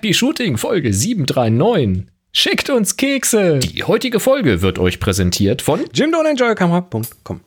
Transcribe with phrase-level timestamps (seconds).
[0.00, 2.06] Happy Shooting Folge 739.
[2.32, 3.58] Schickt uns Kekse.
[3.58, 7.40] Die heutige Folge wird euch präsentiert von jimdonenjoykamera.com.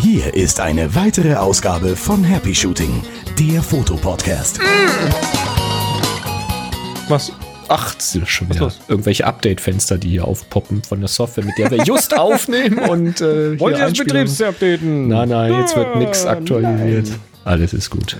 [0.00, 3.02] Hier ist eine weitere Ausgabe von Happy Shooting,
[3.38, 4.60] der Fotopodcast.
[7.08, 7.32] Was?
[7.70, 11.70] Ach, das ist schon wieder irgendwelche Update-Fenster, die hier aufpoppen von der Software, mit der
[11.70, 15.08] wir just aufnehmen und äh, Wollt hier ihr das updaten?
[15.08, 17.08] Nein, nein, jetzt wird Ah, nichts aktualisiert.
[17.08, 17.20] nein.
[17.48, 18.14] Alles ist gut.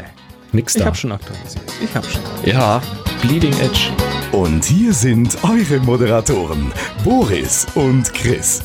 [0.53, 0.87] Nix Ich da.
[0.87, 1.62] hab schon aktualisiert.
[1.84, 2.23] Ich hab schon.
[2.47, 2.80] ja,
[3.21, 3.91] Bleeding Edge.
[4.33, 6.73] Und hier sind eure Moderatoren,
[7.05, 8.62] Boris und Chris.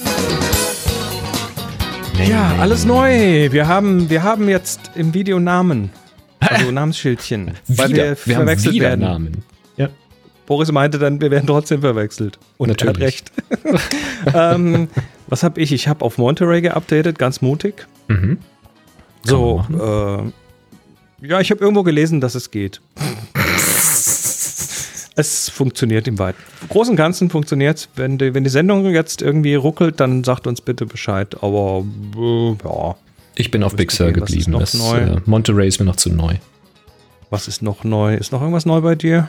[2.25, 3.51] Ja, alles neu.
[3.51, 5.89] Wir haben, wir haben jetzt im Video Namen.
[6.39, 7.51] Also Namensschildchen.
[7.67, 7.97] weil Wieder.
[7.97, 9.01] wir, Wir, haben verwechselt werden.
[9.01, 9.43] Namen.
[9.75, 9.89] Ja.
[10.45, 12.39] Boris meinte dann, wir werden trotzdem verwechselt.
[12.55, 13.03] Und er hat Natürlich.
[13.03, 13.31] recht.
[14.33, 14.87] ähm,
[15.27, 15.73] was habe ich?
[15.73, 17.85] Ich habe auf Monterey geupdatet, ganz mutig.
[18.07, 18.37] Mhm.
[19.25, 20.31] So, äh,
[21.25, 22.81] ja, ich habe irgendwo gelesen, dass es geht.
[25.15, 26.35] es funktioniert im Weit.
[26.61, 30.47] Im Großen und Ganzen funktioniert Wenn die, wenn die Sendung jetzt irgendwie ruckelt, dann sagt
[30.47, 31.35] uns bitte Bescheid.
[31.41, 31.83] Aber
[32.17, 32.95] äh, ja,
[33.35, 34.51] Ich bin auf Big Sur geblieben.
[34.51, 34.97] noch Das, neu?
[34.99, 36.35] äh, Monterey ist mir noch zu neu.
[37.29, 38.15] was ist noch neu?
[38.15, 39.27] Ist noch irgendwas neu bei dir?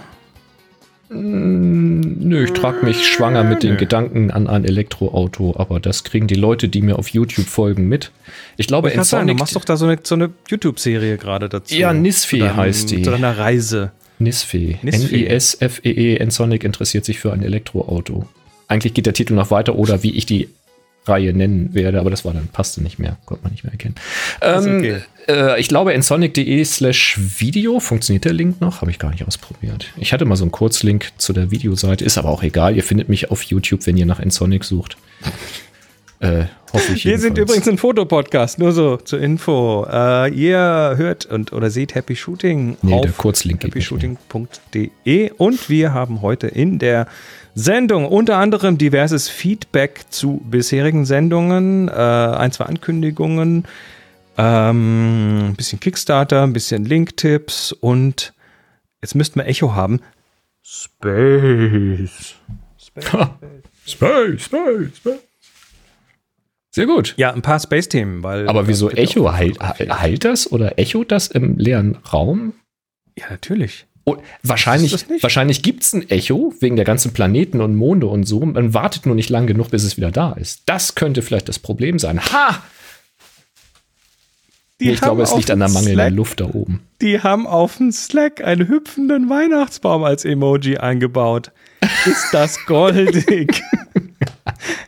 [1.10, 3.76] Nö, ich trage mich schwanger mit den Nö.
[3.76, 8.10] Gedanken an ein Elektroauto, aber das kriegen die Leute, die mir auf YouTube folgen, mit.
[8.56, 11.48] Ich glaube, Ich kann sagen, du machst doch da so eine, so eine YouTube-Serie gerade
[11.48, 11.74] dazu.
[11.74, 13.02] Ja, Nisfee deinem- heißt die.
[13.02, 13.92] Zu deiner Reise.
[14.18, 15.24] Nisfee, Nisfee.
[15.26, 18.26] N-I-S-F-E-E, Ensonic interessiert sich für ein Elektroauto.
[18.68, 20.48] Eigentlich geht der Titel noch weiter oder wie ich die
[21.06, 23.94] Reihe nennen werde, aber das war dann, passte nicht mehr, konnte man nicht mehr erkennen.
[24.40, 25.00] Ähm, okay.
[25.28, 28.80] äh, ich glaube, ensonic.de slash Video, funktioniert der Link noch?
[28.80, 29.92] Habe ich gar nicht ausprobiert.
[29.96, 32.74] Ich hatte mal so einen Kurzlink zu der Videoseite, ist aber auch egal.
[32.76, 34.96] Ihr findet mich auf YouTube, wenn ihr nach Ensonic sucht.
[36.20, 37.04] Äh, hoffe ich.
[37.04, 39.86] Wir sind übrigens ein Fotopodcast, nur so zur Info.
[39.90, 45.92] Äh, ihr hört und oder seht Happy Shooting Nee, der auf Kurzlink happyshooting.de und wir
[45.92, 47.08] haben heute in der
[47.54, 53.64] Sendung unter anderem diverses Feedback zu bisherigen Sendungen, äh, ein, zwei Ankündigungen,
[54.36, 58.32] ähm, ein bisschen Kickstarter, ein bisschen Link-Tipps und
[59.02, 60.00] jetzt müssten wir Echo haben.
[60.62, 62.34] Space.
[63.12, 63.38] Ha.
[63.86, 65.18] Space, Space, Space.
[66.70, 67.14] Sehr gut.
[67.16, 68.48] Ja, ein paar Space-Themen, weil.
[68.48, 69.32] Aber wieso Bitte Echo?
[69.32, 72.54] Halt, halt das oder echot das im leeren Raum?
[73.16, 73.86] Ja, natürlich.
[74.06, 78.40] Oh, wahrscheinlich wahrscheinlich gibt es ein Echo wegen der ganzen Planeten und Monde und so.
[78.40, 80.62] Man wartet nur nicht lang genug, bis es wieder da ist.
[80.66, 82.20] Das könnte vielleicht das Problem sein.
[82.20, 82.62] Ha!
[84.80, 86.80] Nee, ich glaube, es liegt an der mangelnden Luft da oben.
[87.00, 91.52] Die haben auf dem Slack einen hüpfenden Weihnachtsbaum als Emoji eingebaut.
[92.04, 93.62] Ist das goldig?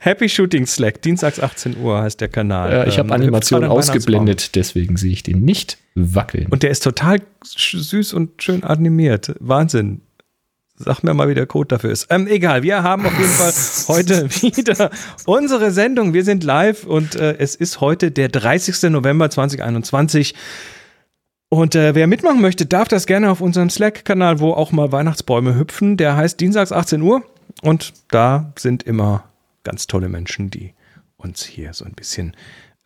[0.00, 2.72] Happy Shooting Slack, dienstags 18 Uhr heißt der Kanal.
[2.72, 6.47] Äh, ich Ähm, habe hüpft Animationen ausgeblendet, deswegen sehe ich den nicht wackeln.
[6.50, 9.34] Und der ist total süß und schön animiert.
[9.41, 10.00] Wahnsinn.
[10.78, 12.09] Sag mir mal, wie der Code dafür ist.
[12.10, 13.53] Ähm, egal, wir haben auf jeden Fall
[13.88, 14.91] heute wieder
[15.25, 16.12] unsere Sendung.
[16.12, 18.91] Wir sind live und äh, es ist heute der 30.
[18.91, 20.34] November 2021.
[21.48, 25.56] Und äh, wer mitmachen möchte, darf das gerne auf unserem Slack-Kanal, wo auch mal Weihnachtsbäume
[25.56, 25.97] hüpfen.
[25.97, 27.22] Der heißt Dienstags 18 Uhr.
[27.62, 29.25] Und da sind immer
[29.66, 30.75] ganz tolle Menschen, die
[31.16, 32.37] uns hier so ein bisschen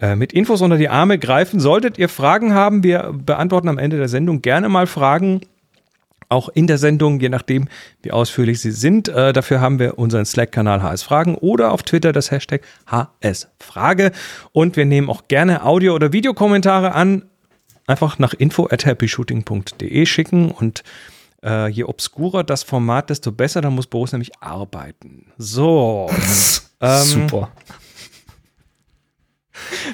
[0.00, 1.60] äh, mit Infos unter die Arme greifen.
[1.60, 5.42] Solltet ihr Fragen haben, wir beantworten am Ende der Sendung gerne mal Fragen.
[6.30, 7.68] Auch in der Sendung, je nachdem,
[8.02, 9.08] wie ausführlich sie sind.
[9.08, 14.12] Äh, dafür haben wir unseren Slack-Kanal HS Fragen oder auf Twitter das Hashtag HS Frage.
[14.52, 17.24] Und wir nehmen auch gerne Audio- oder Videokommentare an.
[17.86, 20.82] Einfach nach info at happyshooting.de schicken und
[21.44, 23.60] äh, je obskurer das Format, desto besser.
[23.60, 25.32] Dann muss Boris nämlich arbeiten.
[25.38, 26.10] So.
[26.80, 27.50] ähm, Super.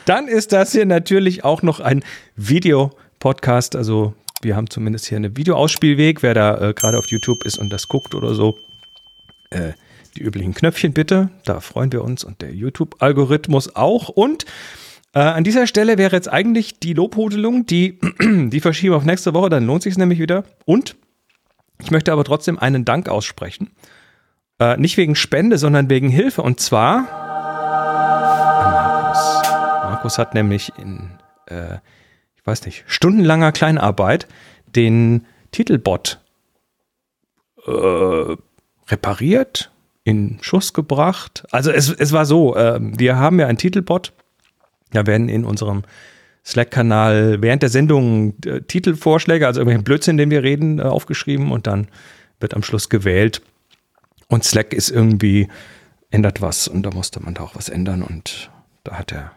[0.04, 2.04] Dann ist das hier natürlich auch noch ein
[2.36, 3.76] Videopodcast.
[3.76, 6.22] Also wir haben zumindest hier einen Videoausspielweg.
[6.22, 8.56] Wer da äh, gerade auf YouTube ist und das guckt oder so,
[9.50, 9.72] äh,
[10.16, 11.30] die üblichen Knöpfchen bitte.
[11.44, 14.08] Da freuen wir uns und der YouTube-Algorithmus auch.
[14.08, 14.44] Und
[15.14, 19.48] äh, an dieser Stelle wäre jetzt eigentlich die Lobhudelung, die, die verschieben auf nächste Woche,
[19.48, 20.44] dann lohnt sich es nämlich wieder.
[20.64, 20.96] Und
[21.78, 23.70] ich möchte aber trotzdem einen Dank aussprechen.
[24.58, 26.42] Äh, nicht wegen Spende, sondern wegen Hilfe.
[26.42, 27.08] Und zwar
[28.62, 29.42] an Markus.
[29.84, 31.10] Markus hat nämlich in,
[31.46, 31.76] äh,
[32.36, 34.26] ich weiß nicht, stundenlanger Kleinarbeit
[34.66, 36.20] den Titelbot
[37.66, 38.36] äh,
[38.88, 39.70] repariert,
[40.04, 41.44] in Schuss gebracht.
[41.50, 44.12] Also es, es war so, äh, wir haben ja einen Titelbot.
[44.92, 45.82] Da werden in unserem
[46.46, 51.66] Slack-Kanal während der Sendung äh, Titelvorschläge, also irgendwelchen Blödsinn, den wir reden, äh, aufgeschrieben und
[51.66, 51.88] dann
[52.38, 53.42] wird am Schluss gewählt.
[54.28, 55.48] Und Slack ist irgendwie,
[56.10, 58.50] ändert was und da musste man da auch was ändern und
[58.84, 59.32] da hat er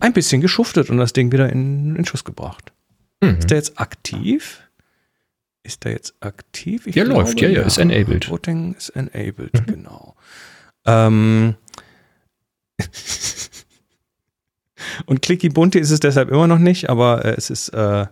[0.00, 2.72] ein bisschen geschuftet und das Ding wieder in, in Schuss gebracht.
[3.20, 3.38] Mhm.
[3.38, 4.62] Ist der jetzt aktiv?
[5.62, 6.86] Ist der jetzt aktiv?
[6.86, 8.28] Ich der glaube, läuft, ja, ja, ist enabled.
[8.28, 9.66] Voting ist enabled, mhm.
[9.66, 10.16] genau.
[10.84, 11.54] Ähm.
[15.06, 18.06] Und Clicky Bunte ist es deshalb immer noch nicht, aber äh, es ist, äh,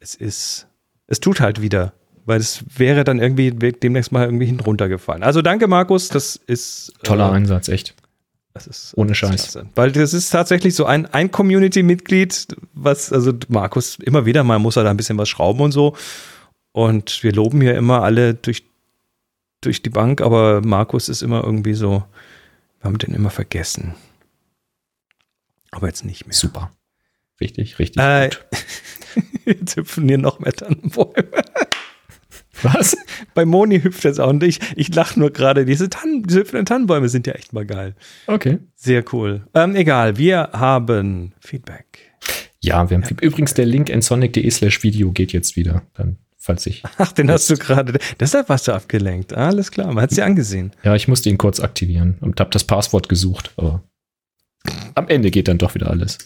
[0.00, 0.66] es ist,
[1.06, 1.92] es tut halt wieder,
[2.24, 5.22] weil es wäre dann irgendwie demnächst mal irgendwie hinuntergefallen.
[5.22, 6.92] Also danke, Markus, das ist.
[7.02, 7.94] Toller äh, Einsatz, echt.
[8.54, 9.58] Das ist ohne Scheiß.
[9.74, 14.76] Weil das ist tatsächlich so ein, ein Community-Mitglied, was, also Markus, immer wieder mal muss
[14.76, 15.96] er da ein bisschen was schrauben und so.
[16.72, 18.64] Und wir loben hier immer alle durch,
[19.62, 22.04] durch die Bank, aber Markus ist immer irgendwie so,
[22.80, 23.94] wir haben den immer vergessen.
[25.72, 26.34] Aber jetzt nicht mehr.
[26.34, 26.70] Super.
[27.40, 28.44] Richtig, richtig äh, gut.
[29.44, 31.28] jetzt hüpfen hier noch mehr Tannenbäume.
[32.62, 32.96] Was?
[33.34, 35.64] Bei Moni hüpft jetzt auch und ich, ich lache nur gerade.
[35.64, 37.94] Diese, Tannen, diese hüpfenden Tannenbäume sind ja echt mal geil.
[38.26, 38.58] Okay.
[38.76, 39.46] Sehr cool.
[39.54, 42.12] Ähm, egal, wir haben Feedback.
[42.60, 43.16] Ja, wir haben ja.
[43.20, 45.82] übrigens der Link nsonic.de slash Video geht jetzt wieder.
[45.94, 46.82] Dann, falls ich.
[46.98, 47.98] Ach, den hast du gerade.
[48.20, 49.32] Deshalb warst du abgelenkt.
[49.32, 50.70] Alles klar, man hat es dir angesehen.
[50.84, 53.82] Ja, ich musste ihn kurz aktivieren und habe das Passwort gesucht, aber
[54.94, 56.18] am Ende geht dann doch wieder alles.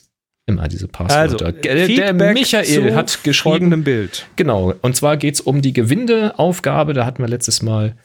[0.49, 1.47] Immer diese Passwörter.
[1.47, 3.83] Also, der, der Michael hat geschrieben.
[3.83, 4.27] Bild.
[4.37, 4.75] Genau.
[4.81, 6.93] Und zwar geht es um die Gewindeaufgabe.
[6.93, 7.97] Da hatten wir letztes Mal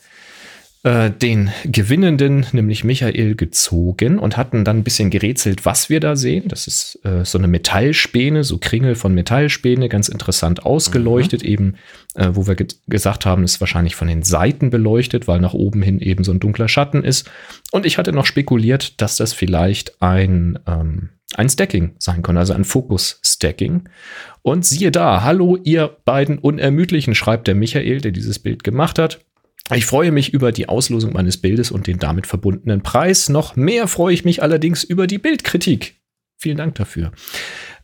[0.83, 6.15] äh, den Gewinnenden, nämlich Michael, gezogen und hatten dann ein bisschen gerätselt, was wir da
[6.15, 6.47] sehen.
[6.47, 11.49] Das ist äh, so eine Metallspäne, so Kringel von Metallspäne, ganz interessant ausgeleuchtet, mhm.
[11.49, 11.75] eben,
[12.15, 15.83] äh, wo wir ge gesagt haben, ist wahrscheinlich von den Seiten beleuchtet, weil nach oben
[15.83, 17.29] hin eben so ein dunkler Schatten ist.
[17.71, 22.53] Und ich hatte noch spekuliert, dass das vielleicht ein, ähm, ein Stacking sein kann, also
[22.53, 23.87] ein Fokus-Stacking.
[24.41, 29.19] Und siehe da, hallo ihr beiden Unermüdlichen, schreibt der Michael, der dieses Bild gemacht hat.
[29.73, 33.29] Ich freue mich über die Auslosung meines Bildes und den damit verbundenen Preis.
[33.29, 35.95] Noch mehr freue ich mich allerdings über die Bildkritik.
[36.37, 37.11] Vielen Dank dafür.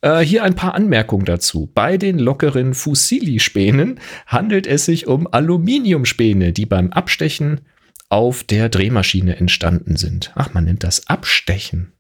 [0.01, 1.71] Äh, hier ein paar Anmerkungen dazu.
[1.74, 7.62] Bei den lockeren Fusili-Spänen handelt es sich um Aluminiumspäne, die beim Abstechen
[8.09, 10.31] auf der Drehmaschine entstanden sind.
[10.35, 11.94] Ach, man nennt das Abstechen.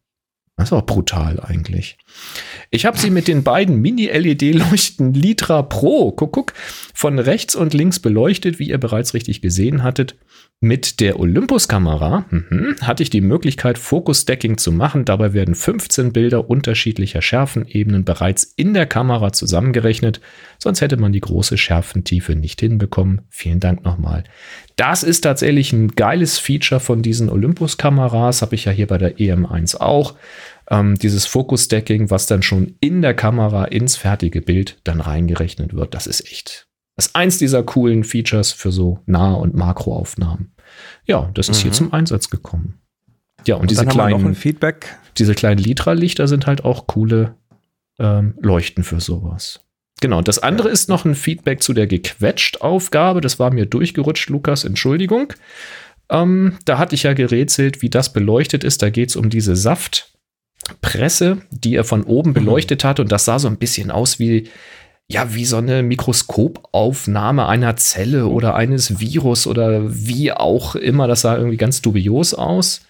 [0.57, 1.99] Das auch brutal eigentlich.
[2.71, 6.53] Ich habe sie mit den beiden Mini-LED-Leuchten Litra Pro, guck, guck,
[6.95, 10.15] von rechts und links beleuchtet, wie ihr bereits richtig gesehen hattet.
[10.59, 15.05] Mit der Olympus-Kamera mhm, hatte ich die Möglichkeit, Focus-Stacking zu machen.
[15.05, 20.19] Dabei werden 15 Bilder unterschiedlicher Schärfenebenen bereits in der Kamera zusammengerechnet.
[20.57, 23.21] Sonst hätte man die große Schärfentiefe nicht hinbekommen.
[23.29, 24.23] Vielen Dank nochmal.
[24.77, 28.41] Das ist tatsächlich ein geiles Feature von diesen Olympus-Kameras.
[28.41, 30.15] Habe ich ja hier bei der EM1 auch.
[30.71, 35.93] Ähm, dieses Focus-Stacking, was dann schon in der Kamera ins fertige Bild dann reingerechnet wird.
[35.93, 36.66] Das ist echt
[36.97, 40.51] das ist eins dieser coolen Features für so Nah- und Makroaufnahmen.
[41.05, 41.61] Ja, das ist mhm.
[41.61, 42.79] hier zum Einsatz gekommen.
[43.45, 44.97] Ja, und, und diese kleinen Feedback.
[45.17, 47.35] Diese kleinen Litra-Lichter sind halt auch coole
[47.99, 49.61] ähm, Leuchten für sowas.
[50.01, 50.73] Genau, und das andere ja.
[50.73, 53.21] ist noch ein Feedback zu der Gequetscht-Aufgabe.
[53.21, 55.33] Das war mir durchgerutscht, Lukas, Entschuldigung.
[56.09, 58.81] Ähm, da hatte ich ja gerätselt, wie das beleuchtet ist.
[58.81, 62.35] Da geht es um diese Saftpresse, die er von oben mhm.
[62.35, 62.99] beleuchtet hat.
[62.99, 64.49] Und das sah so ein bisschen aus wie
[65.09, 71.07] ja, wie so eine Mikroskopaufnahme einer Zelle oder eines Virus oder wie auch immer.
[71.07, 72.81] Das sah irgendwie ganz dubios aus.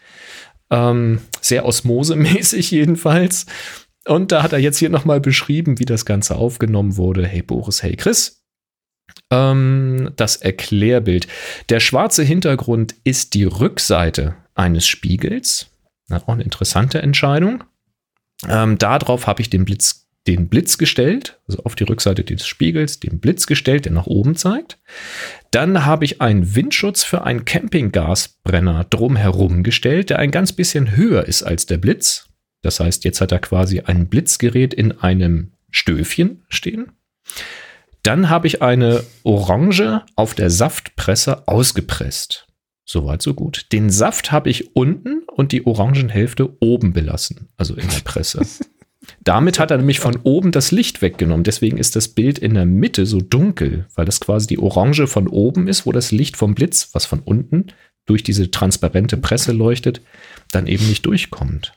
[0.72, 3.46] Ähm, sehr osmosemäßig jedenfalls.
[4.06, 7.28] Und da hat er jetzt hier nochmal beschrieben, wie das Ganze aufgenommen wurde.
[7.28, 8.42] Hey Boris, hey Chris.
[9.30, 11.28] Ähm, das Erklärbild.
[11.70, 15.68] Der schwarze Hintergrund ist die Rückseite eines Spiegels.
[16.10, 17.64] Auch eine interessante Entscheidung.
[18.48, 23.00] Ähm, darauf habe ich den Blitz den Blitz gestellt, also auf die Rückseite des Spiegels,
[23.00, 24.78] den Blitz gestellt, der nach oben zeigt.
[25.52, 31.26] Dann habe ich einen Windschutz für einen Campinggasbrenner drumherum gestellt, der ein ganz bisschen höher
[31.26, 32.30] ist als der Blitz.
[32.62, 36.92] Das heißt, jetzt hat er quasi ein Blitzgerät in einem Stöfchen stehen.
[38.04, 42.48] Dann habe ich eine Orange auf der Saftpresse ausgepresst.
[42.86, 43.68] Soweit, so gut.
[43.74, 48.46] Den Saft habe ich unten und die Orangenhälfte oben belassen, also in der Presse.
[49.24, 51.44] Damit hat er nämlich von oben das Licht weggenommen.
[51.44, 55.28] Deswegen ist das Bild in der Mitte so dunkel, weil das quasi die Orange von
[55.28, 57.68] oben ist, wo das Licht vom Blitz, was von unten
[58.06, 60.02] durch diese transparente Presse leuchtet,
[60.52, 61.74] dann eben nicht durchkommt.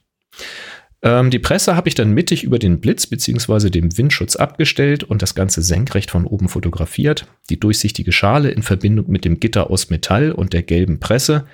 [1.02, 3.70] Ähm, die Presse habe ich dann mittig über den Blitz bzw.
[3.70, 7.26] dem Windschutz abgestellt und das Ganze senkrecht von oben fotografiert.
[7.48, 11.46] Die durchsichtige Schale in Verbindung mit dem Gitter aus Metall und der gelben Presse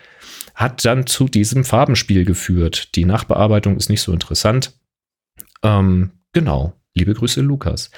[0.55, 2.97] hat dann zu diesem Farbenspiel geführt.
[2.97, 4.73] Die Nachbearbeitung ist nicht so interessant.
[5.63, 6.73] Ähm, genau.
[6.95, 7.91] Liebe Grüße, Lukas.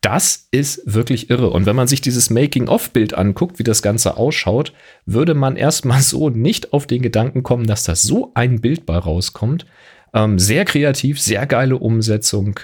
[0.00, 1.50] Das ist wirklich irre.
[1.50, 4.72] Und wenn man sich dieses Making-of-Bild anguckt, wie das Ganze ausschaut,
[5.06, 8.96] würde man erstmal so nicht auf den Gedanken kommen, dass das so ein Bild bei
[8.96, 9.66] rauskommt.
[10.12, 12.60] Ähm, sehr kreativ, sehr geile Umsetzung.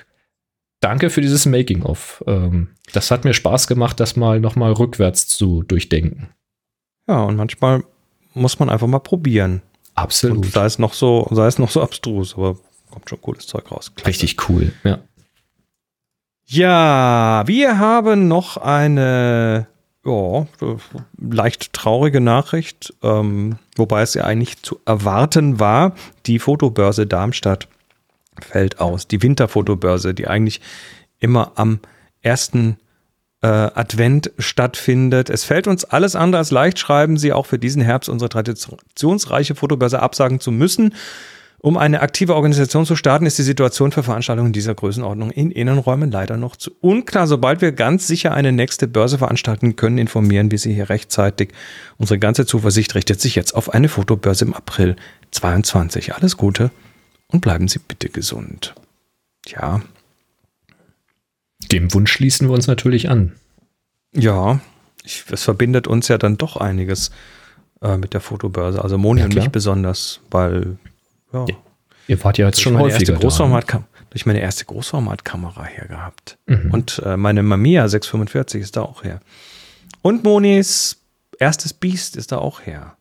[0.80, 2.24] danke für dieses Making-of.
[2.26, 6.30] Ähm, das hat mir Spaß gemacht, das mal nochmal rückwärts zu durchdenken.
[7.08, 7.84] Ja, und manchmal
[8.34, 9.62] muss man einfach mal probieren.
[9.94, 10.38] Absolut.
[10.38, 12.56] Und sei es noch so, sei es noch so abstrus, aber
[12.90, 13.92] kommt schon cooles Zeug raus.
[13.94, 14.08] Klasse.
[14.08, 14.98] Richtig cool, ja.
[16.46, 19.68] Ja, wir haben noch eine
[20.04, 20.46] ja,
[21.16, 25.94] leicht traurige Nachricht, ähm, wobei es ja eigentlich zu erwarten war.
[26.26, 27.68] Die Fotobörse Darmstadt
[28.40, 29.06] fällt aus.
[29.06, 30.60] Die Winterfotobörse, die eigentlich
[31.20, 31.80] immer am
[32.22, 32.78] ersten
[33.42, 35.30] äh, Advent stattfindet.
[35.30, 39.54] Es fällt uns alles andere als leicht, schreiben Sie auch für diesen Herbst unsere traditionsreiche
[39.54, 40.94] Fotobörse absagen zu müssen.
[41.62, 46.10] Um eine aktive Organisation zu starten, ist die Situation für Veranstaltungen dieser Größenordnung in Innenräumen
[46.10, 47.26] leider noch zu unklar.
[47.26, 51.50] Sobald wir ganz sicher eine nächste Börse veranstalten können, informieren wir Sie hier rechtzeitig.
[51.98, 54.96] Unsere ganze Zuversicht richtet sich jetzt auf eine Fotobörse im April
[55.32, 56.14] 22.
[56.14, 56.70] Alles Gute
[57.28, 58.74] und bleiben Sie bitte gesund.
[59.46, 59.82] Ja.
[61.70, 63.32] Dem Wunsch schließen wir uns natürlich an.
[64.14, 64.60] Ja,
[65.04, 67.10] ich, es verbindet uns ja dann doch einiges
[67.82, 68.82] äh, mit der Fotobörse.
[68.82, 70.78] Also Moni ja, und mich besonders, weil
[71.32, 71.46] ja.
[72.08, 73.84] Ihr wart ja jetzt schon häufiger da.
[74.10, 76.38] Durch meine erste Großformatkamera her gehabt.
[76.46, 76.72] Mhm.
[76.72, 79.20] Und äh, meine Mamiya 645 ist da auch her.
[80.02, 81.00] Und Monis
[81.38, 82.96] erstes Biest ist da auch her.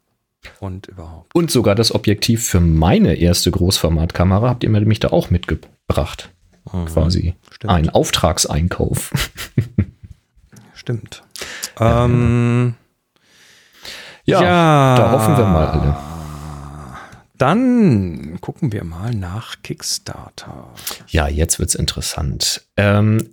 [0.60, 1.34] Und überhaupt.
[1.34, 6.30] Und sogar das Objektiv für meine erste Großformatkamera habt ihr mir nämlich da auch mitgebracht.
[6.72, 6.86] Mhm.
[6.86, 7.36] Quasi.
[7.52, 7.74] Stimmt.
[7.74, 9.12] Ein Auftragseinkauf.
[10.74, 11.24] Stimmt.
[11.80, 12.76] Ähm,
[14.26, 16.19] ja, ja, da hoffen wir mal alle.
[17.40, 20.74] Dann gucken wir mal nach Kickstarter.
[21.08, 22.68] Ja, jetzt wird es interessant.
[22.76, 23.30] Ähm,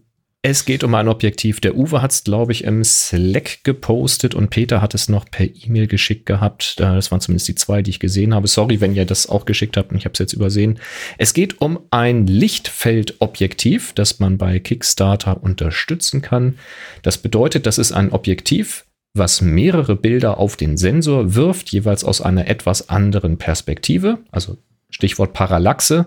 [0.48, 1.58] es geht um ein Objektiv.
[1.58, 5.44] Der Uwe hat es, glaube ich, im Slack gepostet und Peter hat es noch per
[5.44, 6.76] E-Mail geschickt gehabt.
[6.78, 8.46] Äh, das waren zumindest die zwei, die ich gesehen habe.
[8.46, 10.78] Sorry, wenn ihr das auch geschickt habt und ich habe es jetzt übersehen.
[11.18, 16.60] Es geht um ein Lichtfeldobjektiv, das man bei Kickstarter unterstützen kann.
[17.02, 18.85] Das bedeutet, das ist ein Objektiv,
[19.16, 24.58] was mehrere Bilder auf den Sensor wirft, jeweils aus einer etwas anderen Perspektive, also
[24.90, 26.06] Stichwort Parallaxe.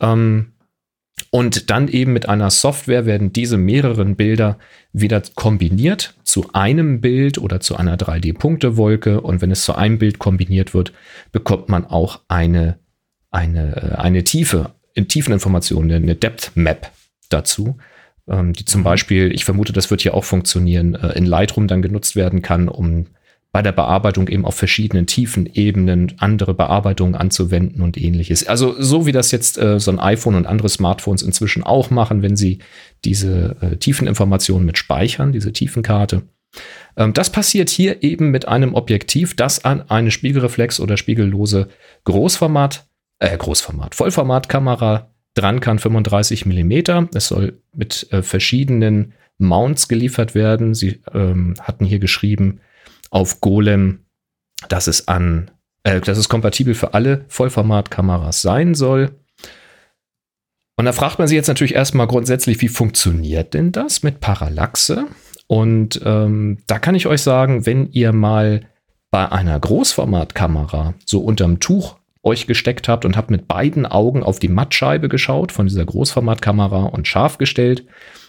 [0.00, 0.52] Ähm,
[1.30, 4.58] und dann eben mit einer Software werden diese mehreren Bilder
[4.92, 9.20] wieder kombiniert zu einem Bild oder zu einer 3D-Punktewolke.
[9.20, 10.92] Und wenn es zu einem Bild kombiniert wird,
[11.30, 12.78] bekommt man auch eine,
[13.30, 16.90] eine, äh, eine Tiefe, in Tiefeninformation, eine Depth Map
[17.30, 17.78] dazu
[18.32, 18.82] ähm, die zum.
[18.82, 22.68] Beispiel, ich vermute, das wird hier auch funktionieren, äh, in Lightroom dann genutzt werden kann,
[22.68, 23.06] um
[23.52, 28.46] bei der Bearbeitung eben auf verschiedenen tiefen Ebenen andere Bearbeitungen anzuwenden und ähnliches.
[28.46, 32.22] Also so wie das jetzt äh, so ein iPhone und andere Smartphones inzwischen auch machen,
[32.22, 32.60] wenn sie
[33.04, 36.22] diese äh, Tiefeninformationen mit speichern, diese Tiefenkarte.
[36.96, 41.68] Ähm, das passiert hier eben mit einem Objektiv, das an eine Spiegelreflex oder spiegellose
[42.04, 42.86] Großformat,
[43.18, 47.08] äh, Großformat, Vollformatkamera dran kann 35 mm.
[47.14, 50.74] Es soll mit äh, verschiedenen Mounts geliefert werden.
[50.74, 52.60] Sie ähm, hatten hier geschrieben
[53.10, 54.00] auf Golem,
[54.68, 55.50] dass es an,
[55.84, 59.10] äh, dass es kompatibel für alle Vollformatkameras sein soll.
[60.76, 65.06] Und da fragt man sich jetzt natürlich erstmal grundsätzlich, wie funktioniert denn das mit Parallaxe?
[65.46, 68.62] Und ähm, da kann ich euch sagen, wenn ihr mal
[69.10, 74.38] bei einer Großformatkamera so unterm Tuch euch gesteckt habt und habt mit beiden Augen auf
[74.38, 77.84] die Mattscheibe geschaut von dieser Großformatkamera und scharf gestellt,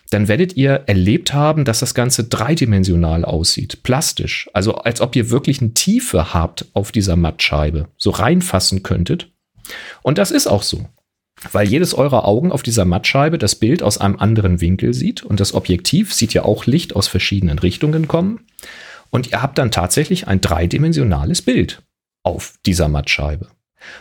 [0.09, 4.50] dann werdet ihr erlebt haben, dass das Ganze dreidimensional aussieht, plastisch.
[4.53, 9.31] Also als ob ihr wirklich eine Tiefe habt auf dieser Mattscheibe, so reinfassen könntet.
[10.01, 10.85] Und das ist auch so.
[11.51, 15.39] Weil jedes eurer Augen auf dieser Mattscheibe das Bild aus einem anderen Winkel sieht und
[15.39, 18.41] das Objektiv sieht ja auch Licht aus verschiedenen Richtungen kommen.
[19.09, 21.81] Und ihr habt dann tatsächlich ein dreidimensionales Bild
[22.23, 23.47] auf dieser Mattscheibe.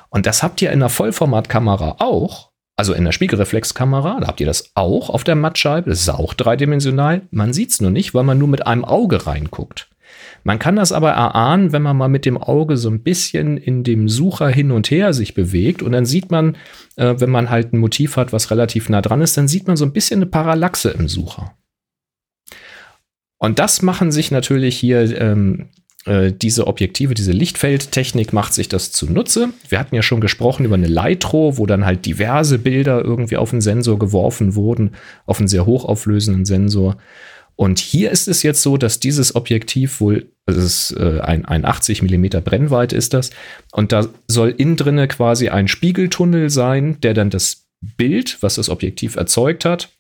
[0.09, 4.47] Und das habt ihr in der Vollformatkamera auch, also in der Spiegelreflexkamera, da habt ihr
[4.47, 7.23] das auch auf der Mattscheibe, das ist auch dreidimensional.
[7.31, 9.89] Man sieht es nur nicht, weil man nur mit einem Auge reinguckt.
[10.45, 13.85] Man kann das aber erahnen, wenn man mal mit dem Auge so ein bisschen in
[13.85, 16.57] dem Sucher hin und her sich bewegt und dann sieht man,
[16.97, 19.77] äh, wenn man halt ein Motiv hat, was relativ nah dran ist, dann sieht man
[19.77, 21.55] so ein bisschen eine Parallaxe im Sucher.
[23.39, 28.91] Und das machen sich natürlich hier ähm, äh, diese Objektive, diese Lichtfeldtechnik macht sich das
[28.91, 29.51] zunutze.
[29.69, 33.51] Wir hatten ja schon gesprochen über eine Lightro, wo dann halt diverse Bilder irgendwie auf
[33.51, 36.97] den Sensor geworfen wurden, auf einen sehr hochauflösenden Sensor.
[37.55, 41.65] Und hier ist es jetzt so, dass dieses Objektiv wohl, es ist äh, ein, ein
[41.65, 43.31] 80 mm Brennweite ist das,
[43.73, 48.69] und da soll innen drinne quasi ein Spiegeltunnel sein, der dann das Bild, was das
[48.69, 49.91] Objektiv erzeugt hat,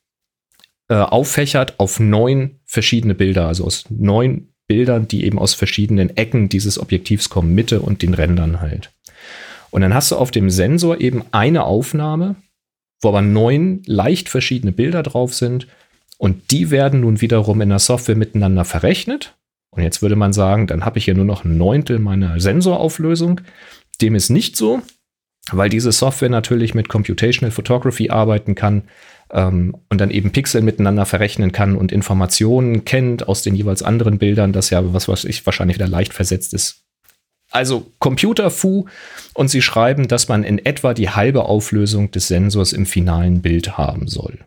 [0.88, 6.48] äh, auffächert auf neun verschiedene Bilder, also aus neun Bildern, die eben aus verschiedenen Ecken
[6.48, 8.90] dieses Objektivs kommen, Mitte und den Rändern halt.
[9.70, 12.36] Und dann hast du auf dem Sensor eben eine Aufnahme
[13.02, 15.66] wo aber neun leicht verschiedene Bilder drauf sind.
[16.16, 19.36] Und die werden nun wiederum in der Software miteinander verrechnet.
[19.70, 23.40] Und jetzt würde man sagen, dann habe ich hier nur noch ein Neuntel meiner Sensorauflösung.
[24.00, 24.82] Dem ist nicht so,
[25.50, 28.84] weil diese Software natürlich mit Computational Photography arbeiten kann
[29.32, 34.18] ähm, und dann eben Pixel miteinander verrechnen kann und Informationen kennt aus den jeweils anderen
[34.18, 36.84] Bildern, das ja was, was ich wahrscheinlich wieder leicht versetzt ist.
[37.50, 38.86] Also Computerfu
[39.34, 43.76] und sie schreiben, dass man in etwa die halbe Auflösung des Sensors im finalen Bild
[43.76, 44.38] haben soll.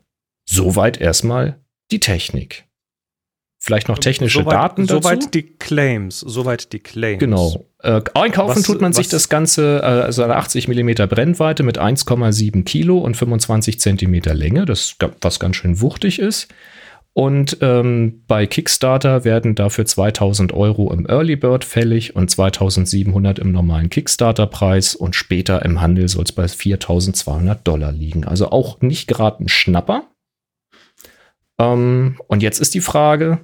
[0.50, 1.60] Soweit erstmal
[1.92, 2.66] die Technik.
[3.66, 5.02] Vielleicht noch technische soweit, Daten dazu.
[5.02, 7.18] Soweit die Claims, soweit die Claims.
[7.20, 7.66] Genau.
[7.82, 11.64] Äh, einkaufen Was- tut man sich was- das Ganze, äh, also eine 80 mm Brennweite
[11.64, 16.48] mit 1,7 Kilo und 25 Zentimeter Länge, das was ganz schön wuchtig ist.
[17.14, 23.52] Und ähm, bei Kickstarter werden dafür 2000 Euro im Early Bird fällig und 2700 im
[23.52, 28.26] normalen Kickstarter-Preis und später im Handel soll es bei 4200 Dollar liegen.
[28.26, 30.04] Also auch nicht gerade ein Schnapper.
[31.58, 33.40] Ähm, und jetzt ist die Frage,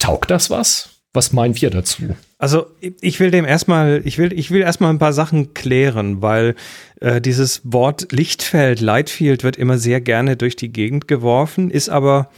[0.00, 0.88] taugt das was?
[1.12, 2.02] Was meinen wir dazu?
[2.38, 6.54] Also ich- will dem erstmal, ich will, ich will erstmal ein paar Sachen klären, weil
[7.00, 12.30] äh, dieses Wort Lichtfeld, Lightfield wird immer sehr gerne durch die Gegend geworfen, ist aber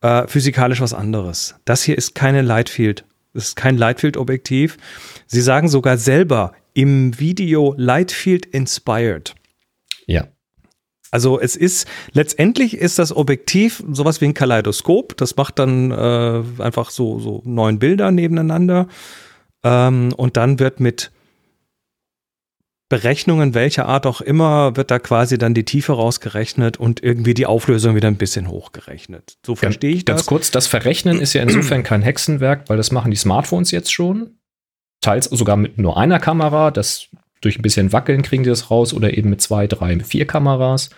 [0.00, 1.56] äh, physikalisch was anderes.
[1.66, 4.78] Das hier ist keine Lightfield, das ist kein Lightfield-Objektiv.
[5.26, 9.34] Sie sagen sogar selber im Video Lightfield inspired.
[10.06, 10.26] Ja.
[11.16, 15.16] Also es ist, letztendlich ist das Objektiv sowas wie ein Kaleidoskop.
[15.16, 18.86] Das macht dann äh, einfach so, so neun Bilder nebeneinander.
[19.64, 21.12] Ähm, und dann wird mit
[22.90, 27.46] Berechnungen welcher Art auch immer, wird da quasi dann die Tiefe rausgerechnet und irgendwie die
[27.46, 29.38] Auflösung wieder ein bisschen hochgerechnet.
[29.46, 30.26] So verstehe ich Ganz das.
[30.26, 34.38] kurz, das Verrechnen ist ja insofern kein Hexenwerk, weil das machen die Smartphones jetzt schon.
[35.00, 37.08] Teils sogar mit nur einer Kamera, das
[37.40, 40.90] durch ein bisschen Wackeln kriegen die das raus oder eben mit zwei, drei, vier Kameras.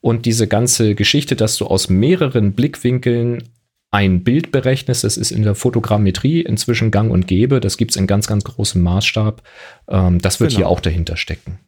[0.00, 3.44] Und diese ganze Geschichte, dass du aus mehreren Blickwinkeln
[3.92, 7.60] ein Bild berechnest, das ist in der Fotogrammetrie inzwischen gang und gäbe.
[7.60, 9.42] Das gibt es in ganz, ganz großem Maßstab.
[9.88, 10.58] Ähm, das wird Genau.
[10.58, 11.58] hier auch dahinter stecken.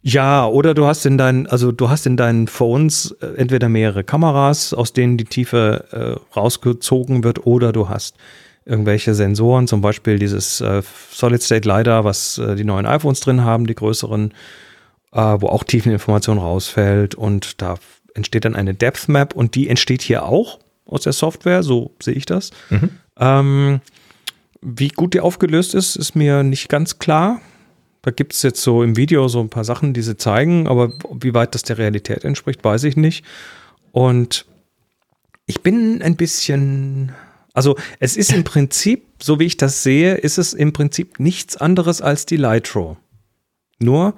[0.00, 4.04] Ja, oder du hast in deinen, also du hast in deinen Phones äh, entweder mehrere
[4.04, 8.16] Kameras, aus denen die Tiefe äh, rausgezogen wird, oder du hast
[8.68, 13.42] irgendwelche Sensoren, zum Beispiel dieses äh, Solid State LiDAR, was äh, die neuen iPhones drin
[13.42, 14.32] haben, die größeren,
[15.12, 17.76] äh, wo auch Tiefeninformation rausfällt und da
[18.14, 22.14] entsteht dann eine Depth Map und die entsteht hier auch aus der Software, so sehe
[22.14, 22.50] ich das.
[22.68, 22.90] Mhm.
[23.18, 23.80] Ähm,
[24.60, 27.40] wie gut die aufgelöst ist, ist mir nicht ganz klar.
[28.02, 30.92] Da gibt es jetzt so im Video so ein paar Sachen, die sie zeigen, aber
[31.20, 33.24] wie weit das der Realität entspricht, weiß ich nicht.
[33.92, 34.46] Und
[35.46, 37.12] ich bin ein bisschen,
[37.58, 41.56] also es ist im Prinzip, so wie ich das sehe, ist es im Prinzip nichts
[41.56, 42.96] anderes als die Lytro.
[43.80, 44.14] Nur,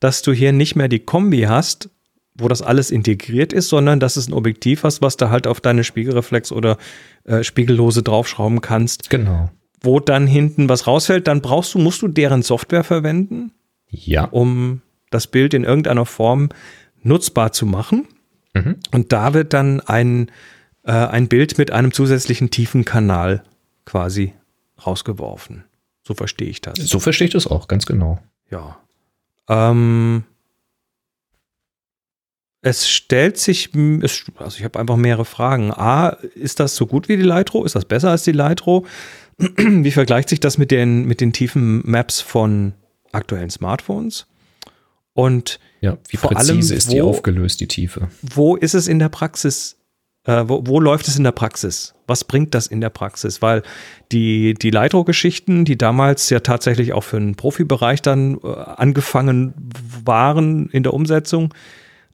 [0.00, 1.88] dass du hier nicht mehr die Kombi hast,
[2.36, 5.60] wo das alles integriert ist, sondern dass es ein Objektiv hast, was du halt auf
[5.60, 6.78] deine Spiegelreflex oder
[7.24, 9.50] äh, Spiegellose draufschrauben kannst, Genau.
[9.82, 13.52] wo dann hinten was rausfällt, dann brauchst du, musst du deren Software verwenden,
[13.88, 14.24] Ja.
[14.24, 16.48] um das Bild in irgendeiner Form
[17.02, 18.08] nutzbar zu machen.
[18.52, 18.76] Mhm.
[18.92, 20.30] Und da wird dann ein,
[20.84, 23.42] äh, ein Bild mit einem zusätzlichen tiefen Kanal
[23.84, 24.34] quasi
[24.86, 25.64] rausgeworfen.
[26.06, 26.78] So verstehe ich das.
[26.78, 28.18] So verstehe ich das auch, ganz genau.
[28.50, 28.78] Ja.
[29.48, 30.24] Ähm,
[32.62, 35.70] es stellt sich, es, also ich habe einfach mehrere Fragen.
[35.72, 37.64] A, ist das so gut wie die Lytro?
[37.64, 38.86] Ist das besser als die Lytro?
[39.38, 42.72] Wie vergleicht sich das mit den, mit den tiefen Maps von
[43.12, 44.26] aktuellen Smartphones?
[45.12, 48.08] Und Ja, wie Vor präzise allem, ist die wo- aufgelöst, die Tiefe?
[48.22, 49.76] wo ist es in der Praxis?
[50.24, 51.94] Äh, wo, wo läuft es in der Praxis?
[52.06, 53.42] Was bringt das in der Praxis?
[53.42, 53.62] Weil
[54.10, 59.54] die, die Leitro-Geschichten, die damals ja tatsächlich auch für den Profibereich dann äh, angefangen
[60.04, 61.52] waren in der Umsetzung,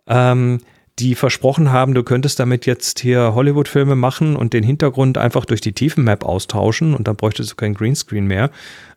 [0.09, 0.61] ähm,
[0.99, 5.61] die versprochen haben, du könntest damit jetzt hier Hollywood-Filme machen und den Hintergrund einfach durch
[5.61, 8.51] die Tiefenmap austauschen und dann bräuchtest du kein Greenscreen mehr.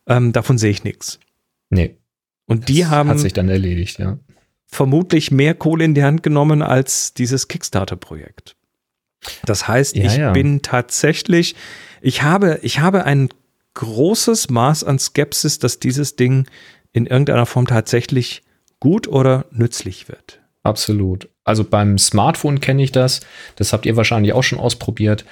[0.07, 1.19] Ähm, davon sehe ich nichts.
[1.69, 1.97] Nee.
[2.45, 4.19] Und die das haben Hat sich dann erledigt, ja.
[4.67, 8.57] vermutlich mehr Kohle in die Hand genommen als dieses Kickstarter-Projekt.
[9.45, 10.31] Das heißt, Ja, ich ja.
[10.31, 11.55] bin tatsächlich,
[12.01, 13.29] ich habe, ich habe ein
[13.75, 16.47] großes Maß an Skepsis, dass dieses Ding
[16.91, 18.43] in irgendeiner Form tatsächlich
[18.79, 20.41] gut oder nützlich wird.
[20.63, 21.29] Absolut.
[21.43, 23.21] Also beim Smartphone kenne ich das.
[23.55, 25.25] Das habt ihr wahrscheinlich auch schon ausprobiert.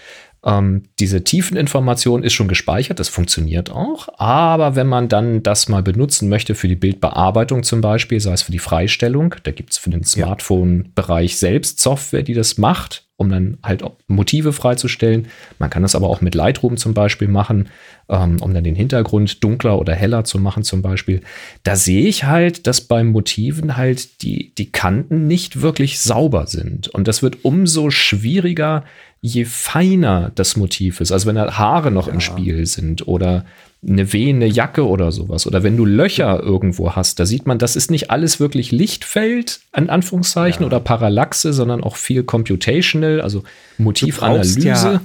[0.44, 4.10] Ähm, diese Tiefeninformation ist schon gespeichert, das funktioniert auch.
[4.18, 8.42] Aber wenn man dann das mal benutzen möchte für die Bildbearbeitung zum Beispiel, sei es
[8.42, 13.30] für die Freistellung, da gibt es für den Smartphone-Bereich selbst Software, die das macht, um
[13.30, 15.28] dann halt Motive freizustellen.
[15.60, 17.70] Man kann das aber auch mit Lightroom zum Beispiel machen,
[18.10, 21.22] ähm, um dann den Hintergrund dunkler oder heller zu machen zum Beispiel.
[21.64, 26.90] Da sehe ich halt, dass beim Motiven halt die, die Kanten nicht wirklich sauber sind.
[26.90, 28.84] Und das wird umso schwieriger,
[29.22, 32.14] je feiner das Motiv ist, also wenn da Haare noch ja.
[32.14, 33.46] im Spiel sind oder
[33.88, 37.76] eine wehende Jacke oder sowas oder wenn du Löcher irgendwo hast, da sieht man, das
[37.76, 40.68] ist nicht alles wirklich Lichtfeld, an Anführungszeichen, ja.
[40.68, 43.44] oder Parallaxe, sondern auch viel computational, also
[43.80, 44.68] Motivanalyse.
[44.68, 45.02] Ja,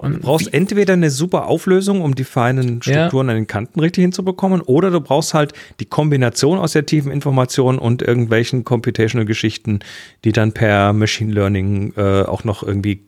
[0.00, 3.32] du brauchst entweder eine super Auflösung, um die feinen Strukturen ja.
[3.32, 7.80] an den Kanten richtig hinzubekommen, oder du brauchst halt die Kombination aus der tiefen Information
[7.80, 9.80] und irgendwelchen computational Geschichten,
[10.24, 13.02] die dann per Machine Learning äh, auch noch irgendwie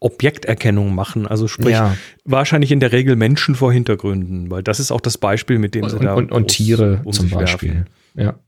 [0.00, 1.26] Objekterkennung machen.
[1.26, 1.96] Also sprich, ja.
[2.24, 5.84] wahrscheinlich in der Regel Menschen vor Hintergründen, weil das ist auch das Beispiel, mit dem
[5.84, 6.14] und, sie da.
[6.14, 7.84] Und, und Tiere um zum Beispiel.
[8.14, 8.34] Werfen.
[8.34, 8.38] Ja.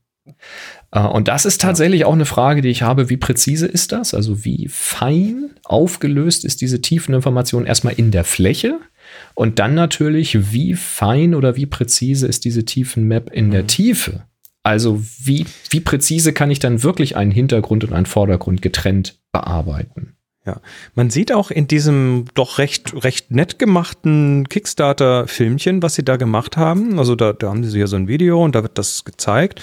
[0.91, 2.07] Äh, und das ist tatsächlich ja.
[2.07, 3.09] auch eine Frage, die ich habe.
[3.09, 4.13] Wie präzise ist das?
[4.13, 8.79] Also wie fein aufgelöst ist diese Tiefeninformation erstmal in der Fläche?
[9.35, 13.67] Und dann natürlich, wie fein oder wie präzise ist diese Tiefenmap in der mhm.
[13.67, 14.23] Tiefe?
[14.63, 20.15] Also wie, wie präzise kann ich dann wirklich einen Hintergrund und einen Vordergrund getrennt bearbeiten?
[20.45, 20.59] Ja,
[20.93, 26.57] man sieht auch in diesem doch recht, recht nett gemachten Kickstarter-Filmchen, was sie da gemacht
[26.57, 26.99] haben.
[26.99, 29.61] Also da, da haben sie ja so ein Video und da wird das gezeigt.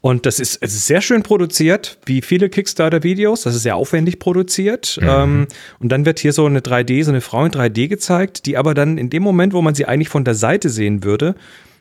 [0.00, 3.42] Und das ist, es ist sehr schön produziert, wie viele Kickstarter-Videos.
[3.42, 4.98] Das ist sehr aufwendig produziert.
[5.00, 5.08] Mhm.
[5.08, 5.46] Ähm,
[5.80, 8.74] und dann wird hier so eine 3D, so eine Frau in 3D gezeigt, die aber
[8.74, 11.34] dann in dem Moment, wo man sie eigentlich von der Seite sehen würde,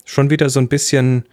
[0.05, 1.25] schon wieder so ein bisschen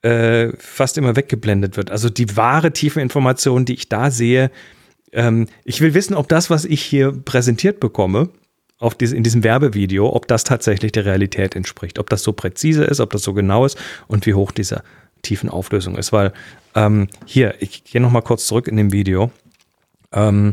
[0.00, 1.90] äh, fast immer weggeblendet wird.
[1.90, 4.50] Also die wahre tiefe Information, die ich da sehe,
[5.14, 8.28] ähm, ich will wissen, ob das, was ich hier präsentiert bekomme,
[8.78, 12.84] auf diese, in diesem Werbevideo, ob das tatsächlich der Realität entspricht, ob das so präzise
[12.84, 14.82] ist, ob das so genau ist und wie hoch diese
[15.22, 16.12] tiefen Auflösung ist.
[16.12, 16.32] Weil
[16.74, 19.30] ähm, hier, ich gehe noch mal kurz zurück in dem Video.
[20.12, 20.52] Ähm,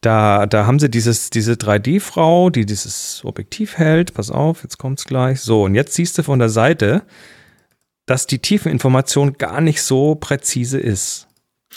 [0.00, 4.14] da, da haben sie dieses, diese 3D-Frau, die dieses Objektiv hält.
[4.14, 5.40] Pass auf, jetzt kommt's gleich.
[5.40, 7.02] So, und jetzt siehst du von der Seite,
[8.06, 11.28] dass die Tiefeninformation gar nicht so präzise ist.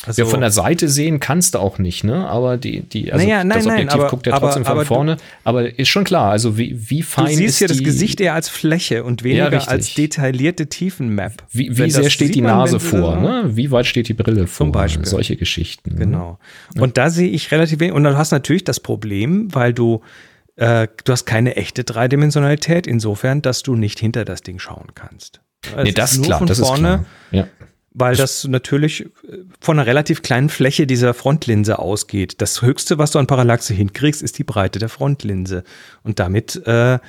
[0.05, 2.27] Also, ja, von der Seite sehen kannst du auch nicht, ne?
[2.27, 4.85] Aber die, die, also naja, nein, das Objektiv nein, aber, guckt ja trotzdem aber, von
[4.85, 5.17] vorne.
[5.45, 8.33] aber ist schon klar, also wie, wie fein ist Du siehst ja das Gesicht eher
[8.33, 11.43] als Fläche und weniger ja, als detaillierte Tiefenmap.
[11.51, 13.51] Wie, wie sehr steht die Nase vor, ne?
[13.55, 14.65] Wie weit steht die Brille vor?
[14.65, 15.05] Zum Beispiel.
[15.05, 15.91] Solche Geschichten.
[15.93, 15.99] Ne?
[15.99, 16.39] Genau.
[16.75, 16.81] Ne?
[16.81, 17.93] Und da sehe ich relativ wenig.
[17.93, 20.01] Und dann hast du natürlich das Problem, weil du
[20.57, 25.39] äh, du hast keine echte Dreidimensionalität, insofern, dass du nicht hinter das Ding schauen kannst.
[25.71, 27.05] Also nee, das ist klar, das ist klar.
[27.31, 27.47] Ja
[27.93, 29.07] weil das natürlich äh,
[29.59, 32.41] von einer relativ kleinen Fläche dieser Frontlinse ausgeht.
[32.41, 35.63] Das Höchste, was du an Parallaxe hinkriegst, ist die Breite der Frontlinse.
[36.03, 36.99] Und damit äh, äh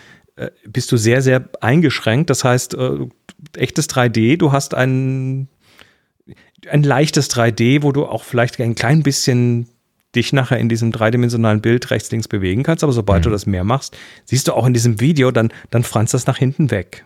[0.66, 2.30] bist du sehr, sehr eingeschränkt.
[2.30, 3.06] Das heißt, äh,
[3.56, 5.48] echtes 3D, du hast ein,
[6.68, 9.68] ein leichtes 3D, wo du auch vielleicht ein klein bisschen
[10.14, 12.84] dich nachher in diesem dreidimensionalen Bild rechts, links bewegen kannst.
[12.84, 13.24] Aber sobald mhm.
[13.24, 16.36] du das mehr machst, siehst du auch in diesem Video, dann, dann franzt das nach
[16.38, 17.04] hinten weg.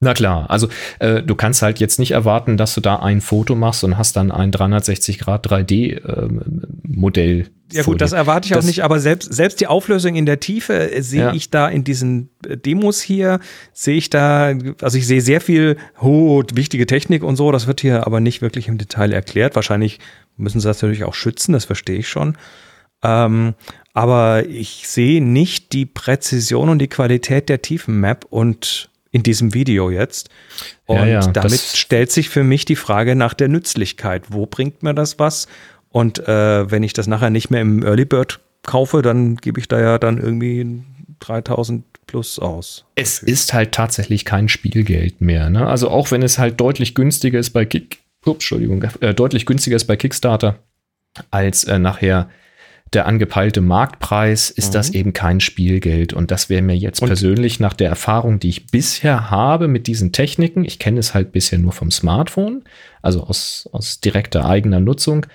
[0.00, 0.68] Na klar, also
[1.00, 4.14] äh, du kannst halt jetzt nicht erwarten, dass du da ein Foto machst und hast
[4.14, 7.48] dann ein 360 Grad 3D ähm, Modell.
[7.72, 10.38] Ja gut, das erwarte ich das, auch nicht, aber selbst, selbst die Auflösung in der
[10.38, 11.32] Tiefe äh, sehe ja.
[11.32, 13.40] ich da in diesen äh, Demos hier,
[13.72, 17.80] sehe ich da, also ich sehe sehr viel oh, wichtige Technik und so, das wird
[17.80, 19.56] hier aber nicht wirklich im Detail erklärt.
[19.56, 19.98] Wahrscheinlich
[20.36, 22.38] müssen sie das natürlich auch schützen, das verstehe ich schon.
[23.02, 23.54] Ähm,
[23.94, 29.90] aber ich sehe nicht die Präzision und die Qualität der Tiefenmap und in diesem Video
[29.90, 30.28] jetzt.
[30.86, 34.24] Und ja, ja, damit stellt sich für mich die Frage nach der Nützlichkeit.
[34.28, 35.48] Wo bringt mir das was?
[35.90, 39.68] Und äh, wenn ich das nachher nicht mehr im Early Bird kaufe, dann gebe ich
[39.68, 40.82] da ja dann irgendwie
[41.20, 42.84] 3000 plus aus.
[42.94, 45.50] Es ist halt tatsächlich kein Spielgeld mehr.
[45.50, 45.66] Ne?
[45.66, 49.76] Also auch wenn es halt deutlich günstiger ist bei Kick, ups, Entschuldigung, äh, deutlich günstiger
[49.76, 50.58] ist bei Kickstarter
[51.30, 52.28] als äh, nachher
[52.92, 54.72] der angepeilte Marktpreis ist mhm.
[54.72, 56.12] das eben kein Spielgeld.
[56.12, 59.86] Und das wäre mir jetzt und persönlich nach der Erfahrung, die ich bisher habe mit
[59.86, 62.62] diesen Techniken, ich kenne es halt bisher nur vom Smartphone,
[63.02, 65.26] also aus, aus direkter eigener Nutzung,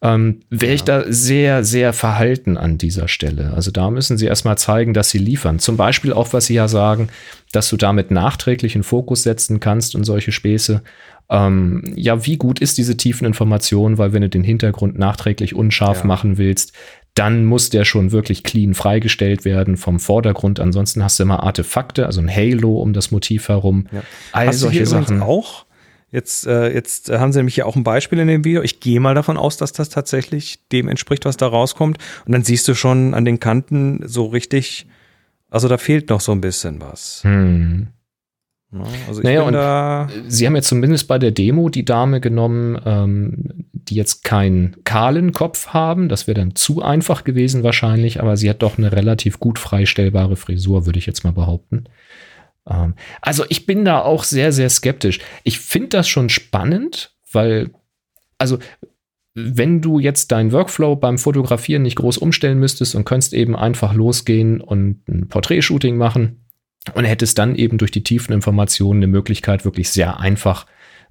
[0.00, 0.74] ähm, wäre ja.
[0.76, 3.52] ich da sehr, sehr verhalten an dieser Stelle.
[3.54, 5.58] Also da müssen sie erstmal zeigen, dass sie liefern.
[5.58, 7.08] Zum Beispiel auch, was sie ja sagen,
[7.52, 10.82] dass du damit nachträglich einen Fokus setzen kannst und solche Späße
[11.30, 16.06] ähm, ja, wie gut ist diese Tiefeninformation, weil wenn du den Hintergrund nachträglich unscharf ja.
[16.06, 16.72] machen willst,
[17.14, 20.60] dann muss der schon wirklich clean freigestellt werden vom Vordergrund.
[20.60, 23.86] Ansonsten hast du immer Artefakte, also ein Halo um das Motiv herum.
[23.90, 24.02] Ja.
[24.32, 25.22] All hast solche Sachen.
[25.22, 25.66] auch
[26.10, 28.62] Jetzt, äh, jetzt haben sie nämlich hier auch ein Beispiel in dem Video.
[28.62, 31.98] Ich gehe mal davon aus, dass das tatsächlich dem entspricht, was da rauskommt.
[32.24, 34.86] Und dann siehst du schon an den Kanten so richtig,
[35.50, 37.20] also da fehlt noch so ein bisschen was.
[37.24, 37.88] Hm.
[38.72, 42.20] Ja, also ich Naja, und da, Sie haben jetzt zumindest bei der Demo die Dame
[42.20, 46.08] genommen, ähm, die jetzt keinen kahlen Kopf haben.
[46.08, 50.36] Das wäre dann zu einfach gewesen wahrscheinlich, aber sie hat doch eine relativ gut freistellbare
[50.36, 51.84] Frisur, würde ich jetzt mal behaupten.
[52.68, 55.20] Ähm, also ich bin da auch sehr, sehr skeptisch.
[55.44, 57.70] Ich finde das schon spannend, weil,
[58.36, 58.58] also
[59.34, 63.94] wenn du jetzt deinen Workflow beim Fotografieren nicht groß umstellen müsstest und könntest eben einfach
[63.94, 66.47] losgehen und ein Porträtshooting machen,
[66.94, 70.66] und hättest dann eben durch die tiefen Informationen eine Möglichkeit, wirklich sehr einfach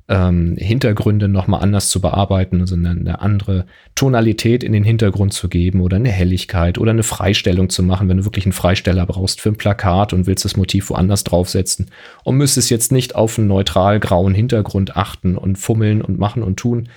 [0.09, 5.49] ähm, Hintergründe nochmal anders zu bearbeiten, also eine, eine andere Tonalität in den Hintergrund zu
[5.49, 9.41] geben oder eine Helligkeit oder eine Freistellung zu machen, wenn du wirklich einen Freisteller brauchst
[9.41, 11.91] für ein Plakat und willst das Motiv woanders draufsetzen
[12.23, 16.57] und müsstest jetzt nicht auf einen neutral grauen Hintergrund achten und fummeln und machen und
[16.57, 16.89] tun.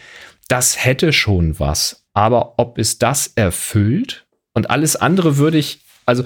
[0.48, 2.04] Das hätte schon was.
[2.12, 6.24] Aber ob es das erfüllt und alles andere würde ich, also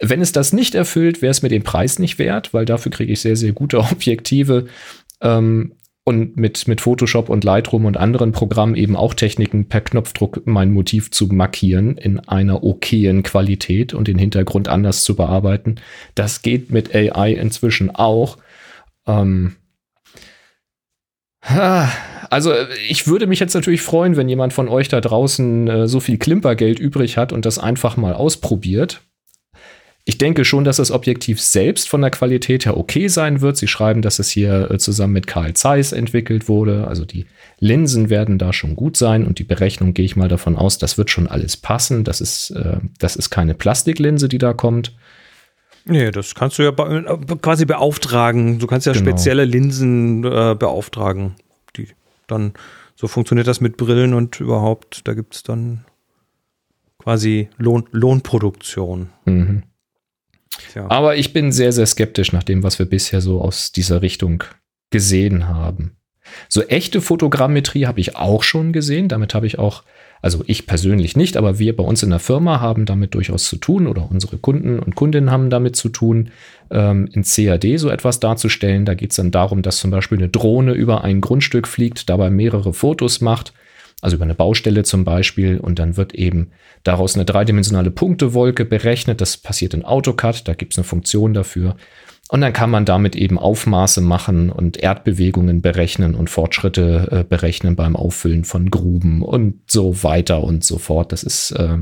[0.00, 3.12] wenn es das nicht erfüllt, wäre es mir den Preis nicht wert, weil dafür kriege
[3.12, 4.66] ich sehr, sehr gute Objektive
[5.20, 10.46] ähm, und mit, mit Photoshop und Lightroom und anderen Programmen eben auch Techniken per Knopfdruck
[10.46, 15.76] mein Motiv zu markieren in einer okayen Qualität und den Hintergrund anders zu bearbeiten.
[16.14, 18.36] Das geht mit AI inzwischen auch.
[19.06, 19.56] Ähm,
[21.42, 21.90] ha,
[22.28, 22.52] also
[22.88, 26.18] ich würde mich jetzt natürlich freuen, wenn jemand von euch da draußen äh, so viel
[26.18, 29.00] Klimpergeld übrig hat und das einfach mal ausprobiert.
[30.06, 33.56] Ich denke schon, dass das Objektiv selbst von der Qualität her okay sein wird.
[33.56, 36.86] Sie schreiben, dass es hier äh, zusammen mit Carl Zeiss entwickelt wurde.
[36.88, 37.24] Also die
[37.58, 40.98] Linsen werden da schon gut sein und die Berechnung gehe ich mal davon aus, das
[40.98, 42.04] wird schon alles passen.
[42.04, 44.94] Das ist, äh, das ist keine Plastiklinse, die da kommt.
[45.86, 48.58] nee, das kannst du ja äh, quasi beauftragen.
[48.58, 49.06] Du kannst ja Genau.
[49.10, 51.36] spezielle Linsen äh, beauftragen.
[51.76, 51.88] Die
[52.26, 52.52] dann,
[52.94, 55.86] so funktioniert das mit Brillen und überhaupt, da gibt es dann
[56.98, 59.08] quasi Lohn, Lohnproduktion.
[59.24, 59.62] Mhm.
[60.72, 60.86] Tja.
[60.88, 64.44] Aber ich bin sehr, sehr skeptisch nach dem, was wir bisher so aus dieser Richtung
[64.90, 65.96] gesehen haben.
[66.48, 69.08] So echte Fotogrammetrie habe ich auch schon gesehen.
[69.08, 69.82] Damit habe ich auch,
[70.22, 73.56] also ich persönlich nicht, aber wir bei uns in der Firma haben damit durchaus zu
[73.56, 76.30] tun oder unsere Kunden und Kundinnen haben damit zu tun,
[76.70, 78.84] ähm, in CAD so etwas darzustellen.
[78.84, 82.30] Da geht es dann darum, dass zum Beispiel eine Drohne über ein Grundstück fliegt, dabei
[82.30, 83.52] mehrere Fotos macht,
[84.00, 86.50] also über eine Baustelle zum Beispiel, und dann wird eben
[86.82, 89.20] daraus eine dreidimensionale Punktewolke berechnet.
[89.20, 91.76] Das passiert in AutoCAD, da gibt es eine Funktion dafür.
[92.30, 97.76] Und dann kann man damit eben Aufmaße machen und Erdbewegungen berechnen und Fortschritte äh, berechnen
[97.76, 101.12] beim Auffüllen von Gruben und so weiter und so fort.
[101.12, 101.78] Das ist, äh,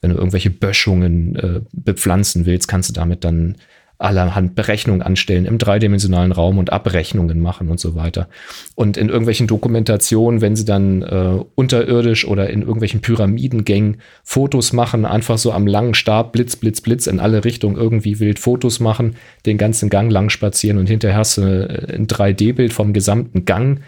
[0.00, 3.56] wenn du irgendwelche Böschungen äh, bepflanzen willst, kannst du damit dann
[3.98, 8.28] allerhand Berechnungen anstellen im dreidimensionalen Raum und Abrechnungen machen und so weiter.
[8.74, 15.04] Und in irgendwelchen Dokumentationen, wenn sie dann äh, unterirdisch oder in irgendwelchen Pyramidengängen Fotos machen,
[15.06, 19.16] einfach so am langen Stab, Blitz, Blitz, Blitz in alle Richtungen irgendwie wild Fotos machen,
[19.46, 23.80] den ganzen Gang lang spazieren und hinterher hast du äh, ein 3D-Bild vom gesamten Gang.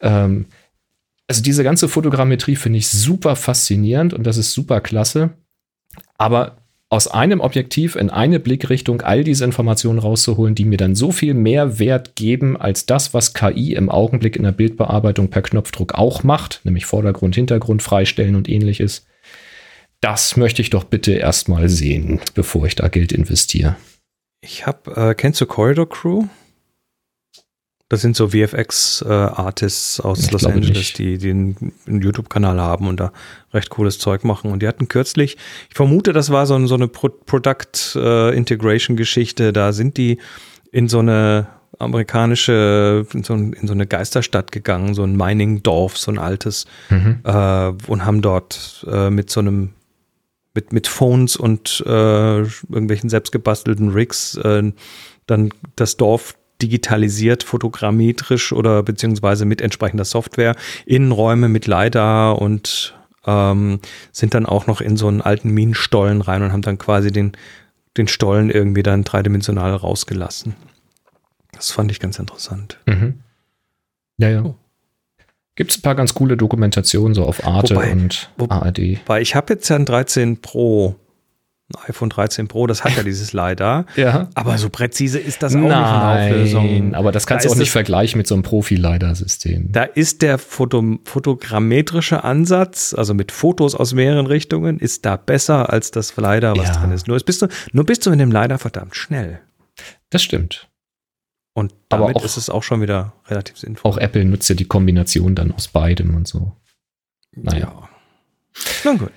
[0.00, 0.46] Ähm,
[1.28, 5.30] also diese ganze Fotogrammetrie finde ich super faszinierend und das ist super klasse.
[6.18, 6.56] Aber
[6.88, 11.34] aus einem Objektiv in eine Blickrichtung all diese Informationen rauszuholen, die mir dann so viel
[11.34, 16.22] mehr Wert geben als das, was KI im Augenblick in der Bildbearbeitung per Knopfdruck auch
[16.22, 19.06] macht, nämlich Vordergrund, Hintergrund freistellen und ähnliches.
[20.00, 23.76] Das möchte ich doch bitte erstmal sehen, bevor ich da Geld investiere.
[24.40, 26.26] Ich habe, äh, kennst du Corridor Crew?
[27.88, 30.98] Das sind so VFX-Artists aus Ich Los Angeles, nicht.
[30.98, 33.12] die, die einen, einen YouTube-Kanal haben und da
[33.54, 34.50] recht cooles Zeug machen.
[34.50, 35.36] Und die hatten kürzlich,
[35.68, 39.52] ich vermute, das war so, so eine Pro Product-Integration-Geschichte.
[39.52, 40.18] Da sind die
[40.72, 41.46] in so eine
[41.78, 47.20] amerikanische, in so, in so eine Geisterstadt gegangen, so ein Mining-Dorf, so ein altes, Mhm.
[47.24, 49.70] äh, und haben dort äh, mit so einem
[50.54, 54.72] mit, mit Phones und äh, irgendwelchen selbstgebastelten Rigs äh,
[55.26, 62.94] dann das Dorf digitalisiert, fotogrammetrisch oder beziehungsweise mit entsprechender Software, Innenräume mit LiDAR und
[63.26, 63.80] ähm,
[64.12, 67.32] sind dann auch noch in so einen alten Minenstollen rein und haben dann quasi den,
[67.96, 70.54] den Stollen irgendwie dann dreidimensional rausgelassen.
[71.52, 72.78] Das fand ich ganz interessant.
[72.86, 73.20] Mhm.
[74.18, 74.42] Ja, ja.
[74.44, 74.54] Oh.
[75.56, 79.00] Gibt es ein paar ganz coole Dokumentationen so auf Arte Wobei- und ARD.
[79.06, 80.96] Weil ich habe jetzt ja ein 13 Pro,
[81.88, 83.86] iPhone 13 Pro, das hat ja dieses LiDAR.
[83.96, 84.28] Ja.
[84.34, 86.64] Aber so präzise ist das auch nicht in der Auflösung.
[86.66, 89.72] Nein, aber das kannst Da du auch nicht vergleichen mit so einem Profi-Leider-System.
[89.72, 95.72] Da ist der Foto, fotogrammetrische Ansatz, also mit Fotos aus mehreren Richtungen, ist da besser
[95.72, 96.74] als das LiDAR, was Ja.
[96.80, 97.08] drin ist.
[97.08, 99.40] Nur bist du, nur bist du in dem LiDAR verdammt schnell.
[100.10, 100.68] Das stimmt.
[101.54, 103.90] Und Aber damit auch- ist es auch schon wieder relativ sinnvoll.
[103.90, 106.52] Auch Apple nutzt ja die Kombination dann aus beidem und so.
[107.32, 107.58] Naja.
[107.58, 107.88] Ja.
[108.84, 109.12] Na gut.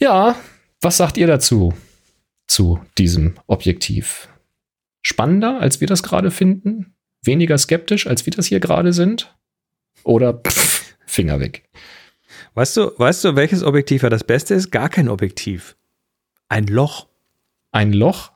[0.00, 0.36] Ja,
[0.80, 1.74] was sagt ihr dazu?
[2.46, 4.28] Zu diesem Objektiv?
[5.02, 6.94] Spannender, als wir das gerade finden?
[7.22, 9.34] Weniger skeptisch, als wir das hier gerade sind?
[10.04, 11.68] Oder pff, Finger weg?
[12.54, 14.70] Weißt du, weißt du, welches Objektiv ja das Beste ist?
[14.70, 15.76] Gar kein Objektiv.
[16.48, 17.08] Ein Loch.
[17.72, 18.32] Ein Loch?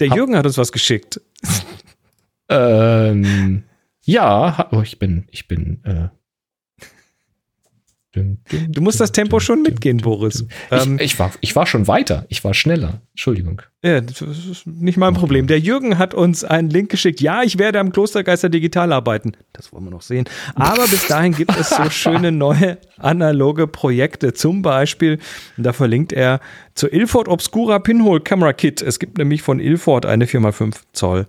[0.00, 1.20] Der Hab- Jürgen hat uns was geschickt.
[2.48, 3.64] Ähm,
[4.04, 6.08] ja, oh, ich bin, ich bin, äh,
[8.68, 10.46] Du musst das Tempo schon mitgehen, Boris.
[10.70, 12.24] Ähm, Ich, ich, war, ich war schon weiter.
[12.28, 13.00] Ich war schneller.
[13.12, 13.62] Entschuldigung.
[13.82, 15.46] ja, das ist nicht mein Problem.
[15.46, 17.20] Der Jürgen hat uns einen Link geschickt.
[17.20, 19.32] Ja, ich werde am Klostergeister digital arbeiten.
[19.52, 20.26] Das wollen wir noch sehen.
[20.54, 24.32] Aber bis dahin gibt es so schöne neue analoge Projekte.
[24.32, 25.18] Zum Beispiel,
[25.56, 26.40] da verlinkt er
[26.74, 28.82] zur Ilford Obscura Pinhole Camera Kit.
[28.82, 31.26] Es gibt nämlich von Ilford eine 4x5 Zoll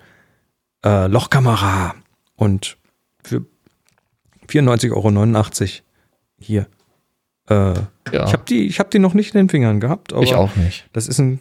[0.86, 1.95] äh, Lochkamera.
[2.36, 2.78] Und
[3.23, 3.45] für
[4.50, 5.84] 94,89 Euro
[6.39, 6.67] hier.
[7.49, 7.73] Äh,
[8.13, 10.13] Ja, Ich habe die, ich hab die noch nicht in den Fingern gehabt.
[10.21, 10.86] Ich auch nicht.
[10.93, 11.39] Das ist ein,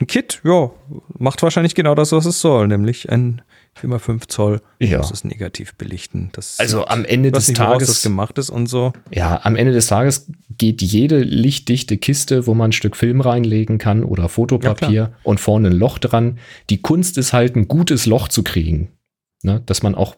[0.00, 0.70] ein Kit, ja,
[1.18, 3.42] macht wahrscheinlich genau das, was es soll, nämlich ein
[3.80, 4.60] 4x5 Zoll.
[4.80, 4.98] Ja.
[4.98, 6.30] Das ist negativ belichten.
[6.32, 8.92] Das Also am Ende des nicht, woraus das Tages, gemacht ist und so.
[9.12, 13.78] ja, am Ende des Tages geht jede lichtdichte Kiste, wo man ein Stück Film reinlegen
[13.78, 16.38] kann oder Fotopapier und vorne ein Loch dran.
[16.70, 18.88] Die Kunst ist halt, ein gutes Loch zu kriegen.
[19.42, 19.62] Ne?
[19.66, 20.16] Dass man auch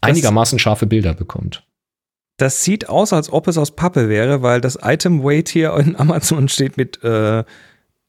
[0.00, 1.64] einigermaßen scharfe Bilder bekommt.
[2.40, 5.94] Das sieht aus, als ob es aus Pappe wäre, weil das Item Weight hier in
[5.96, 7.44] Amazon steht mit äh,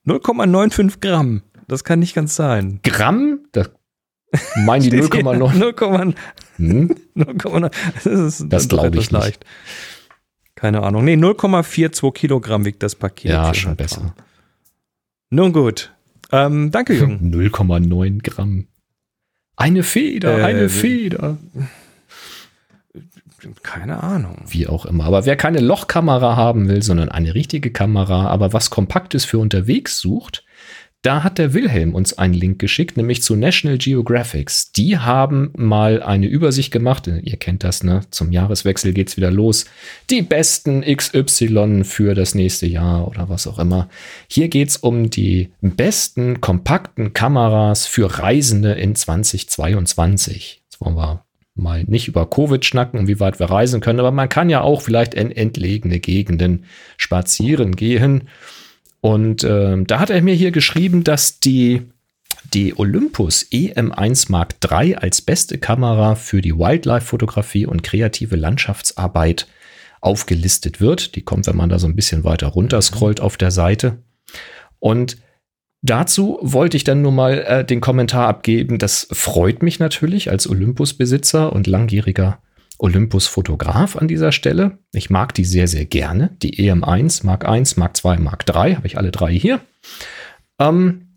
[0.07, 1.41] 0,95 Gramm.
[1.67, 2.79] Das kann nicht ganz sein.
[2.83, 3.41] Gramm?
[3.51, 3.71] Das
[4.55, 5.73] meinen die Steht hier 0,9?
[5.75, 6.15] 0,9.
[6.55, 6.95] Hm?
[7.17, 7.71] 0,9.
[7.95, 9.45] Das, ist Das doch glaub ich nicht.
[10.55, 11.03] Keine Ahnung.
[11.03, 13.31] Nee, 0,42 Kilogramm wiegt das Paket.
[13.31, 13.99] Ja, schon besser.
[14.01, 14.13] dran.
[15.29, 15.93] Nun gut.
[16.31, 17.33] Ähm, danke, Jürgen.
[17.35, 18.67] 0,9 Gramm.
[19.57, 21.37] Eine Feder, Äh, eine Feder.
[23.63, 24.43] Keine Ahnung.
[24.47, 25.05] Wie auch immer.
[25.05, 29.99] Aber wer keine Lochkamera haben will, sondern eine richtige Kamera, aber was Kompaktes für unterwegs
[29.99, 30.43] sucht,
[31.03, 34.71] da hat der Wilhelm uns einen Link geschickt, nämlich zu National Geographics.
[34.71, 37.07] Die haben mal eine Übersicht gemacht.
[37.07, 38.01] Ihr kennt das, ne?
[38.11, 39.65] Zum Jahreswechsel geht's wieder los.
[40.11, 43.89] Die besten XY für das nächste Jahr oder was auch immer.
[44.27, 50.61] Hier geht's um die besten kompakten Kameras für Reisende in 2022.
[50.69, 54.11] Jetzt wollen wir mal nicht über Covid schnacken und wie weit wir reisen können, aber
[54.11, 56.65] man kann ja auch vielleicht in entlegene Gegenden
[56.97, 58.29] spazieren gehen.
[59.01, 61.81] Und ähm, da hat er mir hier geschrieben, dass die,
[62.53, 69.47] die Olympus EM1 Mark III als beste Kamera für die Wildlife-Fotografie und kreative Landschaftsarbeit
[70.01, 71.15] aufgelistet wird.
[71.15, 73.97] Die kommt, wenn man da so ein bisschen weiter runter scrollt auf der Seite.
[74.79, 75.17] Und
[75.81, 78.77] Dazu wollte ich dann nur mal äh, den Kommentar abgeben.
[78.77, 82.39] Das freut mich natürlich als Olympus-Besitzer und langjähriger
[82.77, 84.77] Olympus-Fotograf an dieser Stelle.
[84.93, 86.31] Ich mag die sehr, sehr gerne.
[86.41, 89.59] Die EM1, Mark 1, Mark 2, Mark 3, habe ich alle drei hier.
[90.59, 91.07] Ähm,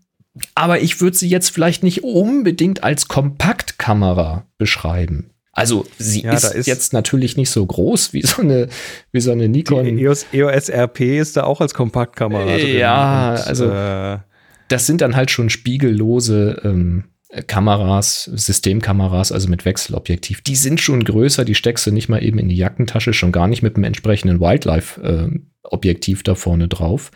[0.55, 5.31] aber ich würde sie jetzt vielleicht nicht unbedingt als Kompaktkamera beschreiben.
[5.53, 8.67] Also sie Ja, ist, ist- jetzt natürlich nicht so groß wie so eine,
[9.11, 9.85] wie so eine Nikon.
[9.85, 12.77] Die EOS, EOS RP ist da auch als Kompaktkamera drin.
[12.77, 14.17] Ja, Und, also- Äh,
[14.67, 17.05] das sind dann halt schon spiegellose ähm,
[17.47, 20.41] Kameras, Systemkameras, also mit Wechselobjektiv.
[20.41, 23.47] Die sind schon größer, die steckst du nicht mal eben in die Jackentasche, schon gar
[23.47, 27.11] nicht mit einem entsprechenden Wildlife-Objektiv da vorne drauf.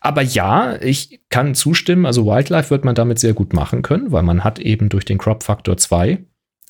[0.00, 4.22] Aber ja, ich kann zustimmen, also Wildlife wird man damit sehr gut machen können, weil
[4.22, 6.18] man hat eben durch den Crop Factor 2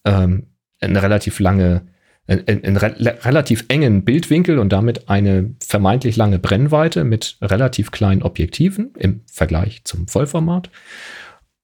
[0.05, 0.47] ähm,
[0.81, 1.87] eine relativ lange
[2.27, 8.93] einen, re relativ engen Bildwinkel und damit eine vermeintlich lange Brennweite mit relativ kleinen Objektiven
[8.99, 10.71] im Vergleich zum Vollformat.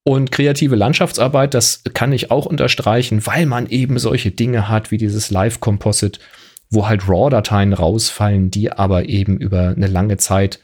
[0.03, 4.97] Und kreative Landschaftsarbeit, das kann ich auch unterstreichen, weil man eben solche Dinge hat wie
[4.97, 6.18] dieses Live-Composite,
[6.71, 10.61] wo halt RAW-Dateien rausfallen, die aber eben über eine lange Zeit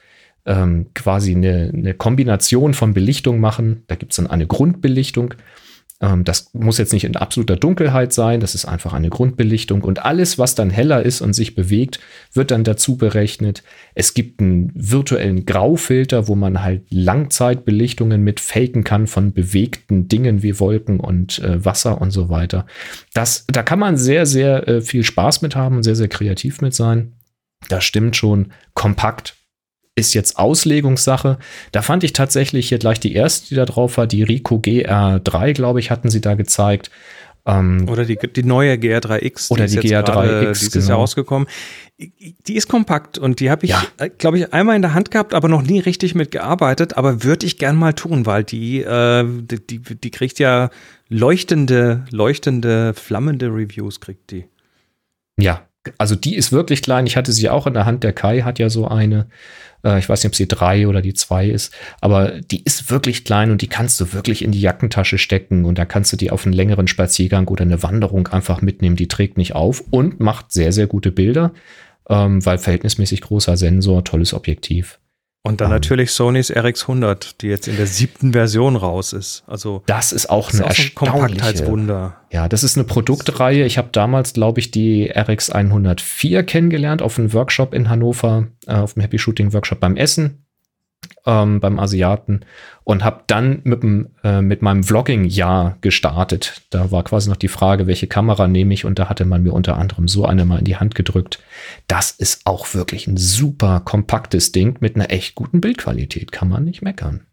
[0.46, 3.84] ähm, quasi eine, eine Kombination von Belichtung machen.
[3.86, 5.34] Da gibt es dann eine Grundbelichtung.
[6.00, 9.82] Ähm, das muss jetzt nicht in absoluter Dunkelheit sein, das ist einfach eine Grundbelichtung.
[9.82, 12.00] Und alles, was dann heller ist und sich bewegt,
[12.32, 13.62] wird dann dazu berechnet.
[13.94, 20.42] Es gibt einen virtuellen Graufilter, wo man halt Langzeitbelichtungen mit faken kann von bewegten Dingen
[20.42, 22.66] wie Wolken und äh, Wasser und so weiter.
[23.12, 26.60] Das, da kann man sehr, sehr äh, viel Spaß mit haben und sehr, sehr kreativ
[26.60, 27.12] mit sein.
[27.68, 28.52] Das stimmt schon.
[28.74, 29.36] Kompakt
[29.96, 31.38] ist jetzt Auslegungssache.
[31.72, 35.52] Da fand ich tatsächlich hier gleich die erste, die da drauf war, die Ricoh GR3,
[35.52, 36.90] glaube ich, hatten sie da gezeigt.
[37.46, 39.50] Ähm, oder die, die neue GR3X.
[39.50, 40.58] Oder die, die GR3X.
[40.58, 40.88] Die ist genau.
[40.88, 41.48] ja rausgekommen.
[42.46, 43.84] Die ist kompakt und die habe ich, ja.
[43.98, 46.96] Äh, glaube ich, einmal in der Hand gehabt, aber noch nie richtig mitgearbeitet.
[46.96, 50.70] Aber würde ich gern mal tun, weil die, äh, die, die, die kriegt ja
[51.08, 54.46] leuchtende, leuchtende, flammende Reviews, kriegt die.
[55.38, 55.68] Ja,
[55.98, 57.06] also die ist wirklich klein.
[57.06, 58.04] Ich hatte sie auch in der Hand.
[58.04, 59.26] Der Kai hat ja so eine.
[59.84, 63.24] Äh, ich weiß nicht, ob sie drei oder die zwei ist, aber die ist wirklich
[63.24, 66.30] klein und die kannst du wirklich in die Jackentasche stecken und da kannst du die
[66.30, 68.96] auf einen längeren Spaziergang oder eine Wanderung einfach mitnehmen.
[68.96, 71.52] Die trägt nicht auf und macht sehr, sehr gute Bilder,
[72.08, 74.98] ähm, weil verhältnismäßig großer Sensor, tolles Objektiv.
[75.46, 75.76] Und dann um, ähm.
[75.76, 79.44] natürlich Sonys RX100, die jetzt in der siebten Version raus ist.
[79.46, 82.16] Also das ist auch das eine ist auch ein Kompaktheitswunder.
[82.32, 83.64] Ja, das ist eine Produktreihe.
[83.66, 88.94] Ich habe damals, glaube ich, die RX104 kennengelernt auf einem Workshop in Hannover, äh, auf
[88.94, 90.43] dem Happy Shooting Workshop beim Essen
[91.26, 92.40] ähm, beim Asiaten
[92.84, 93.82] und habe dann mit,
[94.22, 96.62] äh, mit meinem Vlogging-Jahr gestartet.
[96.70, 99.52] Da war quasi noch die Frage, welche Kamera nehme ich und da hatte man mir
[99.52, 101.40] unter anderem so eine mal in die Hand gedrückt.
[101.86, 106.64] Das ist auch wirklich ein super kompaktes Ding mit einer echt guten Bildqualität, kann man
[106.64, 107.26] nicht meckern.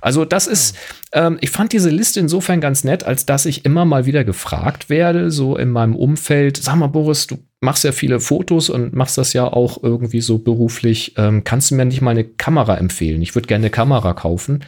[0.00, 0.76] Also das ist,
[1.12, 4.90] ähm, ich fand diese Liste insofern ganz nett, als dass ich immer mal wieder gefragt
[4.90, 9.18] werde, so in meinem Umfeld, sag mal Boris, du machst ja viele Fotos und machst
[9.18, 13.22] das ja auch irgendwie so beruflich, ähm, kannst du mir nicht mal eine Kamera empfehlen?
[13.22, 14.64] Ich würde gerne eine Kamera kaufen.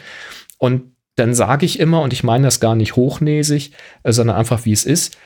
[0.58, 3.72] Und dann sage ich immer, und ich meine das gar nicht hochnäsig,
[4.02, 5.16] äh, sondern einfach wie es ist,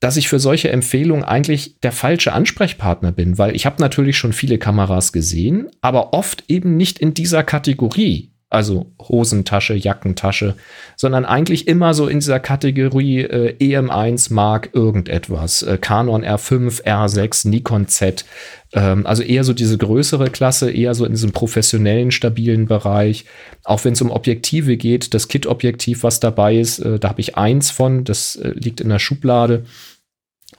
[0.00, 4.34] dass ich für solche Empfehlungen eigentlich der falsche Ansprechpartner bin, weil ich habe natürlich schon
[4.34, 10.54] viele Kameras gesehen, aber oft eben nicht in dieser Kategorie also Hosentasche, Jackentasche,
[10.96, 15.62] sondern eigentlich immer so in dieser Kategorie äh, EM1 Mark irgendetwas.
[15.62, 18.24] Äh, Canon R5, R6, Nikon Z.
[18.72, 23.24] Ähm, also eher so diese größere Klasse, eher so in diesem professionellen, stabilen Bereich.
[23.64, 27.36] Auch wenn es um Objektive geht, das Kit-Objektiv, was dabei ist, äh, da habe ich
[27.36, 29.64] eins von, das äh, liegt in der Schublade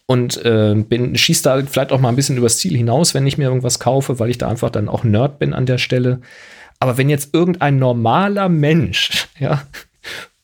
[0.05, 3.37] und äh, bin schieß da vielleicht auch mal ein bisschen übers Ziel hinaus, wenn ich
[3.37, 6.21] mir irgendwas kaufe, weil ich da einfach dann auch Nerd bin an der Stelle.
[6.79, 9.63] Aber wenn jetzt irgendein normaler Mensch, ja,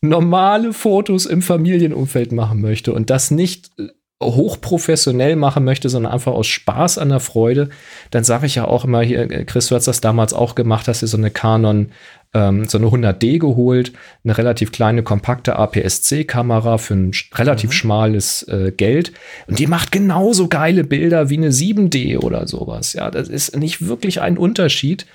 [0.02, 3.88] normale Fotos im Familienumfeld machen möchte und das nicht äh,
[4.22, 7.70] hochprofessionell machen möchte, sondern einfach aus Spaß an der Freude,
[8.12, 10.88] dann sage ich ja auch immer hier, äh, Chris, du hast das damals auch gemacht,
[10.88, 11.92] hast dir so eine Canon,
[12.34, 17.74] ähm, so eine 100D geholt, eine relativ kleine, kompakte APS-C-Kamera für ein relativ mhm.
[17.74, 19.12] schmales äh, Geld
[19.48, 22.94] und die macht genauso geile Bilder wie eine 7D oder sowas.
[22.94, 25.06] Ja, das ist nicht wirklich ein Unterschied.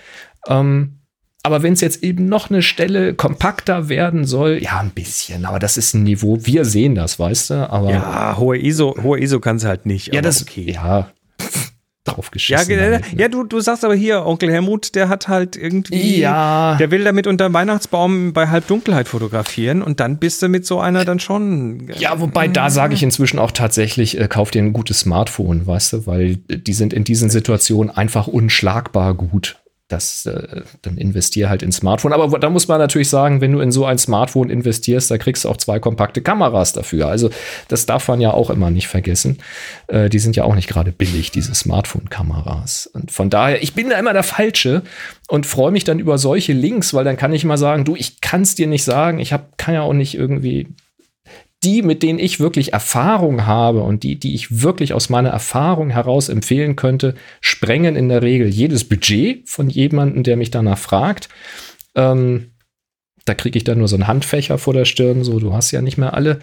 [0.48, 0.98] Ähm,
[1.46, 5.60] aber wenn es jetzt eben noch eine Stelle kompakter werden soll, ja, ein bisschen, aber
[5.60, 6.38] das ist ein Niveau.
[6.42, 7.70] Wir sehen das, weißt du?
[7.70, 10.12] Aber ja, hohe ISO, hohe ISO kann es halt nicht.
[10.12, 10.72] Ja, das okay.
[10.72, 11.08] Ja,
[12.04, 12.68] draufgeschissen.
[12.68, 13.20] Ja, damit, ne?
[13.20, 16.74] ja du, du sagst aber hier, Onkel Helmut, der hat halt irgendwie, ja.
[16.80, 20.80] der will damit unter dem Weihnachtsbaum bei Halbdunkelheit fotografieren und dann bist du mit so
[20.80, 21.88] einer dann schon.
[21.96, 25.92] Ja, wobei da sage ich inzwischen auch tatsächlich, äh, kauf dir ein gutes Smartphone, weißt
[25.92, 31.62] du, weil die sind in diesen Situationen einfach unschlagbar gut das, äh, dann investier halt
[31.62, 32.12] in Smartphone.
[32.12, 35.44] Aber da muss man natürlich sagen, wenn du in so ein Smartphone investierst, da kriegst
[35.44, 37.06] du auch zwei kompakte Kameras dafür.
[37.06, 37.30] Also
[37.68, 39.38] das darf man ja auch immer nicht vergessen.
[39.86, 42.88] Äh, die sind ja auch nicht gerade billig, diese Smartphone-Kameras.
[42.92, 44.82] Und von daher, ich bin da immer der Falsche
[45.28, 48.20] und freue mich dann über solche Links, weil dann kann ich mal sagen, du, ich
[48.20, 49.20] kann es dir nicht sagen.
[49.20, 50.68] Ich hab, kann ja auch nicht irgendwie
[51.66, 55.90] die, mit denen ich wirklich Erfahrung habe und die, die ich wirklich aus meiner Erfahrung
[55.90, 61.28] heraus empfehlen könnte, sprengen in der Regel jedes Budget von jemandem, der mich danach fragt.
[61.96, 62.52] Ähm,
[63.24, 65.82] da kriege ich dann nur so einen Handfächer vor der Stirn, so du hast ja
[65.82, 66.38] nicht mehr alle.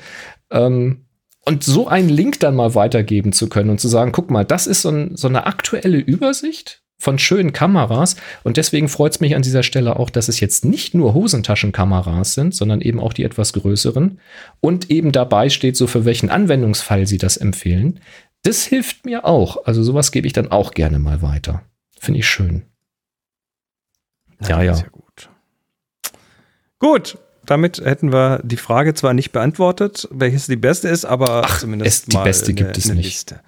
[0.52, 1.06] Ähm,
[1.46, 4.68] und so einen Link dann mal weitergeben zu können und zu sagen, guck mal, das
[4.68, 8.16] ist so, ein, so eine aktuelle Übersicht von schönen Kameras.
[8.44, 12.34] Und deswegen freut es mich an dieser Stelle auch, dass es jetzt nicht nur Hosentaschenkameras
[12.34, 14.20] sind, sondern eben auch die etwas größeren.
[14.62, 18.00] Und eben dabei steht so, für welchen Anwendungsfall Sie das empfehlen.
[18.42, 19.66] Das hilft mir auch.
[19.66, 21.64] Also sowas gebe ich dann auch gerne mal weiter.
[22.00, 22.64] Finde ich schön.
[24.42, 24.76] Ja, ja.
[24.76, 24.84] ja.
[24.92, 25.30] Gut.
[26.80, 31.60] Gut, damit hätten wir die Frage zwar nicht beantwortet, welches die beste ist, aber Ach,
[31.60, 33.06] zumindest es, die beste eine, gibt es nicht.
[33.06, 33.40] Liste.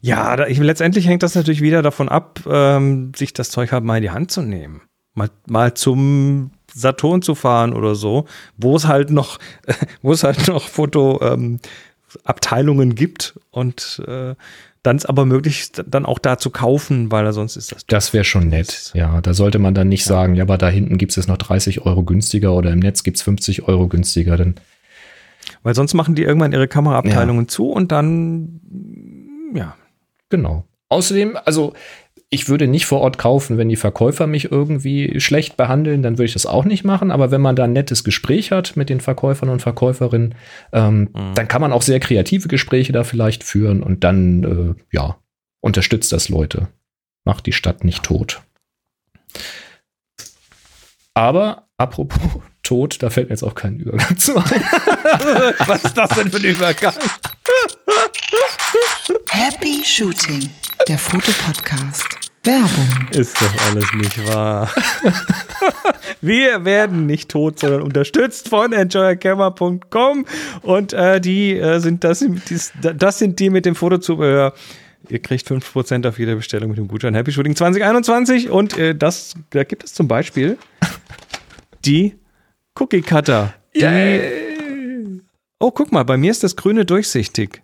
[0.00, 3.84] Ja, da, ich, letztendlich hängt das natürlich wieder davon ab, ähm, sich das Zeug halt
[3.84, 4.82] mal in die Hand zu nehmen.
[5.14, 8.26] Mal, mal zum Saturn zu fahren oder so,
[8.56, 9.38] wo es halt noch,
[10.02, 14.34] wo es halt noch Fotoabteilungen ähm, gibt und äh,
[14.84, 17.86] dann ist aber möglich, dann auch da zu kaufen, weil sonst ist das.
[17.86, 18.92] Das wäre schon nett.
[18.94, 20.08] Ja, da sollte man dann nicht ja.
[20.08, 23.16] sagen, ja, aber da hinten gibt es noch 30 Euro günstiger oder im Netz gibt
[23.16, 24.36] es 50 Euro günstiger.
[24.36, 24.56] Denn
[25.62, 27.48] weil sonst machen die irgendwann ihre Kameraabteilungen ja.
[27.48, 28.60] zu und dann,
[29.54, 29.74] ja.
[30.28, 30.64] Genau.
[30.90, 31.72] Außerdem, also
[32.34, 36.24] ich würde nicht vor Ort kaufen, wenn die Verkäufer mich irgendwie schlecht behandeln, dann würde
[36.24, 37.12] ich das auch nicht machen.
[37.12, 40.34] Aber wenn man da ein nettes Gespräch hat mit den Verkäufern und Verkäuferinnen,
[40.72, 41.34] ähm, mhm.
[41.36, 45.16] dann kann man auch sehr kreative Gespräche da vielleicht führen und dann, äh, ja,
[45.60, 46.68] unterstützt das Leute.
[47.24, 48.42] Macht die Stadt nicht tot.
[51.14, 52.20] Aber apropos
[52.64, 54.44] tot, da fällt mir jetzt auch kein Übergang zu ein.
[55.66, 56.94] Was ist das denn für ein Übergang?
[59.30, 60.50] Happy Shooting,
[60.88, 62.23] der Fotopodcast.
[62.44, 63.08] Werbung.
[63.12, 64.70] Ist doch alles nicht wahr.
[66.20, 70.26] Wir werden nicht tot, sondern unterstützt von enjoycamera.com
[70.62, 72.24] und äh, die äh, sind das,
[72.80, 74.54] das sind die mit dem Fotozubehör.
[75.08, 79.34] Ihr kriegt 5% auf jede Bestellung mit dem Gutschein Happy Shooting 2021 und äh, das,
[79.50, 80.56] da gibt es zum Beispiel
[81.84, 82.14] die
[82.78, 83.54] Cookie Cutter.
[83.74, 85.22] Die,
[85.58, 87.62] oh, guck mal, bei mir ist das Grüne durchsichtig.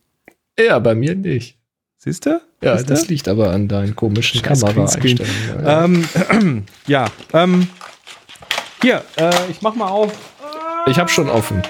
[0.59, 1.60] Ja, bei mir nicht.
[2.03, 2.41] Siehst du?
[2.63, 5.29] Ja, Siehst das liegt aber an deinen komischen Kameraeinstellungen.
[5.63, 7.69] Ja, ähm, ja ähm,
[8.81, 10.11] hier, äh, ich mach mal auf.
[10.87, 11.63] Ich habe schon offen.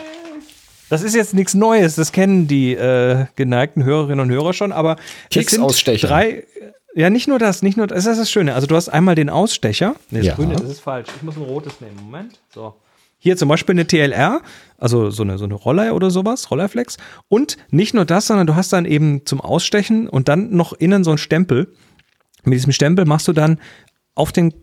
[0.89, 4.97] Das ist jetzt nichts Neues, das kennen die äh, geneigten Hörerinnen und Hörer schon, aber
[5.31, 6.07] Keksausstecher.
[6.07, 6.45] Drei,
[6.95, 8.55] ja, nicht nur das, nicht nur das, das ist das Schöne.
[8.55, 9.97] Also du hast einmal den Ausstecher.
[10.11, 10.35] Nee, das ja.
[10.37, 11.09] Grüne, das ist falsch.
[11.17, 11.97] Ich muss ein rotes nehmen.
[12.05, 12.39] Moment.
[12.55, 12.75] So.
[13.23, 14.41] Hier zum Beispiel eine TLR,
[14.79, 16.97] also so eine, so eine Roller oder sowas, Rollerflex.
[17.29, 21.05] Und nicht nur das, sondern du hast dann eben zum Ausstechen und dann noch innen
[21.05, 21.73] so ein Stempel.
[22.45, 23.61] Mit diesem Stempel machst du dann
[24.15, 24.55] auf den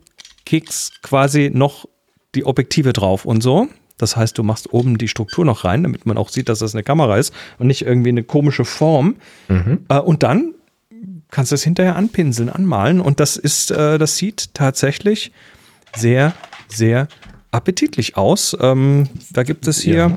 [0.44, 1.86] Keks quasi noch
[2.34, 3.68] die Objektive drauf und so.
[3.96, 6.74] Das heißt, du machst oben die Struktur noch rein, damit man auch sieht, dass das
[6.74, 9.16] eine Kamera ist und nicht irgendwie eine komische Form.
[9.48, 9.86] Mhm.
[9.88, 10.54] Äh, und dann
[11.30, 15.32] kannst du es hinterher anpinseln, anmalen und das ist, äh, das sieht tatsächlich
[15.94, 16.32] sehr,
[16.68, 17.08] sehr
[17.50, 18.56] appetitlich aus.
[18.60, 20.16] Ähm, da gibt es hier ja.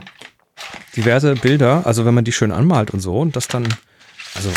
[0.96, 3.68] diverse Bilder, also wenn man die schön anmalt und so und das dann,
[4.36, 4.52] also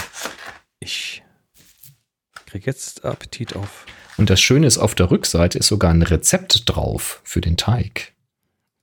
[0.81, 1.22] ich
[2.47, 3.87] kriege jetzt Appetit auf.
[4.16, 8.12] Und das Schöne ist, auf der Rückseite ist sogar ein Rezept drauf für den Teig.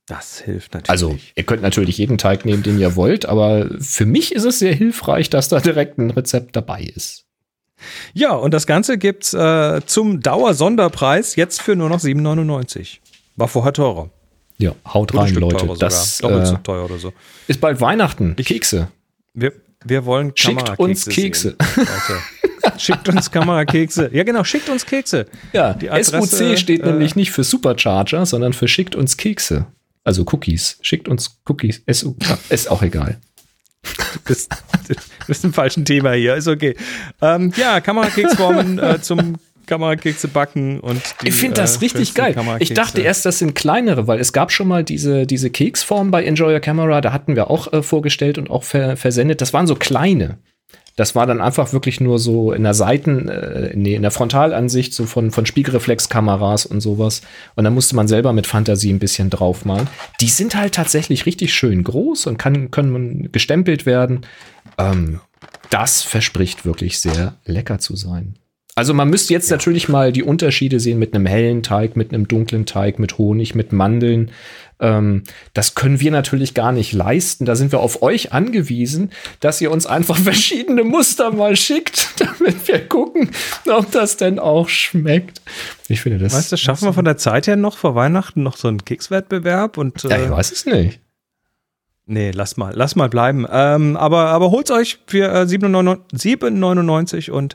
[0.06, 0.90] Das hilft natürlich.
[0.90, 4.58] Also, ihr könnt natürlich jeden Teig nehmen, den ihr wollt, aber für mich ist es
[4.58, 7.24] sehr hilfreich, dass da direkt ein Rezept dabei ist.
[8.12, 12.98] Ja, und das Ganze gibt's äh, zum Dauersonderpreis jetzt für nur noch 7,99.
[13.36, 14.10] War vorher teurer.
[14.58, 15.66] Ja, haut rein, Leute.
[15.78, 17.12] Das Doppelt so äh, teuer oder so.
[17.48, 18.36] Ist bald Weihnachten.
[18.38, 18.88] Ich, Kekse.
[19.34, 19.52] Wir,
[19.84, 21.56] wir wollen Schickt uns Kekse.
[22.78, 24.10] schickt uns Kamerakekse.
[24.12, 25.26] Ja, genau, schickt uns Kekse.
[25.52, 29.66] Ja, die Adresse, SUC steht äh, nämlich nicht für Supercharger, sondern für schickt uns Kekse.
[30.04, 30.78] Also Cookies.
[30.82, 31.82] Schickt uns Cookies.
[31.90, 32.16] SUK.
[32.48, 33.18] Ist auch egal.
[33.82, 34.52] Du bist,
[34.88, 34.94] du
[35.26, 36.76] bist im falschen Thema hier, ist okay.
[37.20, 42.34] Ähm, ja, Kamerakeksformen äh, zum Kamerakekse backen und die, Ich finde das äh, richtig geil.
[42.58, 46.24] Ich dachte erst, das sind kleinere, weil es gab schon mal diese, diese Keksform bei
[46.24, 49.40] Enjoy Your Camera, da hatten wir auch äh, vorgestellt und auch ver versendet.
[49.40, 50.38] Das waren so kleine.
[50.96, 54.92] Das war dann einfach wirklich nur so in der Seiten, äh, nee, in der Frontalansicht
[54.92, 57.22] so von, von Spiegelreflexkameras und sowas.
[57.54, 59.88] Und dann musste man selber mit Fantasie ein bisschen draufmalen.
[60.20, 64.26] Die sind halt tatsächlich richtig schön groß und kann, können gestempelt werden.
[64.76, 65.20] Ähm,
[65.70, 68.34] das verspricht wirklich sehr lecker zu sein.
[68.74, 69.56] Also man müsste jetzt ja.
[69.56, 73.54] natürlich mal die Unterschiede sehen mit einem hellen Teig, mit einem dunklen Teig, mit Honig,
[73.54, 74.30] mit Mandeln.
[74.80, 77.44] Ähm, das können wir natürlich gar nicht leisten.
[77.44, 79.10] Da sind wir auf euch angewiesen,
[79.40, 83.30] dass ihr uns einfach verschiedene Muster mal schickt, damit wir gucken,
[83.70, 85.42] ob das denn auch schmeckt.
[85.88, 86.32] Ich finde das.
[86.32, 89.76] Weißt du, schaffen wir von der Zeit her noch vor Weihnachten noch so einen Kekswettbewerb
[89.76, 90.02] und.
[90.04, 90.98] Äh, ja, ich weiß es nicht.
[92.06, 93.46] Nee, lass mal, lass mal bleiben.
[93.50, 97.54] Ähm, aber, aber holt's euch für äh, 7,99 und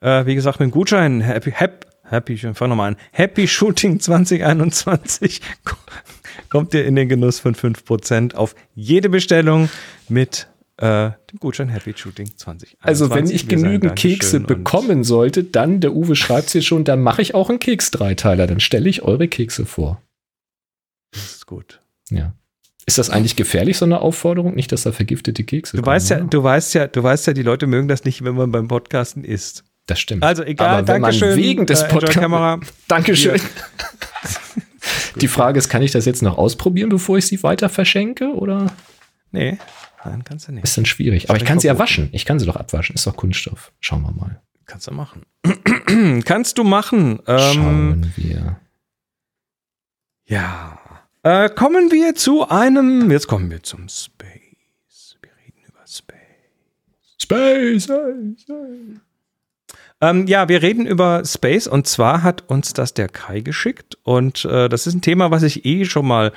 [0.00, 2.96] äh, wie gesagt, mit dem Gutschein Happy, Happy, Happy, ich fang nochmal an.
[3.12, 5.40] Happy Shooting 2021
[6.50, 9.68] kommt ihr in den Genuss von 5% auf jede Bestellung
[10.08, 12.78] mit äh, dem Gutschein Happy Shooting 2021.
[12.80, 17.02] Also wenn ich genügend Kekse bekommen sollte, dann, der Uwe schreibt es hier schon, dann
[17.02, 18.46] mache ich auch einen Keks-Dreiteiler.
[18.46, 20.00] Dann stelle ich eure Kekse vor.
[21.12, 21.80] Das ist gut.
[22.10, 22.34] Ja.
[22.84, 24.54] Ist das eigentlich gefährlich, so eine Aufforderung?
[24.54, 27.32] Nicht, dass da vergiftete Kekse du kommen, weißt ja, Du weißt ja, du weißt ja,
[27.32, 29.64] die Leute mögen das nicht, wenn man beim Podcasten isst.
[29.86, 30.24] Das stimmt.
[30.24, 32.72] Also egal, Aber wenn Dankeschön, man wegen des äh, Podcasts.
[32.88, 33.40] Dankeschön.
[35.16, 38.34] Die Frage ist, kann ich das jetzt noch ausprobieren, bevor ich sie weiter verschenke?
[38.34, 38.72] Oder?
[39.30, 39.58] Nee,
[40.04, 40.64] nein, kannst du nicht.
[40.64, 41.30] Ist dann schwierig.
[41.30, 42.08] Aber ich kann sie ja waschen.
[42.12, 42.94] Ich kann sie doch abwaschen.
[42.94, 43.72] Ist doch Kunststoff.
[43.80, 44.40] Schauen wir mal.
[44.66, 45.22] Kannst du machen.
[46.24, 47.20] kannst du machen.
[47.26, 48.60] Ähm, Schauen wir.
[50.26, 50.78] Ja.
[51.22, 53.10] Äh, kommen wir zu einem.
[53.10, 55.16] Jetzt kommen wir zum Space.
[55.22, 56.16] Wir reden über Space.
[57.18, 57.84] Space.
[57.84, 59.00] Space.
[60.00, 64.44] Ähm, ja, wir reden über Space und zwar hat uns das der Kai geschickt und
[64.44, 66.32] äh, das ist ein Thema, was ich eh schon mal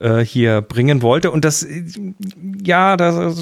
[0.00, 1.66] äh, hier bringen wollte und das,
[2.64, 3.32] ja, da,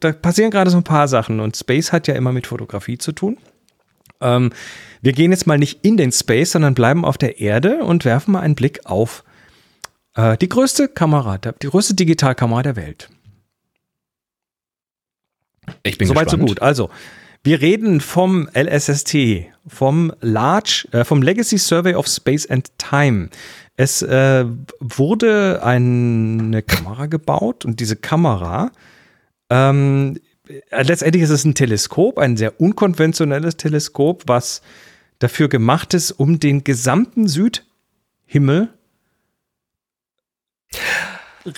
[0.00, 3.12] da passieren gerade so ein paar Sachen und Space hat ja immer mit Fotografie zu
[3.12, 3.38] tun
[4.20, 4.52] Ähm,
[5.02, 8.32] wir gehen jetzt mal nicht in den Space, sondern bleiben auf der Erde und werfen
[8.32, 9.24] mal einen Blick auf
[10.14, 13.08] äh, die größte Kamera, die größte Digitalkamera der Welt.
[15.82, 16.48] Ich bin Soweit so gespannt.
[16.48, 16.62] gut.
[16.62, 16.90] Also,
[17.44, 19.16] wir reden vom LSST,
[19.66, 23.30] vom Large, äh, vom Legacy Survey of Space and Time.
[23.76, 24.44] Es äh,
[24.80, 28.72] wurde eine Kamera gebaut und diese Kamera,
[29.50, 30.18] ähm,
[30.48, 34.62] äh, letztendlich ist es ein Teleskop, ein sehr unkonventionelles Teleskop, was
[35.20, 38.68] dafür gemacht ist, um den gesamten Südhimmel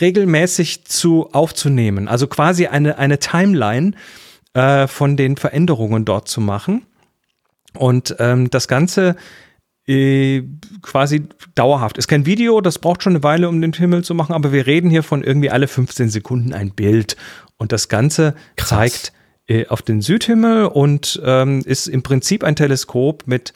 [0.00, 2.06] regelmäßig zu aufzunehmen.
[2.06, 3.92] Also quasi eine, eine Timeline
[4.54, 6.86] äh, von den Veränderungen dort zu machen.
[7.76, 9.16] Und ähm, das Ganze
[9.86, 10.42] äh,
[10.82, 11.24] quasi
[11.54, 11.98] dauerhaft.
[11.98, 14.66] Ist kein Video, das braucht schon eine Weile, um den Himmel zu machen, aber wir
[14.66, 17.16] reden hier von irgendwie alle 15 Sekunden ein Bild.
[17.56, 18.68] Und das Ganze Krass.
[18.68, 19.12] zeigt
[19.48, 23.52] äh, auf den Südhimmel und ähm, ist im Prinzip ein Teleskop mit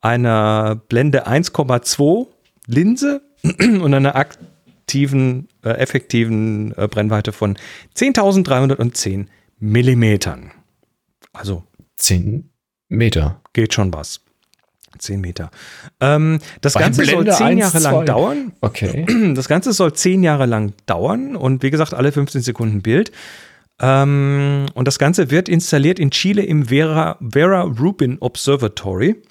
[0.00, 2.26] einer Blende 1,2
[2.66, 7.56] Linse und einer aktiven, äh, effektiven äh, Brennweite von
[7.96, 9.26] 10.310
[9.60, 10.50] Millimetern.
[11.32, 11.64] Also
[11.96, 12.50] 10
[12.88, 13.40] Meter.
[13.52, 14.20] geht schon was.
[14.98, 15.50] 10 Meter.
[16.00, 17.82] Ähm, das Bei Ganze soll Blende 10 Jahre 1,2.
[17.82, 18.52] lang dauern.
[18.60, 19.06] Okay.
[19.34, 23.12] Das Ganze soll 10 Jahre lang dauern und wie gesagt, alle 15 Sekunden Bild.
[23.80, 29.22] Ähm, und das Ganze wird installiert in Chile im Vera, Vera Rubin Observatory.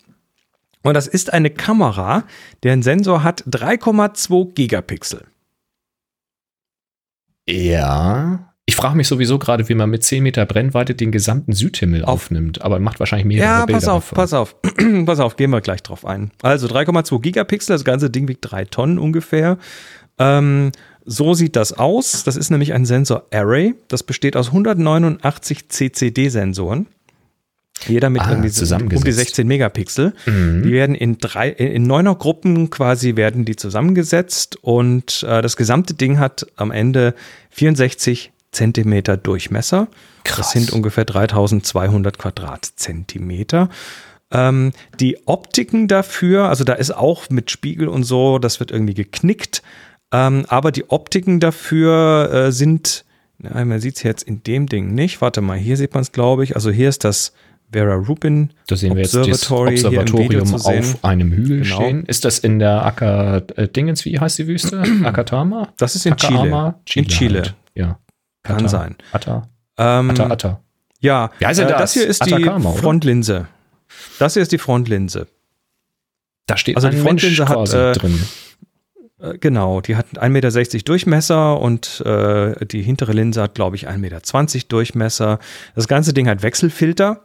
[0.82, 2.24] Und das ist eine Kamera,
[2.64, 5.26] deren Sensor hat 3,2 Gigapixel.
[7.48, 8.49] Ja.
[8.70, 12.62] Ich frage mich sowieso gerade, wie man mit 10 Meter Brennweite den gesamten Südhimmel aufnimmt,
[12.62, 14.16] aber macht wahrscheinlich mehrere Ja, Bilder pass auf, davon.
[14.16, 14.56] pass auf,
[15.08, 16.30] pass auf, gehen wir gleich drauf ein.
[16.44, 19.58] Also 3,2 Gigapixel, das ganze Ding wiegt drei Tonnen ungefähr.
[20.20, 20.72] Ähm,
[21.04, 22.24] so sieht das aus.
[22.26, 23.74] Das ist nämlich ein Sensor Array.
[23.88, 26.86] Das besteht aus 189 CCD-Sensoren.
[27.88, 29.18] Jeder mit Ah, irgendwie um die zusammengesetzt.
[29.18, 30.14] 16 Megapixel.
[30.28, 30.62] Mhm.
[30.62, 35.96] Die werden in drei, in neuner Gruppen quasi werden die zusammengesetzt und äh, das gesamte
[35.96, 37.16] Ding hat am Ende
[37.50, 39.88] 64 Zentimeter Durchmesser.
[40.24, 40.52] Das Krass.
[40.52, 43.70] sind ungefähr 3200 Quadratzentimeter.
[44.32, 48.94] Ähm, die Optiken dafür, also da ist auch mit Spiegel und so, das wird irgendwie
[48.94, 49.64] geknickt.
[50.12, 53.06] Ähm, aber die Optiken dafür äh, sind,
[53.38, 55.22] na, man sieht es jetzt in dem Ding nicht.
[55.22, 56.56] Warte mal, hier sieht man es, glaube ich.
[56.56, 57.34] Also hier ist das
[57.72, 59.76] Vera Rubin Da sehen wir jetzt das Observatory
[60.26, 61.76] im Video Observatorium auf einem Hügel Genau.
[61.76, 62.06] stehen.
[62.06, 64.82] Ist das in der Acker äh, Dingens, wie heißt die Wüste?
[65.04, 65.70] Akatama?
[65.78, 66.80] Das ist in Akama?
[66.86, 67.04] Chile.
[67.04, 67.42] In Chile.
[67.42, 67.56] Halt.
[67.76, 68.00] Ja.
[68.50, 68.68] Kann Atta.
[68.70, 68.96] sein.
[69.12, 69.48] Atta,
[69.78, 70.60] Ähm, Atta, Atta.
[71.00, 71.78] Ja, Wie heißt äh, das?
[71.80, 72.78] das hier ist Atacama, die oder?
[72.82, 73.48] Frontlinse.
[74.20, 75.28] Das hier ist die Frontlinse.
[76.46, 78.20] Da steht also die Frontlinse hat, äh, drin.
[79.22, 83.88] Äh, Genau, die hat 1,60 Meter Durchmesser und äh, die hintere Linse hat, glaube ich,
[83.88, 85.40] 1,20 Meter Durchmesser.
[85.76, 87.22] Das ganze Ding hat Wechselfilter.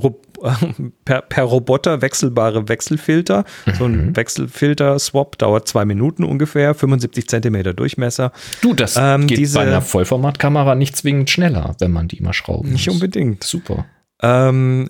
[1.04, 3.44] Per, per Roboter wechselbare Wechselfilter.
[3.76, 4.00] So Mhm.
[4.00, 8.32] ein Wechselfilter-Swap dauert zwei Minuten ungefähr, 75 Zentimeter Durchmesser.
[8.62, 12.32] Du, das ähm, geht diese- bei einer Vollformatkamera nicht zwingend schneller, wenn man die mal
[12.32, 12.94] schrauben Nicht muss.
[12.94, 13.42] unbedingt.
[13.44, 13.86] Super.
[14.22, 14.88] Ähm,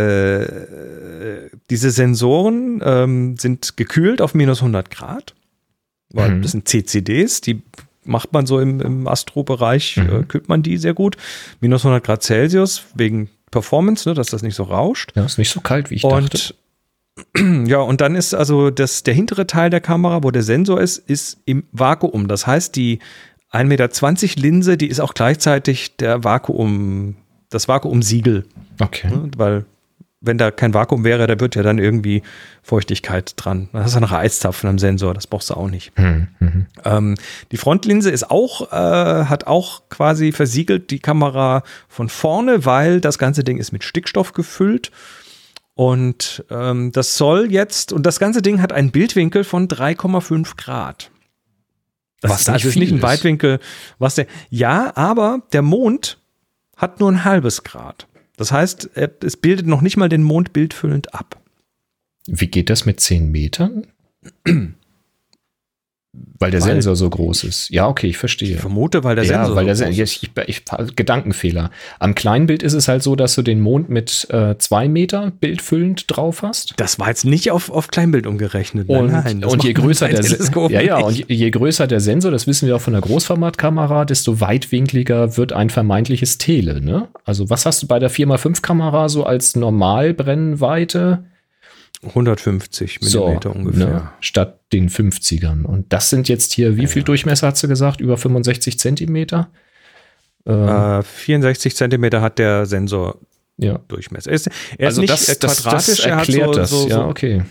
[0.00, 0.68] diese,
[1.70, 5.34] diese Sensoren ähm, sind gekühlt auf minus 100 Grad.
[6.12, 6.42] Weil Mhm.
[6.42, 7.62] das sind CCDs, die
[8.04, 10.20] macht man so im, im Astro-Bereich, Mhm.
[10.20, 11.16] äh, kühlt man die sehr gut.
[11.60, 15.12] Minus 100 Grad Celsius wegen Performance, ne, dass das nicht so rauscht.
[15.16, 16.54] Ja, ist nicht so kalt, wie ich dachte.
[17.34, 20.80] Und ja, und dann ist also das, der hintere Teil der Kamera, wo der Sensor
[20.80, 22.28] ist, ist im Vakuum.
[22.28, 23.00] Das heißt, die
[23.52, 27.16] 1,20 Meter Linse, die ist auch gleichzeitig der Vakuum,
[27.50, 28.46] das Vakuumsiegel.
[28.80, 29.10] Okay.
[29.10, 29.30] Ne?
[29.36, 29.64] Weil,
[30.20, 32.22] wenn da kein Vakuum wäre, da wird ja dann irgendwie
[32.62, 33.70] Feuchtigkeit dran.
[33.72, 35.92] Dann hast du noch Eiszapfen am Sensor, das brauchst du auch nicht.
[35.96, 36.66] Hm, mhm.
[36.84, 37.14] Ähm,
[37.52, 43.18] die Frontlinse ist auch, äh, hat auch quasi versiegelt die Kamera von vorne, weil das
[43.18, 44.90] ganze Ding ist mit Stickstoff gefüllt.
[45.74, 51.10] Und ähm, das soll jetzt, und das ganze Ding hat einen Bildwinkel von 3,5 Grad.
[52.20, 53.02] Das Was ist nicht also ist nicht ein.
[53.02, 53.60] Weitwinkel,
[53.98, 54.26] was der.
[54.50, 56.18] Ja, aber der Mond
[56.76, 58.06] hat nur ein halbes Grad.
[58.40, 61.38] Das heißt, es bildet noch nicht mal den Mond bildfüllend ab.
[62.26, 63.86] Wie geht das mit 10 Metern?
[66.12, 67.70] Weil der Weil- Sensor so groß ist.
[67.70, 68.54] Ja, okay, ich verstehe.
[68.54, 69.54] Ich vermute, weil der ja, Sensor.
[69.56, 70.64] weil der so Sen- ich, ich, ich,
[70.96, 71.70] Gedankenfehler.
[72.00, 75.30] Am kleinen Bild ist es halt so, dass du den Mond mit äh, zwei Meter
[75.38, 76.74] bildfüllend drauf hast.
[76.78, 78.88] Das war jetzt nicht auf, auf Kleinbild umgerechnet.
[78.88, 81.86] Nein, Und, nein, das und je größer der Teleskop ja, ja, und je, je größer
[81.86, 86.80] der Sensor, das wissen wir auch von der Großformatkamera, desto weitwinkliger wird ein vermeintliches Tele.
[86.80, 87.06] Ne?
[87.24, 91.24] Also was hast du bei der 4x5 Kamera so als Normalbrennweite?
[92.02, 93.86] 150 Millimeter ungefähr.
[93.86, 94.10] Ne?
[94.20, 95.64] Statt den 50ern.
[95.64, 98.00] Und das sind jetzt hier, wie viel Durchmesser hast du gesagt?
[98.00, 99.50] Über 65 Zentimeter?
[100.46, 103.18] Äh, Äh, 64 Zentimeter hat der Sensor
[103.58, 103.78] Ja.
[103.88, 104.30] Durchmesser.
[104.30, 104.48] Er ist,
[104.78, 106.70] er also ist nicht das, äh, das, quadratisch, das er hat erklärt so, das.
[106.70, 107.42] so, ja, so, okay.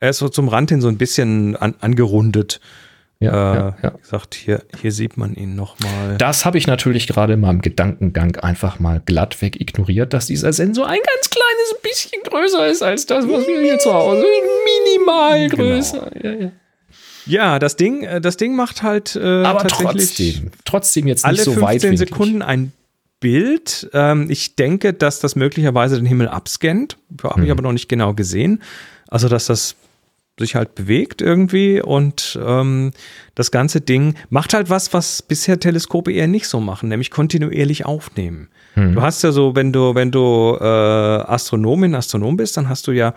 [0.00, 2.60] er ist so zum Rand hin so ein bisschen an, angerundet.
[3.18, 3.94] Ja, äh, ja, ja.
[3.94, 6.16] Wie gesagt, hier, hier sieht man ihn nochmal.
[6.18, 10.52] Das habe ich natürlich gerade in meinem Gedankengang einfach mal glatt weg ignoriert, dass dieser
[10.52, 14.22] Sensor ein ganz kleines bisschen größer ist als das, was wir hier zu Hause.
[14.84, 15.62] Minimal Genau.
[15.62, 16.10] größer.
[16.22, 16.50] Ja, ja.
[17.28, 21.32] Ja, das Ding, äh, das Ding macht halt äh, Aber tatsächlich trotzdem, trotzdem jetzt alle
[21.34, 21.98] nicht so 15 weitwinklig.
[22.08, 22.72] Sekunden ein
[23.18, 23.88] Bild.
[23.94, 26.98] Ähm, ich denke, dass das möglicherweise den Himmel abscannt.
[27.24, 27.50] Habe ich Mhm.
[27.52, 28.62] aber noch nicht genau gesehen.
[29.08, 29.74] Also, dass das
[30.38, 32.90] sich halt bewegt irgendwie und ähm,
[33.34, 37.86] das ganze Ding macht halt was, was bisher Teleskope eher nicht so machen, nämlich kontinuierlich
[37.86, 38.48] aufnehmen.
[38.74, 38.94] Mhm.
[38.94, 42.92] Du hast ja so, wenn du, wenn du äh, Astronomin, Astronom bist, dann hast du
[42.92, 43.14] ja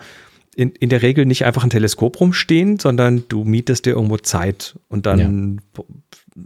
[0.56, 4.78] in, in der Regel nicht einfach ein Teleskop rumstehen, sondern du mietest dir irgendwo Zeit
[4.88, 5.60] und dann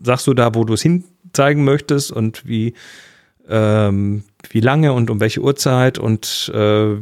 [0.03, 2.75] sagst du da, wo du es hinzeigen möchtest und wie,
[3.49, 6.97] ähm, wie lange und um welche Uhrzeit und äh,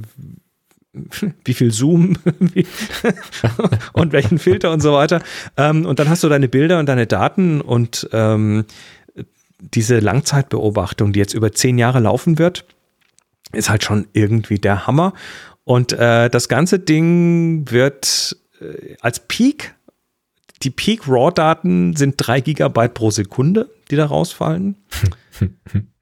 [1.44, 2.16] wie viel Zoom
[3.92, 5.22] und welchen Filter und so weiter.
[5.56, 8.64] Ähm, und dann hast du deine Bilder und deine Daten und ähm,
[9.58, 12.64] diese Langzeitbeobachtung, die jetzt über zehn Jahre laufen wird,
[13.52, 15.12] ist halt schon irgendwie der Hammer.
[15.64, 19.74] Und äh, das ganze Ding wird äh, als Peak,
[20.62, 24.76] die Peak RAW-Daten sind drei Gigabyte pro Sekunde, die da rausfallen.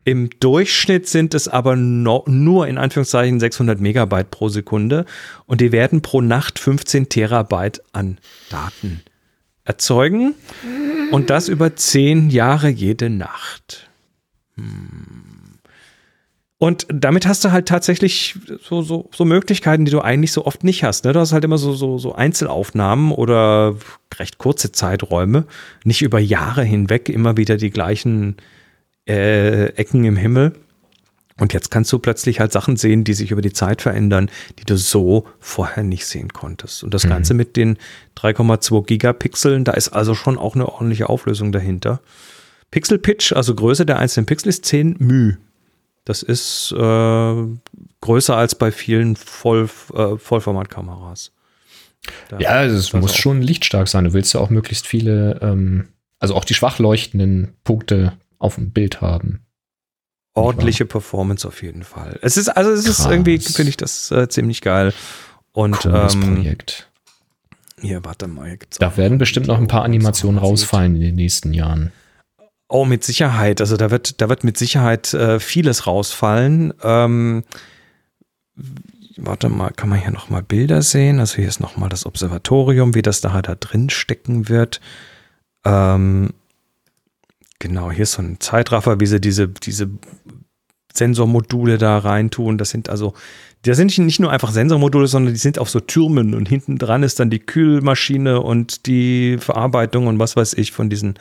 [0.05, 5.05] Im Durchschnitt sind es aber no, nur in Anführungszeichen 600 Megabyte pro Sekunde
[5.47, 9.03] und die werden pro Nacht 15 Terabyte an Daten
[9.65, 10.35] erzeugen
[11.11, 13.89] und das über zehn Jahre jede Nacht.
[14.57, 15.41] Hm.
[16.63, 20.63] Und damit hast du halt tatsächlich so, so, so Möglichkeiten, die du eigentlich so oft
[20.63, 21.07] nicht hast.
[21.07, 21.15] Ne?
[21.15, 23.77] Du hast halt immer so, so, so Einzelaufnahmen oder
[24.19, 25.47] recht kurze Zeiträume,
[25.85, 28.37] nicht über Jahre hinweg immer wieder die gleichen
[29.13, 30.53] Ecken im Himmel.
[31.39, 34.65] Und jetzt kannst du plötzlich halt Sachen sehen, die sich über die Zeit verändern, die
[34.65, 36.85] du so vorher nicht sehen konntest.
[36.85, 37.79] Und das Ganze mit den
[38.19, 42.01] 3,2 Gigapixeln, da ist also schon auch eine ordentliche Auflösung dahinter.
[42.71, 45.39] Pixel Pitch, also Größe der einzelnen Pixel, ist 10 μ.
[46.05, 47.35] Das ist äh,
[48.03, 51.33] größer als bei vielen Voll, äh, Vollformatkameras.
[52.29, 54.05] Da- Ja, es Also muss auch- schon lichtstark sein.
[54.05, 55.89] Du willst ja auch möglichst viele, ähm,
[56.19, 59.47] also auch die schwach leuchtenden Punkte auf dem Bild haben.
[60.35, 62.19] ordentliche Performance auf jeden Fall.
[62.23, 63.11] Es ist, also es ist Krass.
[63.13, 64.93] irgendwie, finde ich das äh, ziemlich geil.
[65.53, 66.91] Und Cooles ähm, Projekt.
[67.81, 71.93] hier, warte mal, Da werden bestimmt noch ein paar Animationen rausfallen in den nächsten Jahren.
[72.69, 73.61] Oh, mit Sicherheit.
[73.61, 76.73] Also da wird, da wird mit Sicherheit äh, vieles rausfallen.
[76.85, 77.43] Ähm,
[79.17, 81.19] warte mal, kann man hier noch mal Bilder sehen?
[81.19, 84.81] Also hier ist noch mal das Observatorium, wie das da da drin stecken wird.
[85.65, 86.31] Ähm,
[87.61, 89.89] genau, hier ist so ein Zeitraffer, wie sie diese, diese
[90.93, 92.59] Sensormodule da reintun.
[92.59, 93.15] Das sind also,
[93.63, 97.05] da sind nicht nur einfach Sensormodule, sondern die sind auf so Türmen und hinten dran
[97.05, 101.15] ist dann die Kühlmaschine und die Verarbeitung und was weiß ich von diesen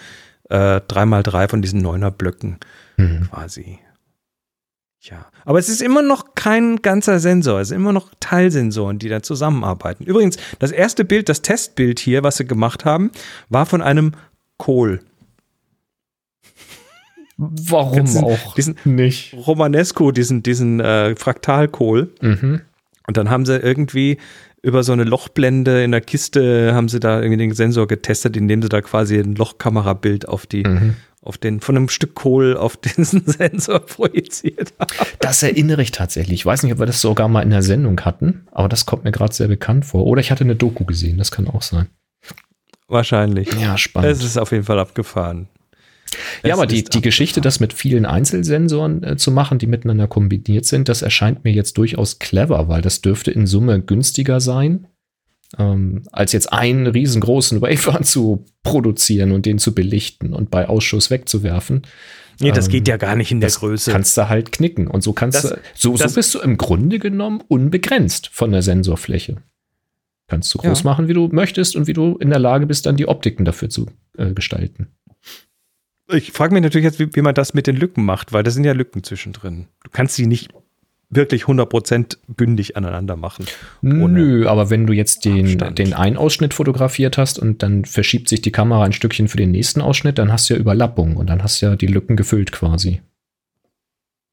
[0.50, 2.58] äh, 3x3 von diesen neuner Blöcken
[2.98, 3.30] Mhm.
[3.30, 3.80] quasi.
[5.02, 9.08] Ja, aber es ist immer noch kein ganzer Sensor, es sind immer noch Teilsensoren, die
[9.08, 10.04] da zusammenarbeiten.
[10.04, 13.12] Übrigens, das erste Bild, das Testbild hier, was sie gemacht haben,
[13.48, 14.12] war von einem
[14.58, 15.00] Kohl.
[17.42, 19.34] Warum du auch diesen- nicht?
[19.34, 22.14] Romanesco, diesen, diesen äh, Fraktalkohl.
[22.22, 22.62] Mhm.
[23.08, 24.18] Und dann haben sie irgendwie
[24.62, 28.62] über so eine Lochblende in der Kiste haben sie da irgendwie den Sensor getestet, indem
[28.62, 30.96] sie da quasi ein Lochkamerabild auf die, Mhm.
[31.22, 34.94] auf den, von einem Stück Kohl auf diesen Sensor projiziert haben.
[35.22, 36.42] Das erinnere ich tatsächlich.
[36.42, 39.06] Ich weiß nicht, ob wir das sogar mal in der Sendung hatten, aber das kommt
[39.06, 40.06] mir gerade sehr bekannt vor.
[40.06, 41.88] Oder ich hatte eine Doku gesehen, das kann auch sein.
[42.88, 43.50] Wahrscheinlich.
[43.60, 44.12] Ja, spannend.
[44.12, 45.48] Es ist auf jeden Fall abgefahren.
[46.44, 50.66] Ja, aber die, die Geschichte, das mit vielen Einzelsensoren äh, zu machen, die miteinander kombiniert
[50.66, 54.88] sind, das erscheint mir jetzt durchaus clever, weil das dürfte in Summe günstiger sein,
[55.58, 61.10] ähm, als jetzt einen riesengroßen Wafer zu produzieren und den zu belichten und bei Ausschuss
[61.10, 61.84] wegzuwerfen.
[62.42, 63.92] Nee, das ähm, geht ja gar nicht in der Das Größe.
[63.92, 64.88] kannst du halt knicken.
[64.88, 68.62] Und so kannst Das- du, so, so bist du im Grunde genommen unbegrenzt von der
[68.62, 69.38] Sensorfläche.
[70.30, 70.84] Kannst du groß Ja.
[70.86, 73.70] machen, wie du möchtest und wie du in der Lage bist, dann die Optiken dafür
[73.70, 74.88] zu äh, gestalten.
[76.12, 78.52] Ich frage mich natürlich jetzt, wie, wie man das mit den Lücken macht, weil da
[78.52, 79.68] sind ja Lücken zwischendrin.
[79.84, 80.50] Du kannst die nicht
[81.12, 83.46] wirklich 100% bündig aneinander machen.
[83.82, 85.80] Nö, aber wenn du jetzt den, Abstand.
[85.80, 89.52] den einen Ausschnitt fotografiert hast und dann verschiebt sich die Kamera ein Stückchen für den
[89.52, 92.52] nächsten Ausschnitt, dann hast du ja Überlappung und dann hast du ja die Lücken gefüllt
[92.52, 93.02] quasi.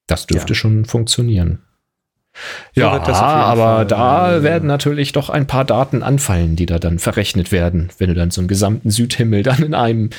[0.07, 0.57] Das dürfte Ja.
[0.57, 1.61] schon funktionieren.
[2.75, 6.79] Ja, jeden aber Fall, da äh, werden natürlich doch ein paar Daten anfallen, die da
[6.79, 10.11] dann verrechnet werden, wenn du dann so einen gesamten Südhimmel dann in einem,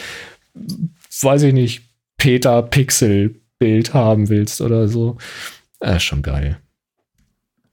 [1.24, 1.84] weiß ich nicht,
[2.18, 5.18] Peter-Pixel-Bild haben willst oder so.
[5.80, 6.58] Äh, schon geil.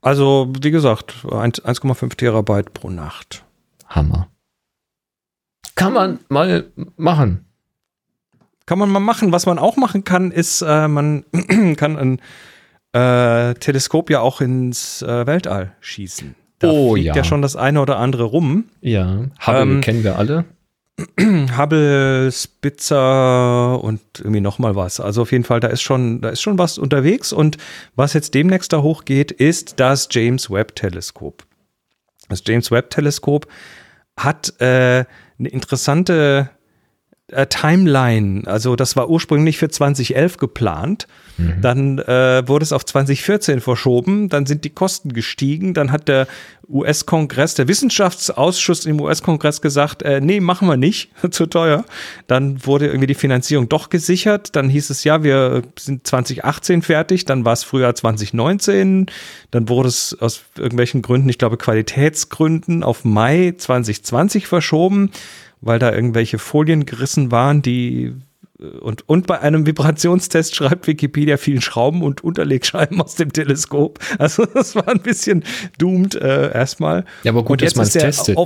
[0.01, 3.43] Also, wie gesagt, 1,5 Terabyte pro Nacht.
[3.87, 4.27] Hammer.
[5.75, 6.65] Kann man mal
[6.95, 7.45] machen.
[8.65, 9.31] Kann man mal machen.
[9.31, 11.23] Was man auch machen kann, ist, äh, man
[11.77, 12.19] kann ein
[12.93, 16.35] äh, Teleskop ja auch ins äh, Weltall schießen.
[16.59, 17.15] Da Oh, fliegt ja.
[17.15, 18.65] ja schon das eine oder andere rum.
[18.81, 20.45] Ja, Hubble Ähm, kennen wir alle.
[21.57, 24.99] Hubble, Spitzer und irgendwie noch mal was.
[24.99, 27.33] Also auf jeden Fall, da ist schon, da ist schon was unterwegs.
[27.33, 27.57] Und
[27.95, 31.45] was jetzt demnächst da hochgeht, ist das James Webb Teleskop.
[32.29, 33.47] Das James Webb Teleskop
[34.17, 35.05] hat äh,
[35.37, 36.49] eine interessante
[37.27, 38.43] äh, Timeline.
[38.45, 41.07] Also das war ursprünglich für 2011 geplant.
[41.37, 44.29] Dann äh, wurde es auf 2014 verschoben.
[44.29, 45.73] Dann sind die Kosten gestiegen.
[45.73, 46.27] Dann hat der
[46.69, 51.83] US-Kongress, der Wissenschaftsausschuss im US-Kongress gesagt, äh, nee, machen wir nicht, zu teuer.
[52.27, 54.55] Dann wurde irgendwie die Finanzierung doch gesichert.
[54.55, 57.25] Dann hieß es ja, wir sind 2018 fertig.
[57.25, 59.07] Dann war es früher 2019.
[59.51, 65.11] Dann wurde es aus irgendwelchen Gründen, ich glaube Qualitätsgründen, auf Mai 2020 verschoben,
[65.61, 68.13] weil da irgendwelche Folien gerissen waren, die
[68.79, 73.99] und, und bei einem Vibrationstest schreibt Wikipedia vielen Schrauben und Unterlegscheiben aus dem Teleskop.
[74.17, 75.43] Also das war ein bisschen
[75.77, 77.03] doomed äh, erstmal.
[77.23, 78.37] Ja, aber gut, dass jetzt man es ist der testet.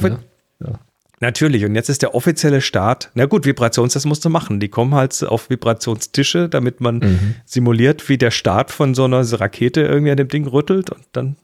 [0.60, 0.80] Ne?
[1.22, 3.12] Natürlich, und jetzt ist der offizielle Start.
[3.14, 4.60] Na gut, Vibrationstest musst du machen.
[4.60, 7.36] Die kommen halt auf Vibrationstische, damit man Mhm.
[7.46, 11.36] simuliert, wie der Start von so einer Rakete irgendwie an dem Ding rüttelt und dann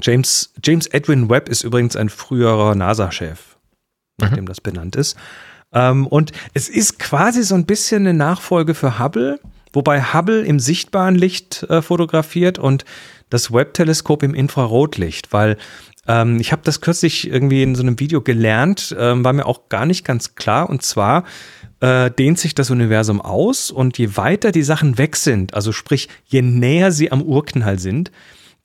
[0.00, 3.56] James, James Edwin Webb ist übrigens ein früherer NASA-Chef,
[4.18, 5.16] nachdem das benannt ist.
[5.72, 9.40] Ähm, und es ist quasi so ein bisschen eine Nachfolge für Hubble,
[9.72, 12.84] wobei Hubble im sichtbaren Licht äh, fotografiert und
[13.30, 15.56] das Webb-Teleskop im Infrarotlicht, weil
[16.06, 19.68] ähm, ich habe das kürzlich irgendwie in so einem Video gelernt, ähm, war mir auch
[19.68, 20.68] gar nicht ganz klar.
[20.68, 21.24] Und zwar
[21.80, 26.08] äh, dehnt sich das Universum aus und je weiter die Sachen weg sind, also sprich,
[26.26, 28.10] je näher sie am Urknall sind,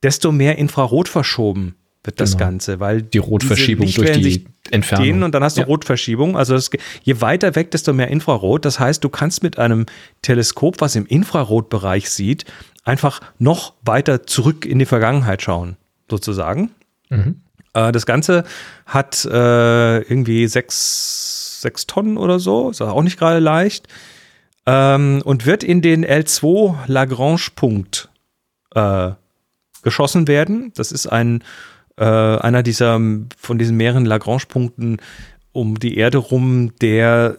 [0.03, 2.45] desto mehr Infrarot verschoben wird das Genau.
[2.45, 5.05] Ganze, weil Die Rotverschiebung durch die sich Entfernung.
[5.05, 5.67] dehnen und dann hast du Ja.
[5.67, 6.37] Rotverschiebung.
[6.37, 6.69] Also das,
[7.03, 8.63] je weiter weg, desto mehr Infrarot.
[8.63, 9.85] Das heißt, du kannst mit einem
[10.21, 12.45] Teleskop, was im Infrarotbereich sieht,
[12.85, 15.75] einfach noch weiter zurück in die Vergangenheit schauen,
[16.09, 16.71] sozusagen.
[17.09, 17.41] Mhm.
[17.73, 18.45] Äh, das Ganze
[18.85, 23.87] hat äh, irgendwie sechs, sechs Tonnen oder so, ist auch nicht gerade leicht.
[24.65, 28.09] Ähm, und wird in den L2 Lagrange-Punkt
[28.75, 29.11] äh,
[29.83, 30.71] geschossen werden.
[30.75, 31.43] Das ist ein
[31.97, 32.99] äh, einer dieser
[33.37, 34.97] von diesen mehreren Lagrange-Punkten
[35.51, 37.37] um die Erde rum, der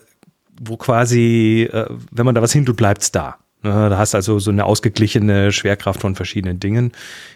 [0.60, 3.36] wo quasi, äh, wenn man da was hin tut, bleibt's da.
[3.62, 6.92] Ne, Da hast also so eine ausgeglichene Schwerkraft von verschiedenen Dingen.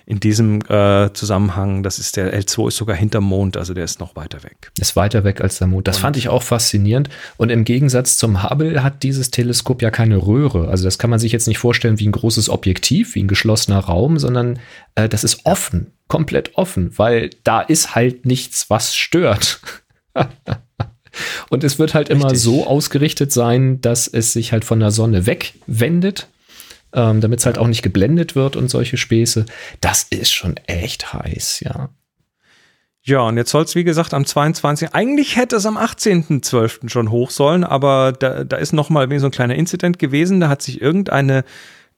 [0.07, 3.99] In diesem äh, Zusammenhang, das ist der L2 ist sogar hinterm Mond, also der ist
[3.99, 4.71] noch weiter weg.
[4.79, 5.89] Ist weiter weg als der Mond.
[5.89, 7.09] Das fand ich auch faszinierend.
[7.39, 10.69] Und im Gegensatz zum Hubble hat dieses Teleskop ja keine Röhre.
[10.69, 13.81] Also das kann man sich jetzt nicht vorstellen wie ein großes Objektiv, wie ein geschlossener
[13.81, 14.61] Raum, sondern
[14.95, 19.61] äh, das ist offen, komplett offen, weil da ist halt nichts, was stört.
[21.51, 22.43] Und es wird halt immer Richtig.
[22.43, 26.29] so ausgerichtet sein, dass es sich halt von der Sonne wegwendet,
[26.93, 29.47] ähm, damit es halt auch nicht geblendet wird und solche Späße.
[29.81, 31.91] Das ist schon echt heiß, ja.
[33.05, 34.95] Ja, und jetzt soll es, wie gesagt, am 22.
[34.95, 36.89] Eigentlich hätte es am 18.12.
[36.89, 40.39] schon hoch sollen, aber da, da ist noch mal so ein kleiner Incident gewesen.
[40.39, 41.45] Da hat sich irgendeine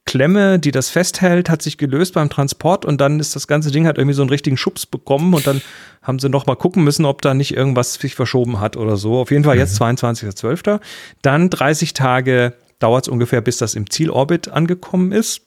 [0.07, 3.87] Klemme, die das festhält, hat sich gelöst beim Transport und dann ist das ganze Ding
[3.87, 5.63] hat irgendwie so einen richtigen Schubs bekommen und dann
[6.03, 9.19] haben sie noch mal gucken müssen, ob da nicht irgendwas sich verschoben hat oder so.
[9.19, 10.81] Auf jeden Fall jetzt 22.12.
[11.23, 15.43] Dann 30 Tage dauert es ungefähr, bis das im Zielorbit angekommen ist.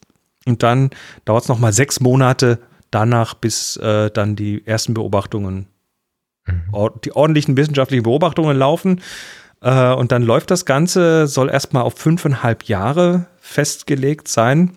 [0.46, 0.90] Und dann
[1.26, 5.68] dauert es nochmal sechs Monate danach, bis äh, dann die ersten Beobachtungen,
[6.72, 9.02] or die ordentlichen wissenschaftlichen Beobachtungen laufen.
[9.62, 14.72] Äh, und dann läuft das Ganze, soll erstmal auf fünfeinhalb Jahre festgelegt sein.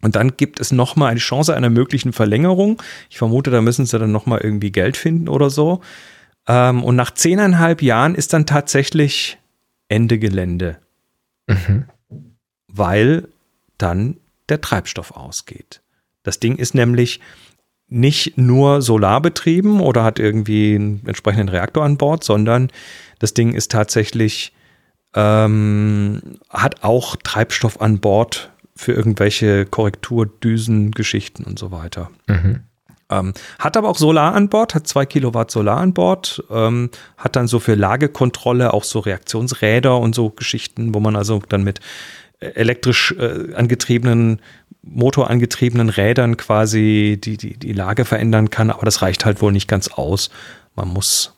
[0.00, 2.80] Und dann gibt es nochmal eine Chance einer möglichen Verlängerung.
[3.10, 5.80] Ich vermute, da müssen sie dann nochmal irgendwie Geld finden oder so.
[6.46, 9.38] Ähm, und nach zehneinhalb Jahren ist dann tatsächlich
[9.88, 10.78] Ende Gelände
[12.68, 13.28] weil
[13.76, 15.82] dann der Treibstoff ausgeht.
[16.22, 17.20] Das Ding ist nämlich
[17.88, 22.70] nicht nur solarbetrieben oder hat irgendwie einen entsprechenden Reaktor an Bord, sondern
[23.18, 24.52] das Ding ist tatsächlich,
[25.14, 26.20] ähm,
[26.50, 32.10] hat auch Treibstoff an Bord für irgendwelche Korrekturdüsen, Geschichten und so weiter.
[32.26, 32.60] Mhm.
[33.10, 37.36] Ähm, hat aber auch Solar an Bord, hat zwei Kilowatt Solar an Bord, ähm, hat
[37.36, 41.80] dann so für Lagekontrolle auch so Reaktionsräder und so Geschichten, wo man also dann mit
[42.40, 44.40] äh, elektrisch äh, angetriebenen,
[44.90, 49.68] motorangetriebenen Rädern quasi die, die, die Lage verändern kann, aber das reicht halt wohl nicht
[49.68, 50.30] ganz aus.
[50.74, 51.34] Man muss,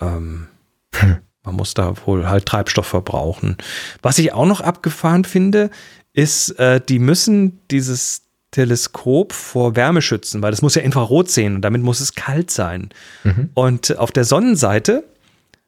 [0.00, 0.48] ähm,
[1.42, 3.56] man muss da wohl halt Treibstoff verbrauchen.
[4.02, 5.70] Was ich auch noch abgefahren finde,
[6.12, 11.56] ist, äh, die müssen dieses Teleskop vor Wärme schützen, weil das muss ja Infrarot sehen
[11.56, 12.90] und damit muss es kalt sein.
[13.24, 13.50] Mhm.
[13.54, 15.04] Und auf der Sonnenseite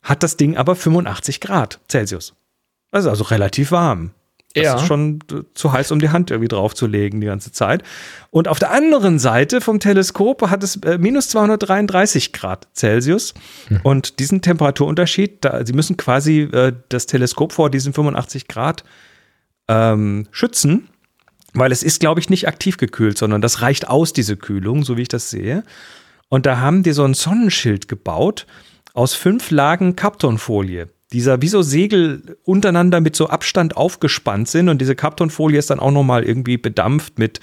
[0.02, 2.34] hat das Ding aber 85 Grad Celsius.
[2.90, 4.12] Also, also relativ warm.
[4.54, 4.76] Das ja.
[4.76, 5.20] ist schon
[5.54, 7.84] zu heiß, um die Hand irgendwie draufzulegen die ganze Zeit.
[8.30, 13.34] Und auf der anderen Seite vom Teleskop hat es äh, minus 233 Grad Celsius.
[13.68, 13.80] Mhm.
[13.84, 18.82] Und diesen Temperaturunterschied, da, sie müssen quasi äh, das Teleskop vor diesen 85 Grad
[19.68, 20.88] ähm, schützen.
[21.52, 24.96] Weil es ist, glaube ich, nicht aktiv gekühlt, sondern das reicht aus, diese Kühlung, so
[24.96, 25.64] wie ich das sehe.
[26.28, 28.46] Und da haben die so ein Sonnenschild gebaut
[28.94, 30.88] aus fünf Lagen Kartonfolie.
[31.12, 35.80] Dieser wie so Segel untereinander mit so Abstand aufgespannt sind und diese Kartonfolie ist dann
[35.80, 37.40] auch nochmal irgendwie bedampft mit,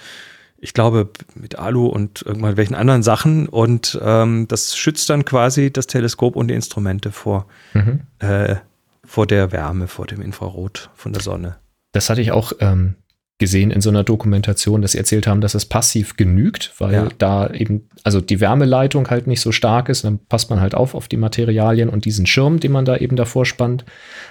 [0.58, 5.88] ich glaube, mit Alu und irgendwelchen anderen Sachen und ähm, das schützt dann quasi das
[5.88, 8.02] Teleskop und die Instrumente vor, mhm.
[8.20, 8.56] äh,
[9.04, 11.58] vor der Wärme, vor dem Infrarot von der Sonne.
[11.92, 12.96] Das hatte ich auch ähm,
[13.40, 17.08] gesehen in so einer Dokumentation, dass sie erzählt haben, dass es passiv genügt, weil ja.
[17.20, 20.96] da eben, also die Wärmeleitung halt nicht so stark ist, dann passt man halt auf
[20.96, 23.86] auf die Materialien und diesen Schirm, den man da eben davor spannt.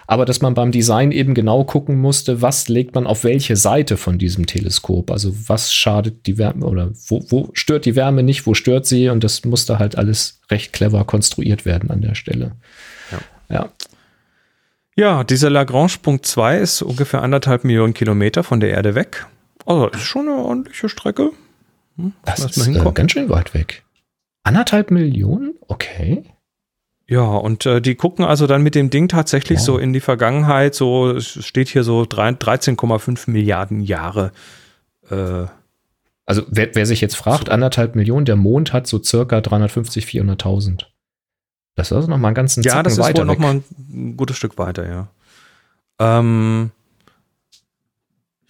[0.08, 3.96] Aber dass man beim Design eben genau gucken musste, was legt man auf welche Seite
[3.96, 8.44] von diesem Teleskop, also was schadet die Wärme oder wo, wo stört die Wärme nicht,
[8.44, 12.52] wo stört sie und das musste halt alles recht clever konstruiert werden an der Stelle.
[13.12, 13.18] Ja.
[13.54, 13.68] ja.
[14.96, 19.26] Ja, dieser Lagrange-Punkt 2 ist ungefähr anderthalb Millionen Kilometer von der Erde weg.
[19.66, 21.32] Also das ist schon eine ordentliche Strecke.
[21.96, 23.84] Hm, das ist äh, ganz schön weit weg.
[24.42, 25.54] Anderthalb Millionen?
[25.68, 26.24] Okay.
[27.08, 29.66] Ja, und äh, die gucken also dann mit dem Ding tatsächlich wow.
[29.66, 34.32] so in die Vergangenheit, so es steht hier so 13,5 Milliarden Jahre.
[35.10, 35.44] Äh,
[36.24, 37.52] also wer, wer, sich jetzt fragt, so.
[37.52, 40.86] anderthalb Millionen, der Mond hat so circa 350, 400.000.
[41.76, 44.36] Das ist also noch mal einen ganzen Ja, das ist wohl noch mal ein gutes
[44.36, 45.08] Stück weiter, ja.
[45.98, 46.70] Ähm,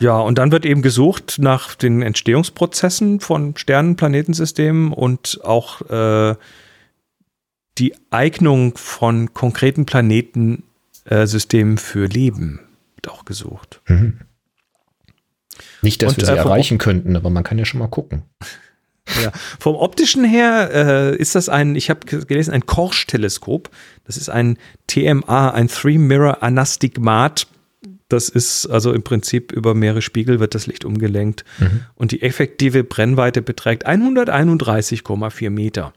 [0.00, 6.36] ja, und dann wird eben gesucht nach den Entstehungsprozessen von Sternen, Planetensystemen und auch äh,
[7.78, 12.60] die Eignung von konkreten Planetensystemen äh, für Leben
[12.94, 13.80] wird auch gesucht.
[13.86, 14.20] Mhm.
[15.82, 18.22] Nicht, dass und, wir sie äh, erreichen könnten, aber man kann ja schon mal gucken.
[19.22, 19.32] Ja.
[19.60, 23.70] Vom optischen her äh, ist das ein, ich habe gelesen, ein Korsch-Teleskop.
[24.04, 27.46] Das ist ein TMA, ein Three-Mirror Anastigmat.
[28.08, 31.44] Das ist also im Prinzip über mehrere Spiegel wird das Licht umgelenkt.
[31.58, 31.82] Mhm.
[31.94, 35.92] Und die effektive Brennweite beträgt 131,4 Meter.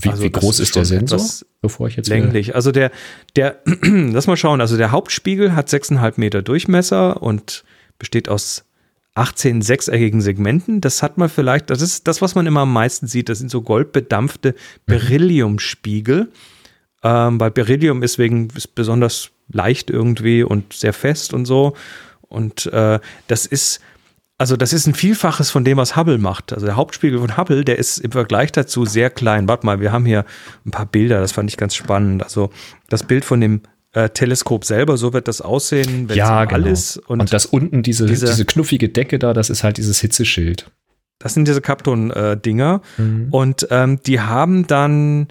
[0.00, 1.20] Wie, also wie groß ist, ist der Sensor?
[1.60, 2.54] Bevor ich jetzt länglich.
[2.54, 2.90] Also der,
[3.34, 4.60] der, lass mal schauen.
[4.60, 7.64] Also der Hauptspiegel hat 6,5 Meter Durchmesser und
[7.98, 8.64] besteht aus
[9.16, 10.80] 18 sechseckigen Segmenten.
[10.80, 13.28] Das hat man vielleicht, das ist das, was man immer am meisten sieht.
[13.28, 14.54] Das sind so goldbedampfte
[14.84, 16.30] Berylliumspiegel.
[17.02, 21.74] Ähm, weil Beryllium ist wegen ist besonders leicht irgendwie und sehr fest und so.
[22.22, 23.80] Und äh, das ist,
[24.38, 26.52] also das ist ein Vielfaches von dem, was Hubble macht.
[26.52, 29.48] Also der Hauptspiegel von Hubble, der ist im Vergleich dazu sehr klein.
[29.48, 30.24] Warte mal, wir haben hier
[30.64, 32.22] ein paar Bilder, das fand ich ganz spannend.
[32.22, 32.50] Also
[32.88, 33.62] das Bild von dem
[33.96, 36.66] äh, Teleskop selber, so wird das aussehen, wenn ja, es genau.
[36.66, 36.96] ist.
[36.98, 40.70] Und, und das unten, diese, diese, diese, knuffige Decke da, das ist halt dieses Hitzeschild.
[41.18, 42.82] Das sind diese Kapton-Dinger.
[42.98, 43.28] Äh, mhm.
[43.30, 45.28] Und ähm, die haben dann,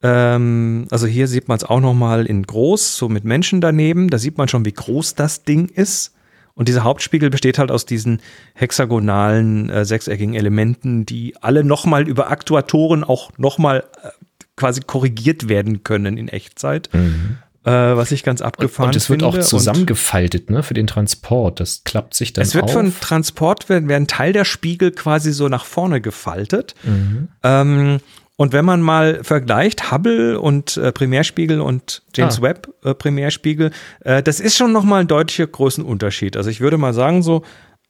[0.00, 4.08] ähm, also hier sieht man es auch noch mal in groß, so mit Menschen daneben.
[4.10, 6.14] Da sieht man schon, wie groß das Ding ist.
[6.54, 8.20] Und dieser Hauptspiegel besteht halt aus diesen
[8.54, 14.10] hexagonalen, äh, sechseckigen Elementen, die alle nochmal über Aktuatoren auch nochmal äh,
[14.54, 16.90] quasi korrigiert werden können in Echtzeit.
[16.92, 18.96] Mhm äh, was ich ganz abgefahren finde.
[18.96, 21.60] Und es wird auch zusammengefaltet, ne, für den Transport.
[21.60, 22.72] Das klappt sich dann Es wird auf.
[22.72, 26.74] von Transport, werden, werden Teil der Spiegel quasi so nach vorne gefaltet.
[26.84, 27.28] Mhm.
[27.42, 28.00] Ähm,
[28.36, 32.42] und wenn man mal vergleicht Hubble und äh, Primärspiegel und James ah.
[32.42, 36.36] Webb äh, Primärspiegel, äh, das ist schon nochmal ein deutlicher großen Unterschied.
[36.36, 37.44] Also ich würde mal sagen so,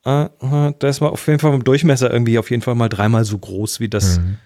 [0.04, 3.24] äh, äh das war auf jeden Fall vom Durchmesser irgendwie auf jeden Fall mal dreimal
[3.24, 4.36] so groß wie das mhm.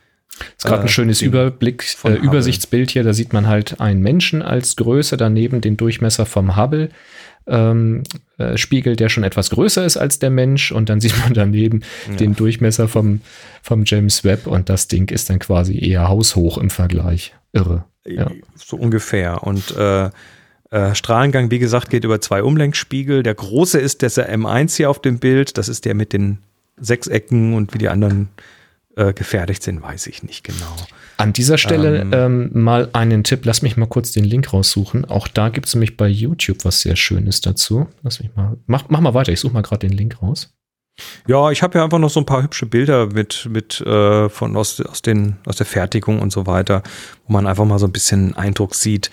[0.56, 3.04] Ist gerade ein äh, schönes Überblick, äh, Übersichtsbild hier.
[3.04, 6.90] Da sieht man halt einen Menschen als Größe, daneben den Durchmesser vom Hubble.
[7.46, 8.02] Ähm,
[8.36, 11.80] äh, Spiegel, der schon etwas größer ist als der Mensch und dann sieht man daneben
[12.08, 12.16] ja.
[12.16, 13.20] den Durchmesser vom,
[13.62, 17.34] vom James Webb und das Ding ist dann quasi eher haushoch im Vergleich.
[17.52, 17.84] Irre.
[18.06, 18.30] Ja.
[18.54, 19.42] So ungefähr.
[19.42, 20.10] Und äh,
[20.70, 23.22] äh, Strahlengang, wie gesagt, geht über zwei Umlenkspiegel.
[23.22, 25.56] Der große ist der M1 hier auf dem Bild.
[25.56, 26.38] Das ist der mit den
[26.76, 28.28] Sechsecken und wie die anderen
[28.98, 30.76] äh, gefährdet sind, weiß ich nicht genau.
[31.16, 33.44] An dieser Stelle ähm, ähm, mal einen Tipp.
[33.44, 35.04] Lass mich mal kurz den Link raussuchen.
[35.04, 37.88] Auch da gibt es nämlich bei YouTube was sehr Schönes dazu.
[38.02, 38.56] Lass mich mal.
[38.66, 39.32] Mach, mach mal weiter.
[39.32, 40.52] Ich suche mal gerade den Link raus.
[41.26, 44.56] Ja, ich habe ja einfach noch so ein paar hübsche Bilder mit, mit äh, von
[44.56, 46.82] aus, aus, den, aus der Fertigung und so weiter,
[47.26, 49.10] wo man einfach mal so ein bisschen Eindruck sieht,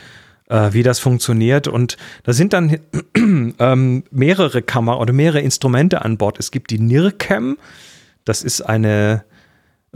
[0.50, 1.68] äh, wie das funktioniert.
[1.68, 2.80] Und da sind dann
[3.60, 6.40] ähm, mehrere Kamera oder mehrere Instrumente an Bord.
[6.40, 7.58] Es gibt die NIRCam,
[8.26, 9.24] das ist eine,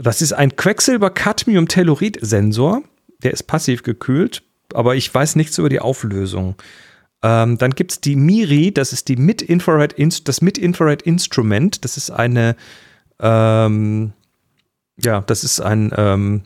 [0.02, 2.82] das ist ein Quecksilber-Cadmium-Tellurid-Sensor.
[3.22, 4.42] Der ist passiv gekühlt,
[4.72, 6.54] aber ich weiß nichts über die Auflösung.
[7.22, 9.96] Ähm, dann gibt es die MIRI, das ist die Mid-Infrared
[10.26, 11.84] das Mid-Infrared-Instrument.
[11.84, 12.56] Das ist eine,
[13.20, 14.14] ähm,
[14.98, 16.44] ja, das ist ein, ähm,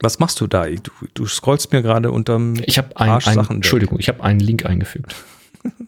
[0.00, 0.66] was machst du da?
[0.66, 4.66] Du, du scrollst mir gerade unterm Ich habe ein, ein, Entschuldigung, ich habe einen Link
[4.66, 5.14] eingefügt.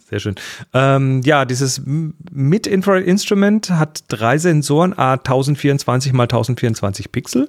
[0.09, 0.37] Sehr schön.
[0.73, 7.49] Ähm, ja, dieses Mid-Infrared-Instrument hat drei Sensoren, A 1024 x 1024 Pixel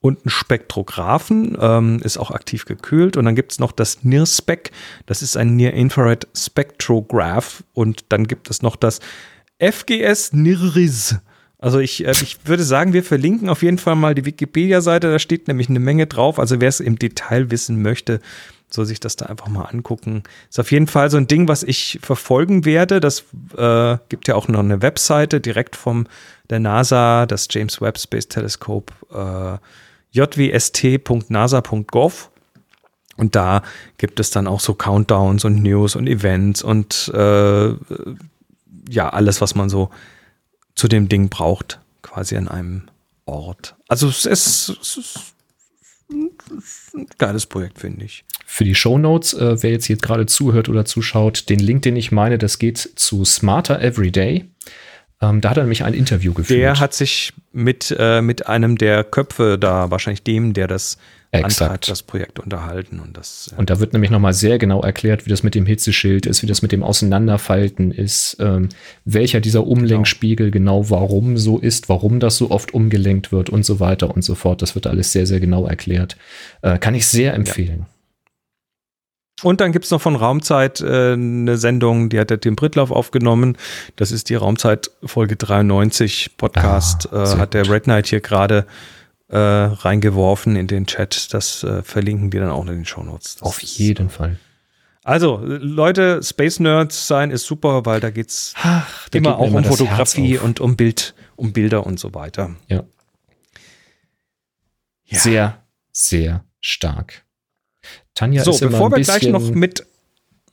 [0.00, 3.16] und ein Spektrographen, ähm, ist auch aktiv gekühlt.
[3.16, 4.70] Und dann gibt es noch das NIRSPEC,
[5.06, 7.64] das ist ein Near-Infrared Spectrograph.
[7.74, 9.00] Und dann gibt es noch das
[9.58, 11.16] FGS NIRIS.
[11.58, 15.18] Also ich, äh, ich würde sagen, wir verlinken auf jeden Fall mal die Wikipedia-Seite, da
[15.18, 16.38] steht nämlich eine Menge drauf.
[16.38, 18.20] Also wer es im Detail wissen möchte,
[18.70, 20.22] soll sich das da einfach mal angucken.
[20.48, 23.00] Ist auf jeden Fall so ein Ding, was ich verfolgen werde.
[23.00, 23.24] Das
[23.56, 26.06] äh, gibt ja auch noch eine Webseite direkt vom
[26.48, 28.92] der NASA, das James Webb Space Telescope.
[29.12, 29.58] Äh,
[30.12, 31.20] jwst.nasa.gov.
[33.16, 33.62] Und da
[33.98, 37.74] gibt es dann auch so Countdowns und News und Events und äh,
[38.88, 39.90] ja, alles, was man so
[40.74, 42.88] zu dem Ding braucht, quasi an einem
[43.26, 43.76] Ort.
[43.88, 45.34] Also es ist, es ist
[46.94, 48.24] ein geiles Projekt, finde ich.
[48.46, 51.96] Für die Show Notes, äh, wer jetzt hier gerade zuhört oder zuschaut, den Link, den
[51.96, 54.46] ich meine, das geht zu Smarter Everyday.
[55.22, 56.58] Ähm, da hat er nämlich ein Interview geführt.
[56.58, 60.98] Der hat sich mit, äh, mit einem der Köpfe da, wahrscheinlich dem, der das
[61.32, 61.62] Exakt.
[61.62, 62.98] antreibt, das Projekt unterhalten.
[62.98, 65.64] Und, das, äh und da wird nämlich nochmal sehr genau erklärt, wie das mit dem
[65.64, 68.68] Hitzeschild ist, wie das mit dem Auseinanderfalten ist, ähm,
[69.04, 70.80] welcher dieser Umlenkspiegel genau.
[70.80, 74.34] genau warum so ist, warum das so oft umgelenkt wird und so weiter und so
[74.34, 74.60] fort.
[74.60, 76.16] Das wird alles sehr, sehr genau erklärt.
[76.62, 77.80] Äh, kann ich sehr empfehlen.
[77.80, 77.86] Ja.
[79.42, 82.90] Und dann gibt es noch von Raumzeit äh, eine Sendung, die hat der Tim Brittlauf
[82.90, 83.56] aufgenommen.
[83.96, 87.08] Das ist die Raumzeit Folge 93 Podcast.
[87.12, 88.66] Ah, äh, hat der Red Knight hier gerade
[89.30, 91.32] äh, reingeworfen in den Chat.
[91.32, 93.38] Das äh, verlinken wir dann auch in den Show Notes.
[93.40, 94.38] Auf jeden ist, Fall.
[95.02, 99.64] Also, Leute, Space Nerds sein ist super, weil da geht's Ach, da immer auch um
[99.64, 102.54] Fotografie und um Bild, um Bilder und so weiter.
[102.68, 102.84] Ja.
[105.06, 105.18] ja.
[105.18, 105.62] Sehr,
[105.92, 107.24] sehr stark.
[108.14, 109.86] Tanja so, ist immer bevor wir gleich noch mit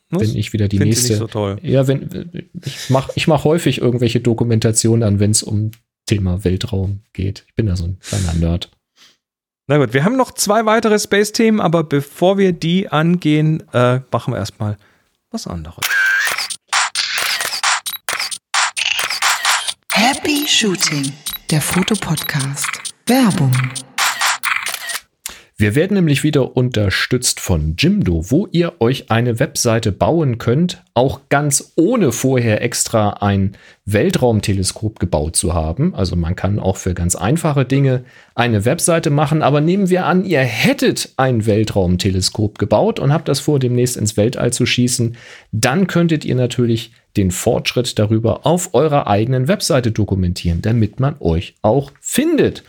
[0.09, 1.17] bin ich wieder die nächste.
[1.17, 1.57] So toll.
[1.63, 2.29] Ja, wenn
[2.65, 5.71] ich mache ich mach häufig irgendwelche Dokumentationen an, wenn es um
[6.07, 7.45] Thema Weltraum geht.
[7.47, 8.71] Ich bin da so ein kleiner Nerd.
[9.67, 14.33] Na gut, wir haben noch zwei weitere Space-Themen, aber bevor wir die angehen, äh, machen
[14.33, 14.77] wir erstmal
[15.29, 15.85] was anderes.
[19.91, 21.11] Happy Shooting,
[21.51, 22.93] der Fotopodcast.
[23.07, 23.51] Werbung.
[25.59, 31.21] Wir werden nämlich wieder unterstützt von Jimdo, wo ihr euch eine Webseite bauen könnt, auch
[31.29, 35.95] ganz ohne vorher extra ein Weltraumteleskop gebaut zu haben.
[35.95, 38.03] Also man kann auch für ganz einfache Dinge
[38.35, 43.39] eine Webseite machen, aber nehmen wir an, ihr hättet ein Weltraumteleskop gebaut und habt das
[43.39, 45.17] vor, demnächst ins Weltall zu schießen,
[45.51, 51.55] dann könntet ihr natürlich den Fortschritt darüber auf eurer eigenen Webseite dokumentieren, damit man euch
[51.61, 52.63] auch findet.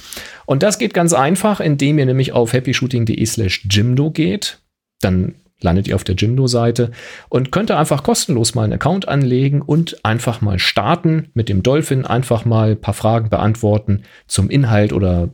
[0.46, 4.58] Und das geht ganz einfach, indem ihr nämlich auf happyshooting.de slash Jimdo geht.
[5.00, 6.92] Dann landet ihr auf der Jimdo-Seite
[7.28, 11.62] und könnt ihr einfach kostenlos mal einen Account anlegen und einfach mal starten mit dem
[11.62, 15.30] Dolphin, einfach mal ein paar Fragen beantworten zum Inhalt oder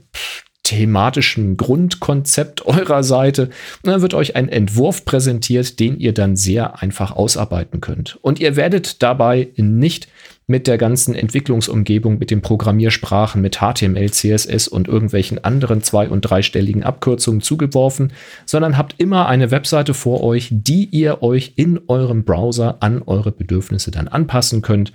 [0.65, 3.51] thematischen Grundkonzept eurer Seite.
[3.83, 8.19] Und dann wird euch ein Entwurf präsentiert, den ihr dann sehr einfach ausarbeiten könnt.
[8.23, 10.09] Und ihr werdet dabei nicht
[10.47, 16.21] mit der ganzen Entwicklungsumgebung, mit den Programmiersprachen, mit HTML, CSS und irgendwelchen anderen zwei- und
[16.23, 18.13] dreistelligen Abkürzungen zugeworfen,
[18.45, 23.33] sondern habt immer eine Webseite vor euch, die ihr euch in eurem Browser an eure
[23.33, 24.93] Bedürfnisse dann anpassen könnt.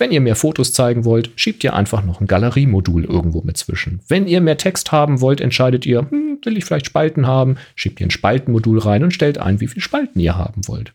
[0.00, 4.00] Wenn ihr mehr Fotos zeigen wollt, schiebt ihr einfach noch ein Galeriemodul irgendwo mit zwischen.
[4.08, 8.00] Wenn ihr mehr Text haben wollt, entscheidet ihr, hm, will ich vielleicht Spalten haben, schiebt
[8.00, 10.94] ihr ein Spaltenmodul rein und stellt ein, wie viele Spalten ihr haben wollt.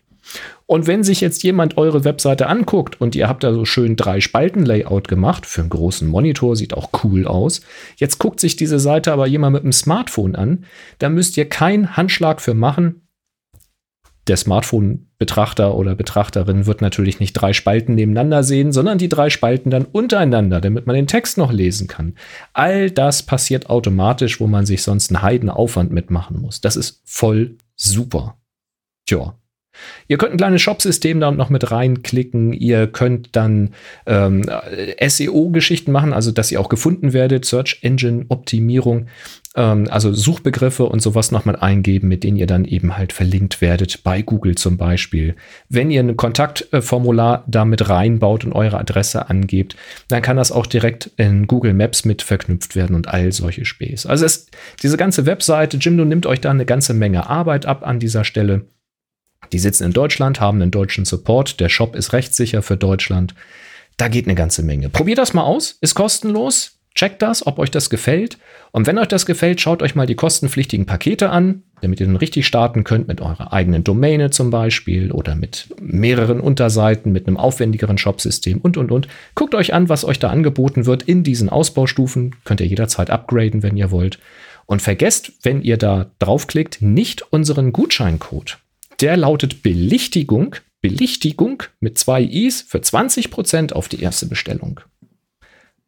[0.66, 4.20] Und wenn sich jetzt jemand eure Webseite anguckt und ihr habt da so schön drei
[4.20, 7.60] Spalten-Layout gemacht, für einen großen Monitor, sieht auch cool aus.
[7.98, 10.64] Jetzt guckt sich diese Seite aber jemand mit einem Smartphone an,
[10.98, 13.05] da müsst ihr keinen Handschlag für machen.
[14.28, 19.70] Der Smartphone-Betrachter oder Betrachterin wird natürlich nicht drei Spalten nebeneinander sehen, sondern die drei Spalten
[19.70, 22.14] dann untereinander, damit man den Text noch lesen kann.
[22.52, 26.60] All das passiert automatisch, wo man sich sonst einen Heidenaufwand mitmachen muss.
[26.60, 28.36] Das ist voll super.
[29.06, 29.34] Tja,
[30.08, 32.52] Ihr könnt ein kleines Shop-System da noch mit reinklicken.
[32.52, 33.74] Ihr könnt dann
[34.06, 34.44] ähm,
[35.04, 39.06] SEO-Geschichten machen, also dass ihr auch gefunden werdet, Search Engine Optimierung,
[39.56, 44.04] ähm, also Suchbegriffe und sowas nochmal eingeben, mit denen ihr dann eben halt verlinkt werdet,
[44.04, 45.34] bei Google zum Beispiel.
[45.68, 49.76] Wenn ihr ein Kontaktformular damit reinbaut und eure Adresse angebt,
[50.08, 54.08] dann kann das auch direkt in Google Maps mit verknüpft werden und all solche Späße.
[54.08, 54.46] Also es,
[54.82, 58.66] diese ganze Webseite, Jimdo nimmt euch da eine ganze Menge Arbeit ab an dieser Stelle.
[59.52, 61.60] Die sitzen in Deutschland, haben einen deutschen Support.
[61.60, 63.34] Der Shop ist rechtssicher für Deutschland.
[63.96, 64.90] Da geht eine ganze Menge.
[64.90, 65.78] Probiert das mal aus.
[65.80, 66.75] Ist kostenlos.
[66.96, 68.38] Checkt das, ob euch das gefällt.
[68.72, 72.16] Und wenn euch das gefällt, schaut euch mal die kostenpflichtigen Pakete an, damit ihr dann
[72.16, 77.36] richtig starten könnt mit eurer eigenen Domäne zum Beispiel oder mit mehreren Unterseiten, mit einem
[77.36, 79.08] aufwendigeren Shopsystem und, und, und.
[79.34, 82.34] Guckt euch an, was euch da angeboten wird in diesen Ausbaustufen.
[82.44, 84.18] Könnt ihr jederzeit upgraden, wenn ihr wollt.
[84.64, 88.58] Und vergesst, wenn ihr da draufklickt, nicht unseren Gutscheincode.
[89.00, 94.80] Der lautet Belichtigung, Belichtigung mit zwei I's für 20% auf die erste Bestellung.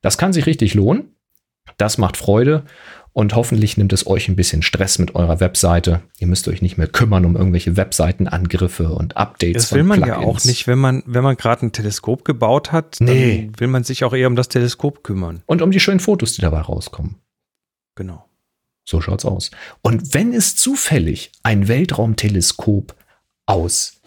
[0.00, 1.14] Das kann sich richtig lohnen.
[1.76, 2.64] Das macht Freude
[3.12, 6.02] und hoffentlich nimmt es euch ein bisschen Stress mit eurer Webseite.
[6.18, 9.64] Ihr müsst euch nicht mehr kümmern um irgendwelche Webseitenangriffe und Updates.
[9.64, 10.22] Das will man Plugins.
[10.22, 13.50] ja auch nicht, wenn man, wenn man gerade ein Teleskop gebaut hat, nee.
[13.56, 15.42] will man sich auch eher um das Teleskop kümmern.
[15.46, 17.16] Und um die schönen Fotos, die dabei rauskommen.
[17.96, 18.24] Genau.
[18.84, 19.50] So schaut's aus.
[19.82, 22.94] Und wenn es zufällig ein Weltraumteleskop
[23.46, 24.00] aus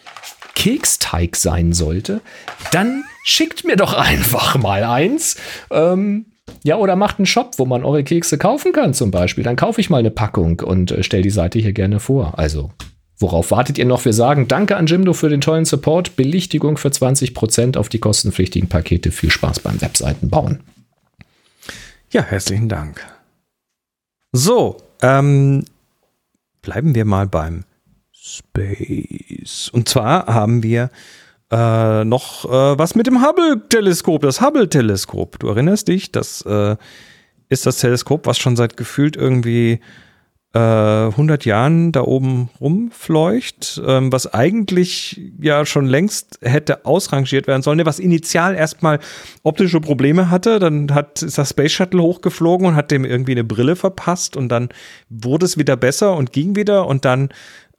[0.54, 2.20] Keksteig sein sollte,
[2.72, 5.36] dann schickt mir doch einfach mal eins.
[5.70, 6.26] Ähm,
[6.64, 9.44] ja, oder macht einen Shop, wo man eure Kekse kaufen kann, zum Beispiel.
[9.44, 12.38] Dann kaufe ich mal eine Packung und äh, stelle die Seite hier gerne vor.
[12.38, 12.70] Also,
[13.18, 14.04] worauf wartet ihr noch?
[14.04, 16.16] Wir sagen Danke an Jimdo für den tollen Support.
[16.16, 19.10] Belichtigung für 20% auf die kostenpflichtigen Pakete.
[19.10, 20.60] Viel Spaß beim Webseiten bauen.
[22.10, 23.04] Ja, herzlichen Dank.
[24.32, 25.64] So, ähm,
[26.60, 27.64] bleiben wir mal beim
[28.12, 29.68] Space.
[29.72, 30.90] Und zwar haben wir
[31.52, 35.38] äh, noch äh, was mit dem Hubble-Teleskop, das Hubble-Teleskop.
[35.38, 36.76] Du erinnerst dich, das äh,
[37.50, 39.80] ist das Teleskop, was schon seit gefühlt irgendwie
[40.54, 47.62] 100 äh, Jahren da oben rumfleucht, ähm, was eigentlich ja schon längst hätte ausrangiert werden
[47.62, 48.98] sollen, was initial erstmal
[49.44, 53.44] optische Probleme hatte, dann hat ist das Space Shuttle hochgeflogen und hat dem irgendwie eine
[53.44, 54.68] Brille verpasst und dann
[55.08, 57.30] wurde es wieder besser und ging wieder und dann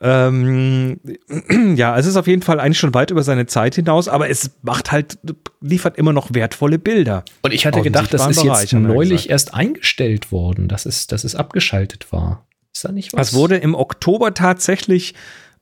[0.04, 1.00] ähm,
[1.76, 4.52] ja, es ist auf jeden Fall eigentlich schon weit über seine Zeit hinaus, aber es
[4.62, 5.18] macht halt,
[5.62, 7.24] liefert immer noch wertvolle Bilder.
[7.42, 11.24] Und ich hatte gedacht, das ist Bereich, jetzt neulich erst eingestellt worden, dass es, dass
[11.24, 12.46] es abgeschaltet war.
[12.74, 13.30] Ist da nicht was?
[13.30, 15.14] Das wurde im Oktober tatsächlich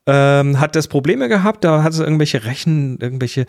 [0.07, 3.45] ähm, hat das Probleme gehabt, da hat es irgendwelche Rechen, irgendwelche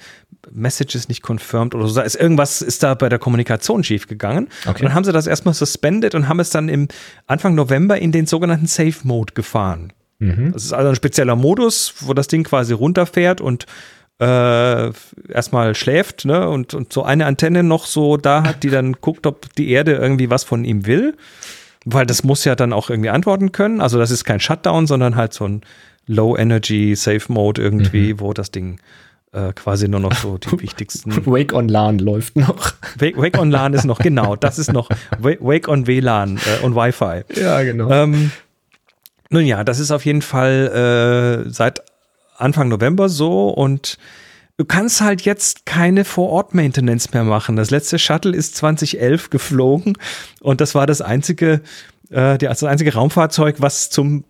[0.50, 1.94] Messages nicht confirmed oder so.
[1.94, 4.48] Da ist irgendwas ist da bei der Kommunikation schiefgegangen.
[4.66, 4.68] Okay.
[4.68, 6.88] Und dann haben sie das erstmal suspended und haben es dann im
[7.26, 9.94] Anfang November in den sogenannten Safe Mode gefahren.
[10.22, 10.52] Mhm.
[10.52, 13.66] Das ist also ein spezieller Modus, wo das Ding quasi runterfährt und
[14.20, 14.92] äh,
[15.28, 16.48] erstmal schläft, ne?
[16.48, 19.94] Und, und so eine Antenne noch so da hat, die dann guckt, ob die Erde
[19.94, 21.16] irgendwie was von ihm will.
[21.84, 23.80] Weil das muss ja dann auch irgendwie antworten können.
[23.80, 25.62] Also das ist kein Shutdown, sondern halt so ein
[26.06, 28.20] Low Energy Safe Mode irgendwie, mhm.
[28.20, 28.78] wo das Ding
[29.32, 31.26] äh, quasi nur noch so die wichtigsten.
[31.26, 32.74] Wake on LAN läuft noch.
[32.98, 34.88] Wake, Wake on LAN ist noch, genau, das ist noch
[35.18, 37.22] Wake on WLAN äh, und Wi-Fi.
[37.40, 37.90] Ja, genau.
[37.90, 38.30] Ähm,
[39.32, 41.82] nun ja, das ist auf jeden Fall äh, seit
[42.36, 43.98] Anfang November so und
[44.56, 47.56] du kannst halt jetzt keine Vor-Ort-Maintenance mehr machen.
[47.56, 49.96] Das letzte Shuttle ist 2011 geflogen
[50.40, 51.62] und das war das einzige,
[52.10, 54.24] äh, das einzige Raumfahrzeug, was zum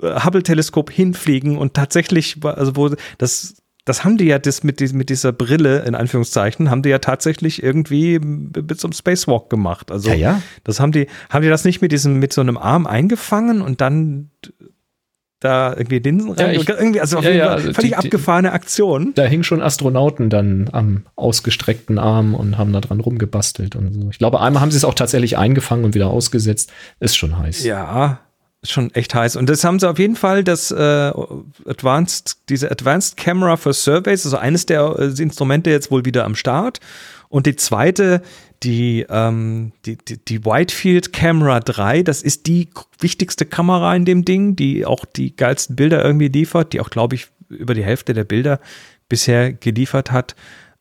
[0.00, 3.56] äh, Hubble-Teleskop hinfliegen und tatsächlich, also wo das
[3.86, 7.62] das haben die ja das mit, mit dieser Brille, in Anführungszeichen, haben die ja tatsächlich
[7.62, 9.92] irgendwie mit so einem Spacewalk gemacht.
[9.92, 10.42] Also, ja, ja.
[10.64, 13.80] das haben die, haben die das nicht mit diesem, mit so einem Arm eingefangen und
[13.80, 14.30] dann
[15.38, 16.54] da irgendwie Linsen rein?
[16.54, 19.12] Ja, ich, irgendwie, also, ja, ja, also völlig die, abgefahrene Aktion.
[19.14, 24.08] Da hingen schon Astronauten dann am ausgestreckten Arm und haben da dran rumgebastelt und so.
[24.10, 26.72] Ich glaube, einmal haben sie es auch tatsächlich eingefangen und wieder ausgesetzt.
[26.98, 27.62] Ist schon heiß.
[27.62, 28.18] Ja,
[28.62, 29.36] schon echt heiß.
[29.36, 31.12] Und das haben sie auf jeden Fall, das äh,
[31.66, 36.34] Advanced, diese Advanced Camera for Surveys, also eines der äh, Instrumente jetzt wohl wieder am
[36.34, 36.80] Start.
[37.28, 38.22] Und die zweite,
[38.62, 42.68] die, ähm, die, die, die Whitefield Camera 3, das ist die
[42.98, 47.16] wichtigste Kamera in dem Ding, die auch die geilsten Bilder irgendwie liefert, die auch, glaube
[47.16, 48.60] ich, über die Hälfte der Bilder
[49.08, 50.34] bisher geliefert hat.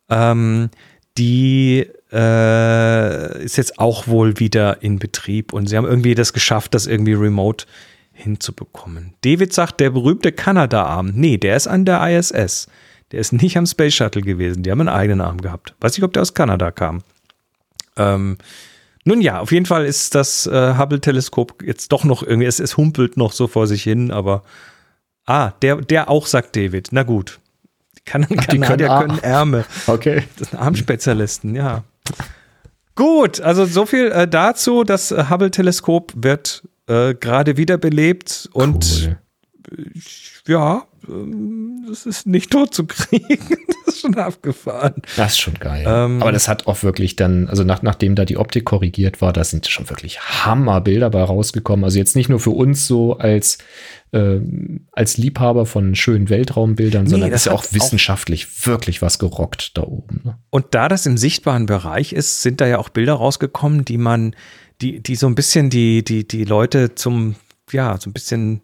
[0.10, 0.69] Ähm,
[1.18, 6.74] die äh, ist jetzt auch wohl wieder in Betrieb und sie haben irgendwie das geschafft,
[6.74, 7.66] das irgendwie remote
[8.14, 9.14] hinzubekommen.
[9.22, 11.12] David sagt, der berühmte Kanada-Arm.
[11.14, 12.68] Nee, der ist an der ISS.
[13.12, 14.64] Der ist nicht am Space Shuttle gewesen.
[14.64, 15.76] Die haben einen eigenen Arm gehabt.
[15.80, 17.02] Weiß nicht, ob der aus Kanada kam.
[17.98, 18.38] Ähm,
[19.04, 22.78] nun ja, auf jeden Fall ist das äh, Hubble-Teleskop jetzt doch noch irgendwie, es, es
[22.78, 24.44] humpelt noch so vor sich hin, aber
[25.26, 26.90] ah, der, der auch, sagt David.
[26.92, 27.40] Na gut.
[28.06, 29.65] Kan Kanadier können, können Ärmel.
[29.88, 30.23] Okay.
[30.38, 31.84] Das sind Armspezialisten, ja.
[32.95, 34.84] Gut, also so viel äh, dazu.
[34.84, 39.18] Das äh, Hubble-Teleskop wird äh, gerade wiederbelebt und Cool.
[40.48, 43.26] Ja, ähm, das ist nicht tot zu kriegen.
[43.86, 44.96] das ist schon abgefahren.
[45.16, 45.86] Das ist schon geil.
[45.88, 49.34] Ähm, Aber das hat auch wirklich dann, also nach, nachdem da die Optik korrigiert war,
[49.34, 51.84] da sind schon wirklich Hammerbilder bei rausgekommen.
[51.84, 53.58] Also jetzt nicht nur für uns so als,
[54.14, 59.20] ähm, als Liebhaber von schönen Weltraumbildern, Nee, sondern das ist ja auch wissenschaftlich wirklich was
[59.20, 60.22] gerockt da oben.
[60.24, 60.38] Ne?
[60.50, 64.36] Und da das im sichtbaren Bereich ist, sind da ja auch Bilder rausgekommen, die man,
[64.82, 67.36] die, die so ein bisschen die, die, die Leute zum,
[67.72, 68.62] ja, so ein bisschen äh,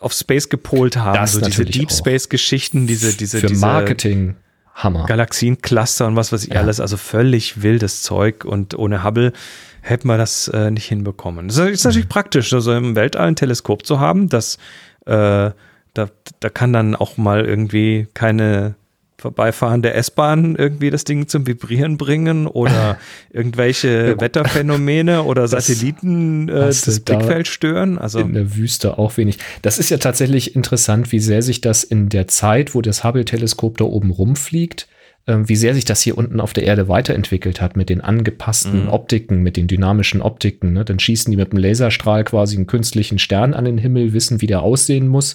[0.00, 1.14] auf Space gepolt haben.
[1.14, 1.90] Das so diese Deep.
[1.92, 4.36] Space-Geschichten, diese, diese, Für diese Marketing
[4.74, 5.06] Hammer.
[5.06, 6.60] Galaxiencluster und was weiß ich Ja.
[6.60, 9.32] alles, also völlig wildes Zeug und ohne Hubble
[9.80, 11.48] hätten wir das äh, nicht hinbekommen.
[11.48, 14.58] Das ist natürlich praktisch, also im Weltall ein Teleskop zu haben, das
[15.06, 15.50] äh,
[15.94, 18.74] da, da kann dann auch mal irgendwie keine
[19.18, 22.98] vorbeifahrende S-Bahn irgendwie das Ding zum Vibrieren bringen oder
[23.32, 27.98] irgendwelche Wetterphänomene oder Satelliten äh, das da Blickfeld stören.
[27.98, 29.38] Also in der Wüste auch wenig.
[29.62, 33.78] Das ist ja tatsächlich interessant, wie sehr sich das in der Zeit, wo das Hubble-Teleskop
[33.78, 34.86] da oben rumfliegt,
[35.26, 38.84] ähm, wie sehr sich das hier unten auf der Erde weiterentwickelt hat mit den angepassten
[38.84, 38.90] Mhm.
[38.90, 40.72] Optiken, mit den dynamischen Optiken.
[40.72, 40.84] Ne?
[40.84, 44.46] Dann schießen die mit dem Laserstrahl quasi einen künstlichen Stern an den Himmel, wissen, wie
[44.46, 45.34] der aussehen muss,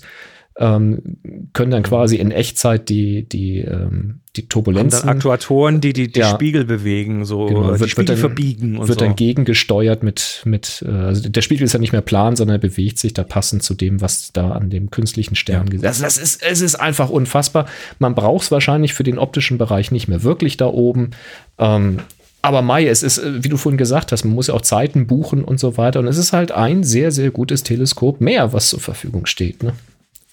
[0.56, 1.18] ähm,
[1.54, 6.12] können dann quasi in Echtzeit die, die, ähm, die haben Turbulenzen dann Aktuatoren, die die,
[6.12, 6.30] die Ja.
[6.30, 9.06] Spiegel bewegen, so Genau, äh, die wird- Spiegel wird dann- verbiegen und wird so.
[9.06, 12.60] dann gegengesteuert mit, mit, äh, also der Spiegel ist ja nicht mehr plan, sondern er
[12.60, 15.80] bewegt sich da passend zu dem, was da an dem künstlichen Stern ja.
[15.80, 17.66] das, das ist, es ist einfach unfassbar.
[17.98, 21.12] Man braucht es wahrscheinlich für den optischen Bereich nicht mehr wirklich da oben.
[21.58, 21.98] Ähm,
[22.44, 25.44] aber Mai, es ist, wie du vorhin gesagt hast, man muss ja auch Zeiten buchen
[25.46, 26.00] und so weiter.
[26.02, 29.64] Und es ist halt ein sehr, sehr gutes Teleskop mehr, was zur Verfügung steht.
[29.64, 29.74] Ne?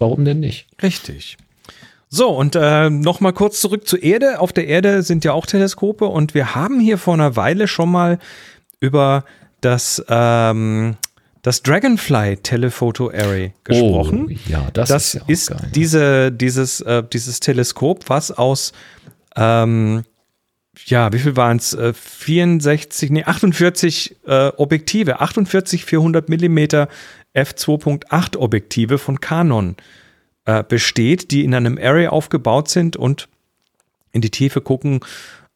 [0.00, 0.66] Warum denn nicht?
[0.82, 1.36] Richtig.
[2.08, 4.40] So, und äh, noch mal kurz zurück zur Erde.
[4.40, 7.92] Auf der Erde sind ja auch Teleskope und wir haben hier vor einer Weile schon
[7.92, 8.18] mal
[8.80, 9.24] über
[9.60, 10.96] das, ähm,
[11.42, 14.26] das Dragonfly Telephoto Array gesprochen.
[14.28, 15.70] Oh, ja, das, das ist, ja auch ist geil.
[15.74, 18.72] diese, dieses, äh, dieses Teleskop, was aus,
[19.36, 20.02] ähm,
[20.86, 21.74] ja, wie viel waren es?
[21.74, 26.88] Äh, 64, nee, 48 äh, Objektive, 48 400 Millimeter
[27.34, 29.76] f2.8 Objektive von Canon
[30.44, 33.28] äh, besteht, die in einem Array aufgebaut sind und
[34.12, 35.00] in die Tiefe gucken.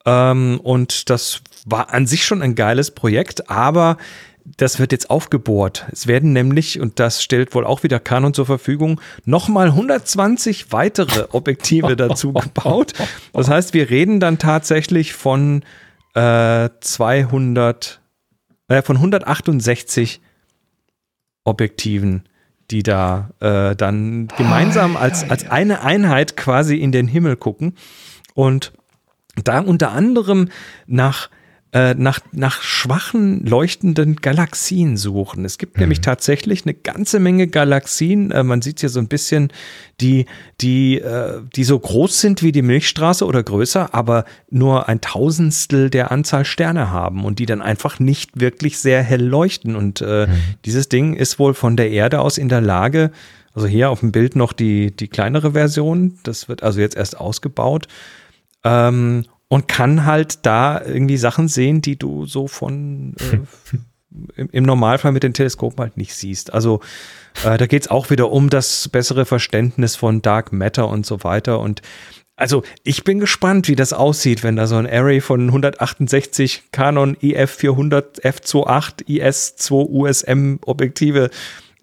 [0.06, 3.96] Ähm, und das war an sich schon ein geiles Projekt, aber
[4.44, 5.86] das wird jetzt aufgebohrt.
[5.90, 11.26] Es werden nämlich, und das stellt wohl auch wieder Canon zur Verfügung, nochmal 120 weitere
[11.32, 12.92] Objektive dazu gebaut.
[13.32, 15.62] Das heißt, wir reden dann tatsächlich von
[16.14, 18.00] äh, 200,
[18.68, 20.20] äh, von 168
[21.44, 22.24] Objektiven,
[22.70, 27.74] die da äh, dann gemeinsam als, als eine Einheit quasi in den Himmel gucken.
[28.34, 28.72] Und
[29.42, 30.48] da unter anderem
[30.86, 31.28] nach,
[31.74, 35.44] äh, nach, nach schwachen, leuchtenden Galaxien suchen.
[35.44, 38.30] Es gibt nämlich tatsächlich eine ganze Menge Galaxien.
[38.30, 39.52] Äh, man sieht hier so ein bisschen,
[40.00, 40.26] die,
[40.60, 45.90] die, äh, die so groß sind wie die Milchstraße oder größer, aber nur ein Tausendstel
[45.90, 49.74] der Anzahl Sterne haben und die dann einfach nicht wirklich sehr hell leuchten.
[49.74, 50.28] Und äh,
[50.64, 53.10] dieses Ding ist wohl von der Erde aus in der Lage,
[53.52, 57.18] also hier auf dem Bild noch die, die kleinere Version, das wird also jetzt erst
[57.18, 57.88] ausgebaut,
[58.62, 63.38] ähm, und kann halt da irgendwie Sachen sehen, die du so von äh,
[64.36, 66.52] im, im Normalfall mit den Teleskopen halt nicht siehst.
[66.52, 66.80] Also
[67.44, 71.22] äh, da geht es auch wieder um das bessere Verständnis von Dark Matter und so
[71.22, 71.60] weiter.
[71.60, 71.82] Und
[72.36, 77.16] also ich bin gespannt, wie das aussieht, wenn da so ein Array von 168 Canon
[77.22, 81.30] E IF 400 F28 IS2 USM Objektive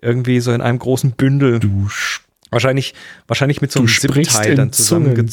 [0.02, 2.19] irgendwie so in einem großen Bündel Du sch-
[2.49, 2.93] Wahrscheinlich,
[3.27, 3.88] wahrscheinlich mit so einem
[4.34, 5.30] Zip-Teil dann Zungen.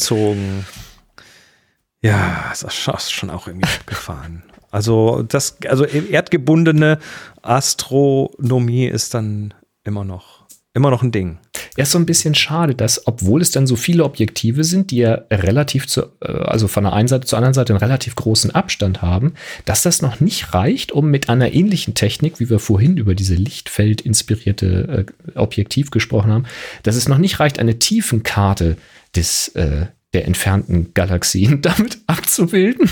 [2.02, 4.42] Ja, schon- ist schon auch irgendwie abgefahren.
[4.70, 6.98] Also das, also erdgebundene
[7.42, 9.54] Astronomie ist dann
[9.84, 10.44] immer noch,
[10.74, 11.38] immer noch ein Ding.
[11.76, 14.98] Ja, ist so ein bisschen schade, dass, obwohl es dann so viele Objektive sind, die
[14.98, 18.50] ja relativ zu, äh, also von der einen Seite zur anderen Seite einen relativ großen
[18.54, 19.34] Abstand haben,
[19.64, 23.34] dass das noch nicht reicht, um mit einer ähnlichen Technik, wie wir vorhin über diese
[23.36, 26.46] Lichtfeld-inspirierte äh, Objektiv gesprochen haben,
[26.82, 28.76] dass es noch nicht reicht, eine Tiefenkarte
[29.16, 32.88] des, äh, der entfernten Galaxien damit abzubilden.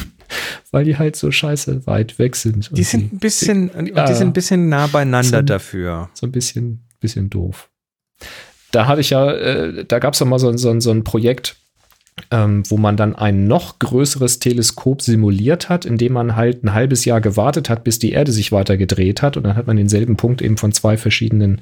[0.72, 2.70] weil die halt so scheiße weit weg sind.
[2.76, 6.10] Die sind ein bisschen, die, die sind ein bisschen nah beieinander Sind- dafür.
[6.14, 7.68] so ein bisschen, bisschen doof.
[8.72, 11.56] Da hatte ich ja, äh, da gab es ja mal so, so, so ein Projekt,
[12.32, 17.04] ähm, wo man dann ein noch größeres Teleskop simuliert hat, indem man halt ein halbes
[17.04, 20.16] Jahr gewartet hat, bis die Erde sich weiter gedreht hat und dann hat man denselben
[20.16, 21.60] Punkt eben von zwei verschiedenen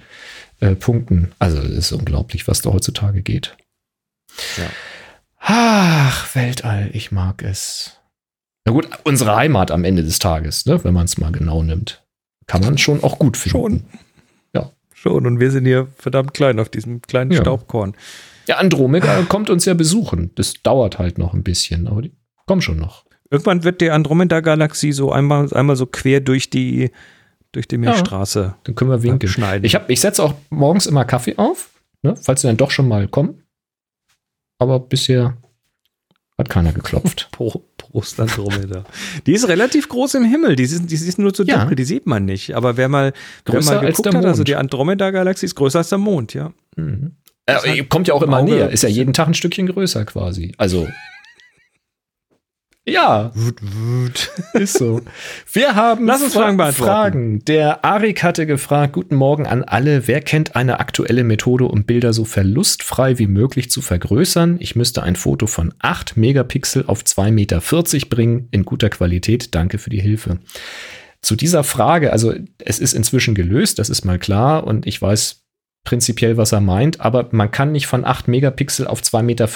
[0.61, 1.33] äh, Punkten.
[1.39, 3.57] Also es ist unglaublich, was da heutzutage geht.
[4.57, 4.65] Ja.
[5.47, 7.99] Ach, Weltall, ich mag es.
[8.65, 12.03] Na gut, unsere Heimat am Ende des Tages, ne, wenn man es mal genau nimmt.
[12.47, 13.51] Kann man schon auch gut finden.
[13.59, 13.85] Schon.
[14.55, 14.71] Ja.
[14.95, 15.27] Schon.
[15.27, 17.41] Und wir sind hier verdammt klein auf diesem kleinen Ja.
[17.43, 17.95] Staubkorn.
[18.47, 20.31] Ja, Andromeda kommt uns ja besuchen.
[20.35, 22.13] Das dauert halt noch ein bisschen, aber die
[22.47, 23.05] kommen schon noch.
[23.31, 26.91] Irgendwann wird die Andromeda-Galaxie so einmal, einmal so quer durch die,
[27.53, 29.29] durch die Milchstraße Dann können wir winken.
[29.29, 29.65] schneiden.
[29.65, 31.71] Ich, hab- ich setze auch morgens immer Kaffee auf,
[32.03, 33.43] ne, falls sie dann doch schon mal kommen.
[34.65, 35.37] Aber bisher
[36.39, 37.29] hat keiner geklopft.
[37.33, 38.85] Pro, Prost Andromeda.
[39.27, 40.57] Die ist relativ groß im Himmel.
[40.57, 41.59] Die ist, die ist nur zu Ja.
[41.59, 42.55] dunkel, die sieht man nicht.
[42.57, 43.13] Aber wer mal,
[43.45, 44.49] wer Größer mal als geguckt der hat, also Mond.
[44.49, 46.53] die Andromeda-Galaxie ist größer als der Mond, ja.
[46.77, 47.13] Mhm.
[47.47, 48.71] Äh, kommt ja auch im immer Auge näher.
[48.71, 50.55] Ist ja jeden Tag ein Stückchen größer quasi.
[50.57, 50.89] Also.
[52.87, 54.31] Ja, Wut, wut.
[54.53, 55.01] ist so.
[55.51, 56.91] Wir haben Lass uns Fra- Fragen beantworten.
[56.93, 57.45] Fragen.
[57.47, 60.07] Der Arik hatte gefragt, guten Morgen an alle.
[60.07, 64.59] Wer kennt eine aktuelle Methode, um Bilder so verlustfrei wie möglich zu vergrößern?
[64.61, 69.55] Ich müsste ein Foto von 8 Megapixel auf 2,40 Meter bringen, in guter Qualität.
[69.55, 70.41] Danke für die Hilfe.
[71.23, 75.43] Zu dieser Frage, also es ist inzwischen gelöst, das ist mal klar und ich weiß
[75.85, 79.49] prinzipiell, was er meint, aber man kann nicht von 8 Megapixel auf 2,40 Meter,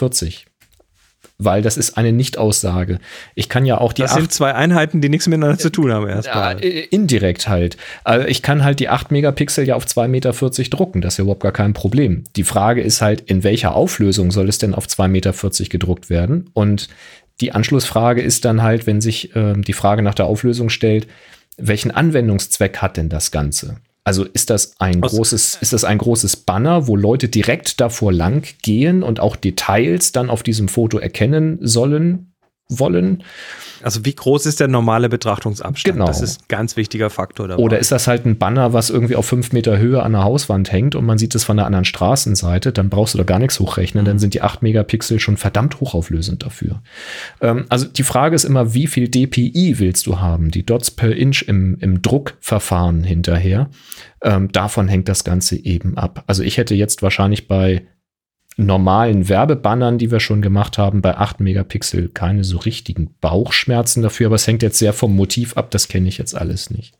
[1.38, 2.98] weil das ist eine Nichtaussage.
[3.36, 5.92] Ich kann ja auch die Das 8 sind zwei Einheiten, die nichts miteinander zu tun
[5.92, 6.62] haben ja, erstmal.
[6.64, 7.76] äh, indirekt halt.
[8.02, 11.00] Also ich kann halt die 8 Megapixel ja auf 2,40 Meter drucken.
[11.00, 12.24] Das ist ja überhaupt gar kein Problem.
[12.34, 15.32] Die Frage ist halt, in welcher Auflösung soll es denn auf 2,40 Meter
[15.68, 16.50] gedruckt werden?
[16.54, 16.88] Und
[17.40, 21.06] die Anschlussfrage ist dann halt, wenn sich ähm, die Frage nach der Auflösung stellt,
[21.56, 23.76] welchen Anwendungszweck hat denn das Ganze?
[24.08, 28.10] Also ist das ein Aus- großes, ist das ein großes Banner, wo Leute direkt davor
[28.10, 32.27] lang gehen und auch Details dann auf diesem Foto erkennen sollen,
[32.68, 33.22] wollen?
[33.82, 35.96] Also wie groß ist der normale Betrachtungsabstand?
[35.96, 36.06] Genau.
[36.06, 37.62] Das ist ein ganz wichtiger Faktor dabei.
[37.62, 40.70] Oder ist das halt ein Banner, was irgendwie auf fünf Meter Höhe an der Hauswand
[40.70, 43.58] hängt und man sieht es von der anderen Straßenseite, dann brauchst du da gar nichts
[43.58, 46.82] hochrechnen, dann sind die 8 Megapixel schon verdammt hochauflösend dafür.
[47.40, 50.50] Ähm, also die Frage ist immer, wie viel DPI willst du haben?
[50.50, 53.70] Die Dots per Inch im, im Druckverfahren hinterher.
[54.22, 56.24] Ähm, davon hängt das Ganze eben ab.
[56.26, 57.82] Also ich hätte jetzt wahrscheinlich bei
[58.58, 64.26] normalen Werbebannern, die wir schon gemacht haben, bei 8 Megapixel keine so richtigen Bauchschmerzen dafür,
[64.26, 66.94] aber es hängt jetzt sehr vom Motiv ab, das kenne ich jetzt alles nicht.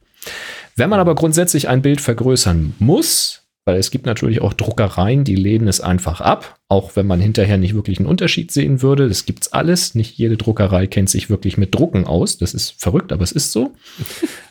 [0.76, 5.35] Wenn man aber grundsätzlich ein Bild vergrößern muss, weil es gibt natürlich auch Druckereien, die
[5.35, 9.09] lehnen es einfach ab, auch wenn man hinterher nicht wirklich einen Unterschied sehen würde.
[9.09, 9.94] Das gibt's alles.
[9.94, 12.39] Nicht jede Druckerei kennt sich wirklich mit Drucken aus.
[12.39, 13.74] Das ist verrückt, aber es ist so.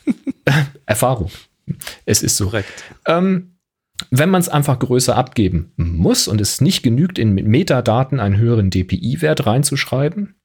[0.86, 1.32] Erfahrung.
[2.04, 2.44] Es ist so.
[2.44, 2.84] korrekt.
[3.06, 3.57] Ähm,
[4.10, 8.70] wenn man es einfach größer abgeben muss und es nicht genügt, in Metadaten einen höheren
[8.70, 10.36] DPI-Wert reinzuschreiben,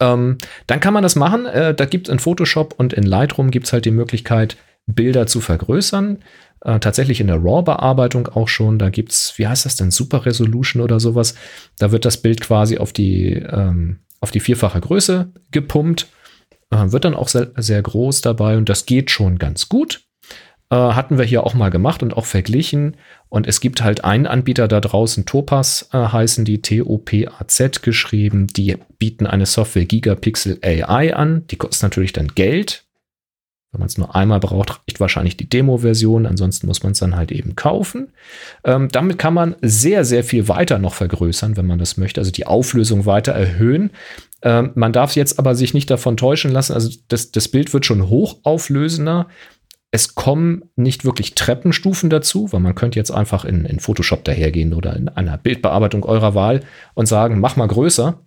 [0.00, 1.46] ähm, dann kann man das machen.
[1.46, 5.26] Äh, da gibt es in Photoshop und in Lightroom gibt es halt die Möglichkeit, Bilder
[5.26, 6.18] zu vergrößern.
[6.64, 8.78] Äh, tatsächlich in der RAW-Bearbeitung auch schon.
[8.78, 11.34] Da gibt es, wie heißt das denn, Super Resolution oder sowas.
[11.78, 16.08] Da wird das Bild quasi auf die, ähm, auf die vierfache Größe gepumpt.
[16.70, 20.04] Äh, wird dann auch sehr, sehr groß dabei und das geht schon ganz gut.
[20.72, 22.96] Äh, hatten wir hier auch mal gemacht und auch verglichen.
[23.28, 28.46] Und es gibt halt einen Anbieter da draußen, Topaz äh, heißen die, T-O-P-A-Z geschrieben.
[28.46, 31.46] Die bieten eine Software Gigapixel AI an.
[31.48, 32.84] Die kostet natürlich dann Geld.
[33.70, 36.24] Wenn man es nur einmal braucht, reicht wahrscheinlich die Demo-Version.
[36.24, 38.08] Ansonsten muss man es dann halt eben kaufen.
[38.64, 42.22] Ähm, damit kann man sehr, sehr viel weiter noch vergrößern, wenn man das möchte.
[42.22, 43.90] Also die Auflösung weiter erhöhen.
[44.40, 46.72] Ähm, man darf jetzt aber sich nicht davon täuschen lassen.
[46.72, 49.28] Also das, das Bild wird schon hochauflösender.
[49.94, 54.72] Es kommen nicht wirklich Treppenstufen dazu, weil man könnte jetzt einfach in, in Photoshop dahergehen
[54.72, 56.62] oder in einer Bildbearbeitung eurer Wahl
[56.94, 58.18] und sagen, mach mal größer.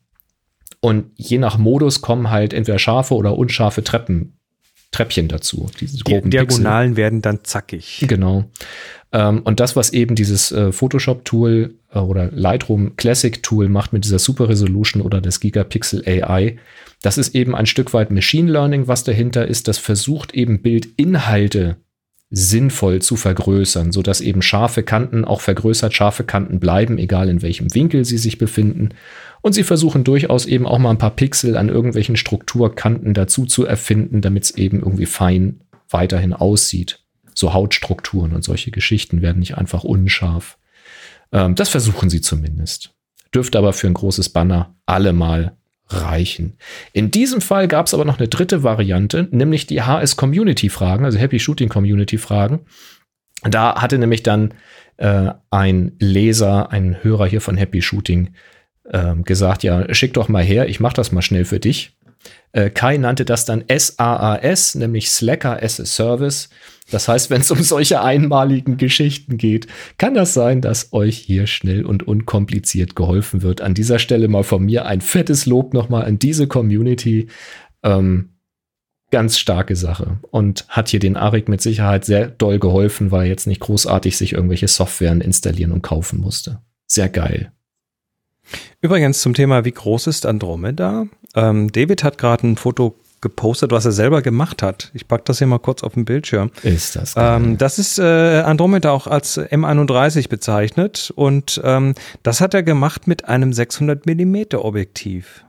[0.79, 4.37] Und je nach Modus kommen halt entweder scharfe oder unscharfe Treppen,
[4.91, 5.67] Treppchen dazu.
[5.79, 6.47] Diese Die groben Pixel.
[6.47, 8.05] Diagonalen werden dann zackig.
[8.07, 8.45] Genau.
[9.11, 14.19] Ähm, und das, was eben dieses äh, Photoshop-Tool äh, oder Lightroom Classic-Tool macht mit dieser
[14.19, 16.57] Super Resolution oder das Gigapixel AI,
[17.05, 19.67] das ist eben ein Stück weit Machine Learning, was dahinter ist.
[19.67, 21.77] Das versucht eben Bildinhalte
[22.31, 27.73] sinnvoll zu vergrößern, sodass eben scharfe Kanten auch vergrößert scharfe Kanten bleiben, egal in welchem
[27.75, 28.89] Winkel sie sich befinden.
[29.41, 33.65] Und sie versuchen durchaus eben auch mal ein paar Pixel an irgendwelchen Strukturkanten dazu zu
[33.65, 35.61] erfinden, damit es eben irgendwie fein
[35.91, 37.03] weiterhin aussieht.
[37.35, 40.57] So Hautstrukturen und solche Geschichten werden nicht einfach unscharf.
[41.31, 42.95] Ähm, das versuchen sie zumindest.
[43.31, 45.55] Dürfte aber für ein großes Banner allemal
[45.87, 46.57] reichen.
[46.93, 51.05] In diesem Fall gab es aber noch eine dritte Variante, nämlich die HS Community Fragen,
[51.05, 52.61] also Happy Shooting Community Fragen.
[53.43, 54.53] Da hatte nämlich dann
[54.97, 58.33] äh, ein Leser, ein Hörer hier von Happy Shooting
[58.85, 61.94] äh, gesagt, ja, schick doch mal her, ich mach das mal schnell für dich.
[62.55, 66.49] Äh, Kai nannte das dann SaaS, nämlich Slacker as a Service.
[66.89, 69.67] Das heißt, wenn es um solche einmaligen Geschichten geht,
[69.97, 73.59] kann das sein, dass euch hier schnell und unkompliziert geholfen wird.
[73.59, 77.27] An dieser Stelle mal von mir ein fettes Lob nochmal an diese Community.
[77.83, 78.29] Ähm,
[79.11, 83.29] ganz starke Sache und hat hier den Arik mit Sicherheit sehr doll geholfen, weil er
[83.29, 86.61] jetzt nicht großartig sich irgendwelche Softwaren installieren und kaufen musste.
[86.87, 87.51] Sehr geil.
[88.81, 91.07] Übrigens zum Thema, wie groß ist Andromeda?
[91.35, 94.91] Ähm, David hat gerade ein Foto gepostet, was er selber gemacht hat.
[94.93, 96.51] Ich packe das hier mal kurz auf den Bildschirm.
[96.61, 97.41] Ist das geil.
[97.41, 103.07] Ähm, das ist äh, Andromeda auch als M31 bezeichnet und ähm, das hat er gemacht
[103.07, 105.43] mit einem 600 Millimeter Objektiv.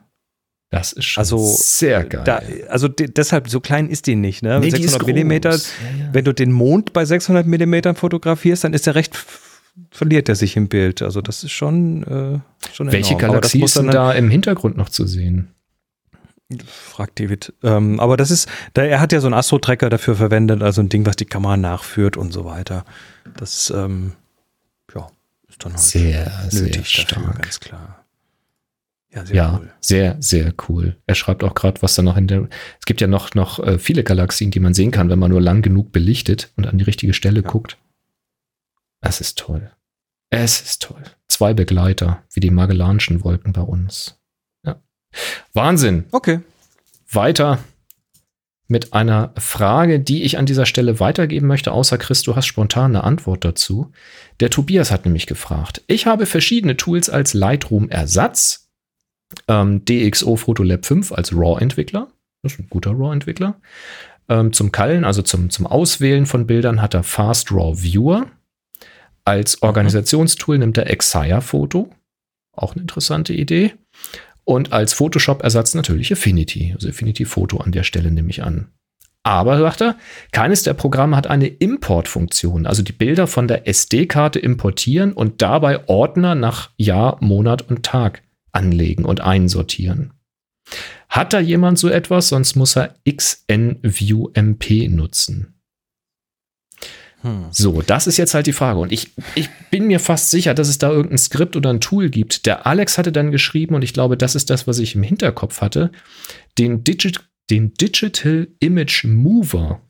[0.71, 2.23] Das ist schon also, sehr geil.
[2.25, 4.43] Da, also deshalb, so klein ist die nicht.
[4.43, 4.59] Ne?
[4.59, 6.09] Nee, 600 Millimeter, ja, ja.
[6.13, 9.17] wenn du den Mond bei 600 Millimetern fotografierst, dann ist er recht
[9.91, 11.03] verliert er sich im Bild.
[11.03, 13.33] Also das ist schon, äh, schon Welche enorm.
[13.33, 15.49] Galaxie ist denn da im Hintergrund noch zu sehen?
[16.65, 17.53] Fragt David.
[17.63, 20.89] Ähm, aber das ist, da, er hat ja so einen Astro-Tracker dafür verwendet, also ein
[20.89, 22.85] Ding, was die Kamera nachführt und so weiter.
[23.37, 24.13] Das ähm,
[24.95, 25.09] ja,
[25.49, 27.25] ist dann halt sehr, nötig sehr stark.
[27.25, 28.05] Dafür, ganz klar.
[29.13, 29.73] Ja, sehr, ja cool.
[29.81, 30.97] sehr, sehr cool.
[31.07, 32.49] Er schreibt auch gerade, was da noch in der.
[32.79, 35.41] Es gibt ja noch, noch äh, viele Galaxien, die man sehen kann, wenn man nur
[35.41, 37.49] lang genug belichtet und an die richtige Stelle ja.
[37.49, 37.77] guckt.
[39.01, 39.71] Es ist toll.
[40.31, 41.03] Es ist toll.
[41.29, 44.19] Zwei Begleiter, wie die Magellanischen Wolken bei uns.
[45.53, 46.05] Wahnsinn.
[46.13, 46.41] Okay.
[47.11, 47.59] Weiter
[48.69, 52.97] mit einer Frage, die ich an dieser Stelle weitergeben möchte, außer Chris, du hast spontan
[52.97, 53.93] eine Antwort dazu.
[54.41, 58.69] Der Tobias hat nämlich gefragt, ich habe verschiedene Tools als Lightroom-Ersatz,
[59.49, 62.09] ähm, DxO Photolab 5 als RAW-Entwickler,
[62.43, 63.61] das ist ein guter RAW-Entwickler.
[64.29, 68.27] Ähm, zum Kallen, also zum, zum Auswählen von Bildern, hat er Fast RAW Viewer.
[69.25, 71.91] Als Organisationstool nimmt er Exia Photo.
[72.53, 73.75] Auch eine interessante Idee.
[74.47, 76.73] Und als Photoshop-Ersatz natürlich Affinity.
[76.73, 78.69] Also Affinity Photo an der Stelle nehme ich an.
[79.25, 79.99] Aber, sagt er,
[80.31, 82.65] keines der Programme hat eine Importfunktion.
[82.65, 88.23] Also die Bilder von der SD-Karte importieren und dabei Ordner nach Jahr, Monat und Tag
[88.53, 90.13] anlegen und einsortieren.
[91.09, 92.29] Hat da jemand so etwas?
[92.29, 95.56] Sonst muss er XNViewMP nutzen.
[97.27, 97.47] Hm.
[97.51, 98.79] So, das ist jetzt halt die Frage.
[98.79, 102.09] Und ich, ich bin mir fast sicher, dass es da irgendein Skript oder ein Tool
[102.09, 102.47] gibt.
[102.47, 105.61] Der Alex hatte dann geschrieben, und ich glaube, das ist das, was ich im Hinterkopf
[105.61, 105.91] hatte,
[106.57, 107.19] den, Digit,
[107.51, 109.81] den Digital Image Mover,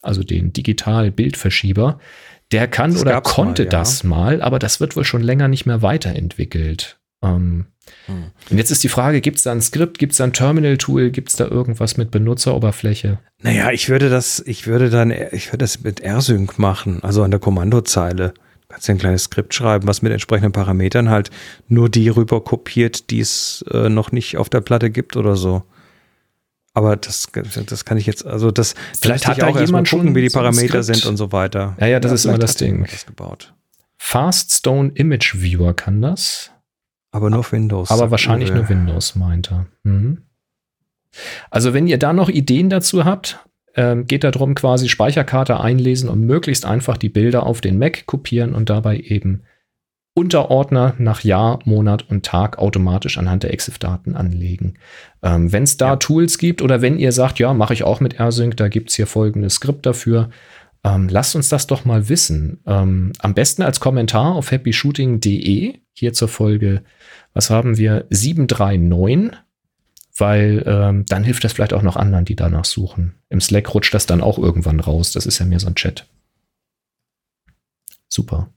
[0.00, 2.00] also den Digital-Bildverschieber,
[2.50, 3.70] der kann das oder konnte mal, ja.
[3.78, 6.99] das mal, aber das wird wohl schon länger nicht mehr weiterentwickelt.
[7.22, 7.66] Ähm,
[8.06, 8.30] hm.
[8.50, 11.10] Und jetzt ist die Frage, gibt es da ein Skript, gibt es da ein Terminal-Tool,
[11.10, 13.18] gibt es da irgendwas mit Benutzeroberfläche?
[13.42, 17.30] Naja, ich würde das, ich würde dann, ich würde das mit R-Sync machen, also an
[17.30, 18.34] der Kommandozeile.
[18.34, 21.30] Du kannst ja ein kleines Skript schreiben, was mit entsprechenden Parametern halt
[21.68, 25.64] nur die rüber kopiert, die es äh, noch nicht auf der Platte gibt oder so.
[26.72, 27.26] Aber das,
[27.66, 30.84] das kann ich jetzt, also das, vielleicht hat auch jemand gucken, schon wie die Parameter
[30.84, 31.76] sind und so weiter.
[31.80, 32.86] Ja, ja, das ja, ist immer das Ding.
[32.88, 33.52] Das gebaut.
[33.98, 36.52] Faststone Image Viewer kann das.
[37.12, 37.90] Aber nur Windows.
[37.90, 39.66] Aber wahrscheinlich nur Windows, meint er.
[39.82, 40.22] Mhm.
[41.50, 46.20] Also, wenn ihr da noch Ideen dazu habt, ähm, geht darum, quasi Speicherkarte einlesen und
[46.20, 49.42] möglichst einfach die Bilder auf den Mac kopieren und dabei eben
[50.14, 54.74] Unterordner nach Jahr, Monat und Tag automatisch anhand der EXIF-Daten anlegen.
[55.22, 55.96] Ähm, wenn es da ja.
[55.96, 58.96] Tools gibt oder wenn ihr sagt, ja, mache ich auch mit AirSync, da gibt es
[58.96, 60.30] hier folgendes Skript dafür,
[60.82, 62.60] ähm, lasst uns das doch mal wissen.
[62.66, 66.82] Ähm, am besten als Kommentar auf happyshooting.de hier zur Folge,
[67.34, 68.06] was haben wir?
[68.10, 69.38] 739,
[70.16, 73.14] weil ähm, dann hilft das vielleicht auch noch anderen, die danach suchen.
[73.28, 75.12] Im Slack rutscht das dann auch irgendwann raus.
[75.12, 76.08] Das ist ja mehr so ein Chat.
[78.08, 78.50] Super.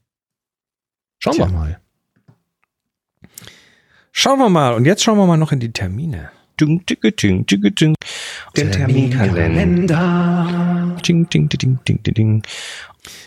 [1.18, 1.46] Schauen Tja.
[1.46, 1.80] wir mal.
[4.10, 4.74] Schauen wir mal.
[4.74, 6.30] Und jetzt schauen wir mal noch in die Termine.
[6.56, 7.94] Dung, ticke, ting, ticke, ting.
[8.56, 10.96] Den Terminkalender.
[11.02, 12.42] Ting, ting, ting, ting, ting, ting.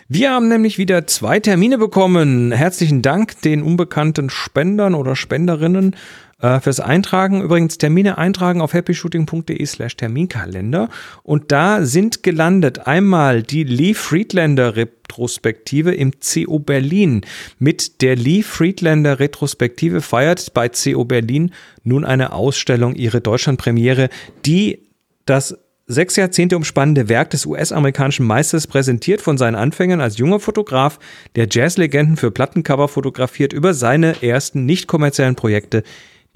[0.07, 2.51] Wir haben nämlich wieder zwei Termine bekommen.
[2.51, 5.95] Herzlichen Dank den unbekannten Spendern oder Spenderinnen
[6.39, 7.41] äh, fürs Eintragen.
[7.41, 10.89] Übrigens Termine eintragen auf happyshooting.de slash Terminkalender.
[11.23, 17.21] Und da sind gelandet einmal die Lee Friedlander Retrospektive im CO Berlin.
[17.59, 21.51] Mit der Lee Friedlander Retrospektive feiert bei CO Berlin
[21.83, 24.09] nun eine Ausstellung ihre Deutschlandpremiere,
[24.45, 24.87] die
[25.25, 25.57] das
[25.87, 30.99] sechs Jahrzehnte umspannende Werk des US-amerikanischen Meisters präsentiert von seinen Anfängen als junger Fotograf,
[31.35, 35.83] der Jazzlegenden für Plattencover fotografiert, über seine ersten nicht kommerziellen Projekte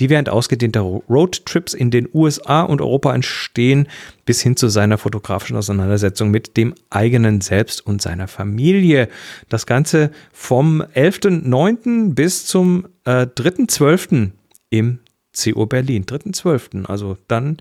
[0.01, 3.87] die während ausgedehnter Roadtrips in den USA und Europa entstehen,
[4.25, 9.09] bis hin zu seiner fotografischen Auseinandersetzung mit dem eigenen Selbst und seiner Familie.
[9.47, 12.15] Das Ganze vom 11.09.
[12.15, 14.31] bis zum äh, 3.12.
[14.71, 14.99] im
[15.39, 16.05] CO Berlin.
[16.07, 16.85] 3.12.
[16.85, 17.57] Also dann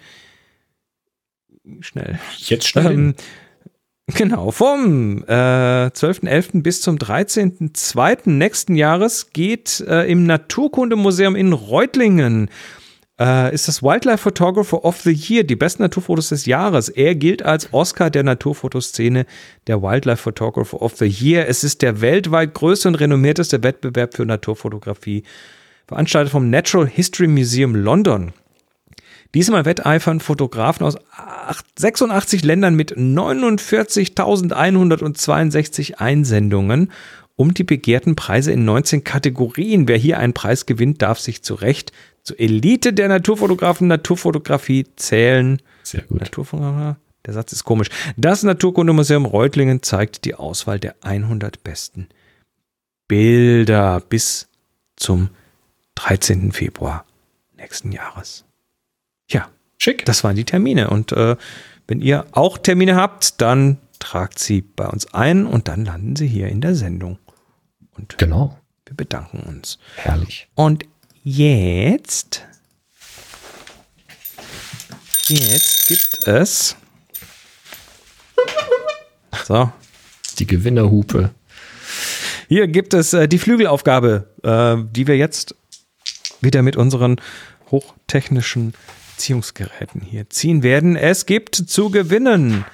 [1.81, 2.19] schnell.
[2.37, 2.93] Jetzt schnell.
[2.93, 3.15] Ähm,
[4.15, 6.63] Genau, vom äh, 12.11.
[6.63, 8.29] bis zum 13.02.
[8.31, 12.51] nächsten Jahres geht äh, im Naturkundemuseum in Reutlingen
[13.21, 16.89] äh, ist das Wildlife Photographer of the Year, die besten Naturfotos des Jahres.
[16.89, 19.27] Er gilt als Oscar der Naturfotoszene,
[19.67, 21.47] der Wildlife Photographer of the Year.
[21.47, 25.23] Es ist der weltweit größte und renommierteste Wettbewerb für Naturfotografie,
[25.87, 28.33] veranstaltet vom Natural History Museum London.
[29.35, 30.99] Diesmal wetteifern Fotografen aus
[31.77, 36.93] 86 Ländern mit 49.162 Einsendungen
[37.37, 39.89] um die begehrten Preise in 19 Kategorien.
[39.89, 41.91] Wer hier einen Preis gewinnt, darf sich zu Recht
[42.23, 45.63] zur Elite der Naturfotografen Naturfotografie zählen.
[45.83, 46.21] Sehr gut.
[46.21, 47.89] Naturfotograf, der Satz ist komisch.
[48.19, 52.11] Das Naturkundemuseum Reutlingen zeigt die Auswahl der 100 besten
[53.09, 54.49] Bilder bis
[54.97, 55.31] zum
[55.95, 56.53] 13.
[56.53, 57.07] Februar
[57.57, 58.45] nächsten Jahres.
[59.31, 59.49] Ja,
[59.79, 60.05] Schick.
[60.05, 60.91] das waren die Termine.
[60.91, 61.37] Und äh,
[61.87, 66.27] wenn ihr auch Termine habt, dann tragt sie bei uns ein und dann landen sie
[66.29, 67.19] hier in der Sendung.
[67.93, 68.59] Und Genau.
[68.87, 69.79] wir bedanken uns.
[69.97, 70.49] Herrlich.
[70.55, 70.85] Und
[71.23, 72.43] jetzt,
[75.29, 76.77] jetzt gibt es.
[79.47, 79.71] So,
[80.39, 81.31] Die Gewinnerhupe.
[82.49, 85.55] hier gibt es äh, die Flügelaufgabe, äh, die wir jetzt
[86.41, 87.21] wieder mit unseren
[87.71, 88.75] hochtechnischen
[89.21, 90.97] Ziehungsgeräten hier ziehen werden.
[90.97, 92.65] Es gibt zu gewinnen.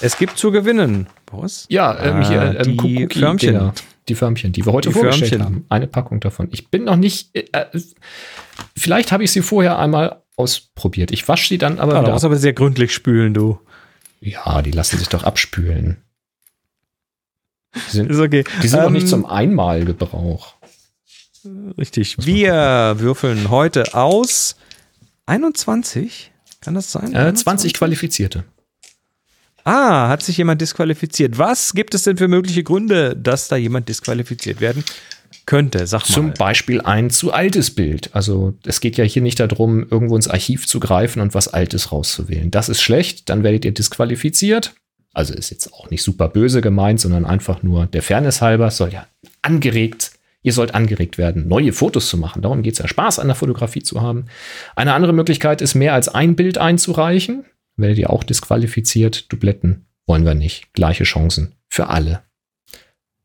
[0.00, 1.06] Es gibt zu gewinnen.
[1.26, 1.66] Boris?
[1.68, 3.72] Ja, ähm, Ah, hier ähm, die Förmchen.
[4.08, 5.44] Die Förmchen, die wir heute Die vorgestellt Förmchen.
[5.44, 5.66] haben.
[5.70, 6.48] Eine Packung davon.
[6.52, 7.34] Ich bin noch nicht.
[7.34, 7.66] Äh, äh,
[8.76, 11.10] vielleicht habe ich sie vorher einmal ausprobiert.
[11.10, 13.58] Ich wasche sie dann aber Ah, du musst aber sehr gründlich spülen, du.
[14.20, 15.98] Ja, die lassen sich doch abspülen.
[17.74, 18.44] Die sind, okay.
[18.62, 20.53] die sind Ähm, nicht zum Einmalgebrauch.
[21.78, 22.16] Richtig.
[22.18, 24.56] Wir würfeln heute aus
[25.26, 26.32] 21.
[26.60, 27.14] Kann das sein?
[27.14, 28.44] Äh, 20 Qualifizierte.
[29.64, 31.38] Ah, hat sich jemand disqualifiziert.
[31.38, 34.84] Was gibt es denn für mögliche Gründe, dass da jemand disqualifiziert werden
[35.46, 35.86] könnte?
[35.86, 36.14] Sag mal.
[36.14, 38.14] Zum Beispiel ein zu altes Bild.
[38.14, 41.92] Also es geht ja hier nicht darum, irgendwo ins Archiv zu greifen und was Altes
[41.92, 42.50] rauszuwählen.
[42.50, 44.74] Das ist schlecht, dann werdet ihr disqualifiziert.
[45.14, 48.92] Also ist jetzt auch nicht super böse gemeint, sondern einfach nur der Fairness halber soll
[48.92, 49.06] ja
[49.42, 50.12] angeregt,
[50.44, 52.42] ihr sollt angeregt werden, neue Fotos zu machen.
[52.42, 54.26] Darum geht es ja, Spaß an der Fotografie zu haben.
[54.76, 57.46] Eine andere Möglichkeit ist, mehr als ein Bild einzureichen.
[57.76, 59.32] Werdet ihr auch disqualifiziert.
[59.32, 60.72] Dubletten wollen wir nicht.
[60.74, 62.22] Gleiche Chancen für alle.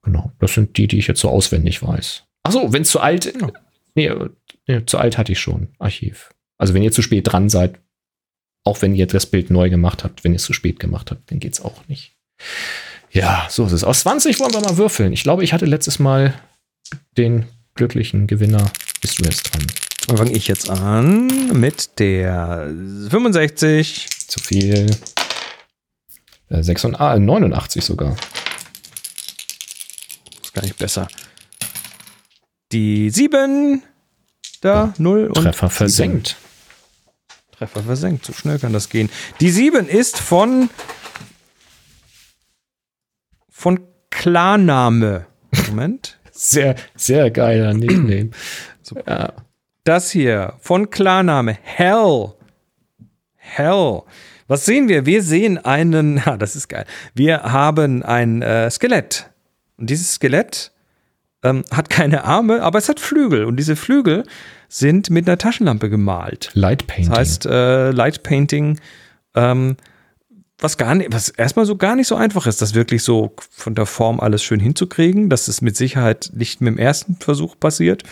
[0.02, 2.24] Genau, das sind die, die ich jetzt so auswendig weiß.
[2.44, 3.32] Ach so, wenn es zu alt,
[3.96, 4.30] nee, äh,
[4.66, 6.34] nee, zu alt hatte ich schon, Archiv.
[6.58, 7.80] Also wenn ihr zu spät dran seid,
[8.64, 11.30] auch wenn ihr das Bild neu gemacht habt, wenn ihr es zu spät gemacht habt,
[11.30, 12.16] dann geht's auch nicht.
[13.12, 13.84] Ja, so ist es.
[13.84, 15.12] Aus 20 wollen wir mal würfeln.
[15.12, 16.34] Ich glaube, ich hatte letztes Mal
[17.18, 17.46] den
[17.76, 18.72] glücklichen Gewinner.
[19.02, 19.66] Bist du jetzt dran?
[20.08, 21.28] Dann fange ich jetzt an
[21.60, 22.68] mit der
[23.10, 24.10] 65.
[24.28, 24.90] Zu viel.
[26.50, 28.16] Äh, 86, ah, 89 sogar.
[30.42, 31.08] Ist gar nicht besser.
[32.72, 33.84] Die 7.
[34.62, 36.36] Da, 0 und Treffer versenkt.
[37.52, 38.26] Treffer versenkt.
[38.26, 39.10] So schnell kann das gehen.
[39.40, 40.70] Die 7 ist von
[43.50, 43.80] von
[44.10, 45.28] Klarname.
[45.68, 46.19] Moment.
[46.40, 48.30] Sehr, sehr geiler Nickname.
[49.08, 49.34] ja.
[49.84, 52.34] Das hier von Klarname Hell.
[53.36, 54.04] Hell.
[54.48, 55.06] Was sehen wir?
[55.06, 56.86] Wir sehen einen, ha, das ist geil.
[57.14, 59.30] Wir haben ein äh, Skelett.
[59.76, 60.72] Und dieses Skelett
[61.44, 63.44] ähm, hat keine Arme, aber es hat Flügel.
[63.44, 64.24] Und diese Flügel
[64.70, 66.52] sind mit einer Taschenlampe gemalt.
[66.54, 67.10] Light Painting.
[67.10, 68.80] Das heißt, äh, Light Painting,
[69.36, 69.76] ähm,
[70.60, 73.76] was gar nicht, was erstmal so gar nicht so einfach ist, das wirklich so von
[73.76, 75.30] der Form alles schön hinzukriegen.
[75.30, 78.04] Das ist mit Sicherheit nicht mit dem ersten Versuch passiert.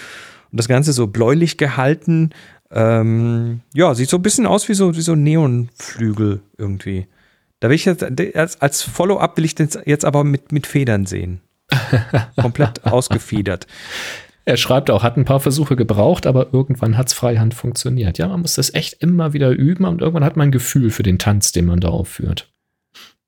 [0.52, 2.32] Und das Ganze so bläulich gehalten.
[2.72, 7.08] Ähm, ja, sieht so ein bisschen aus wie so, wie so Neonflügel irgendwie.
[7.60, 8.04] Da will ich jetzt,
[8.36, 11.42] als, als Follow-up will ich das jetzt aber mit, mit Federn sehen.
[12.40, 13.68] Komplett ausgefiedert.
[14.48, 18.18] Er schreibt auch, hat ein paar Versuche gebraucht, aber irgendwann hat's freihand funktioniert.
[18.18, 21.04] Ja, man muss das echt immer wieder üben und irgendwann hat man ein Gefühl für
[21.04, 22.50] den Tanz, den man da aufführt.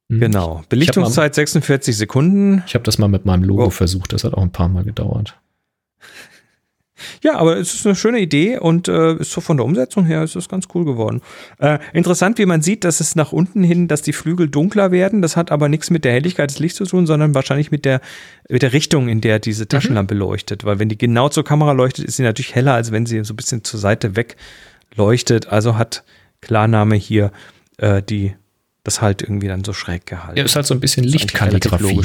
[0.10, 0.22] Hm.
[0.22, 0.62] Genau.
[0.70, 2.64] Belichtungszeit 46 Sekunden.
[2.68, 3.76] Ich habe das mal mit meinem Logo Wow.
[3.76, 5.38] versucht, das hat auch ein paar Mal gedauert.
[7.24, 10.24] Ja, aber es ist eine schöne Idee und äh, ist so von der Umsetzung her
[10.24, 11.22] ist es ganz cool geworden.
[11.58, 15.22] Äh, interessant, wie man sieht, dass es nach unten hin, dass die Flügel dunkler werden.
[15.22, 18.02] Das hat aber nichts mit der Helligkeit des Lichts zu tun, sondern wahrscheinlich mit der,
[18.50, 20.22] mit der Richtung, in der diese Taschenlampe mhm.
[20.22, 20.66] leuchtet.
[20.66, 23.34] Weil wenn die genau zur Kamera leuchtet, ist sie natürlich heller, als wenn sie so
[23.34, 24.36] ein bisschen zur Seite weg
[24.96, 25.48] leuchtet.
[25.48, 26.04] Also hat
[26.42, 27.32] Klarname hier
[27.78, 28.34] äh, die
[28.84, 30.38] das halt irgendwie dann so schräg gehalten.
[30.38, 32.01] Ja, ist halt so ein bisschen Lichtkalligrafie.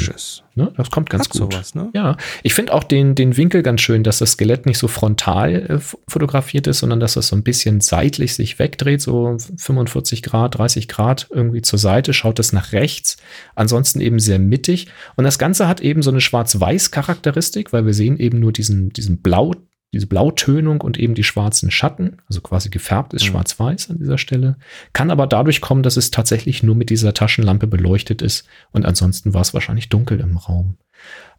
[0.55, 0.73] Ne?
[0.75, 1.53] Das kommt ganz Hat gut.
[1.53, 1.89] Sowas, ne?
[1.93, 5.53] Ja, ich finde auch den, den Winkel ganz schön, dass das Skelett nicht so frontal
[5.53, 10.57] äh, fotografiert ist, sondern dass das so ein bisschen seitlich sich wegdreht, so 45 Grad,
[10.57, 13.17] 30 Grad irgendwie zur Seite, schaut das nach rechts.
[13.55, 14.87] Ansonsten eben sehr mittig.
[15.15, 19.21] Und das Ganze hat eben so eine Schwarz-Weiß-Charakteristik, weil wir sehen eben nur diesen, diesen
[19.21, 19.53] Blau
[19.95, 23.27] diese Blautönung und eben die schwarzen Schatten, also quasi gefärbt ist mhm.
[23.29, 24.57] schwarz-weiß an dieser Stelle,
[24.91, 29.33] kann aber dadurch kommen, dass es tatsächlich nur mit dieser Taschenlampe beleuchtet ist und ansonsten
[29.33, 30.77] war es wahrscheinlich dunkel im Raum.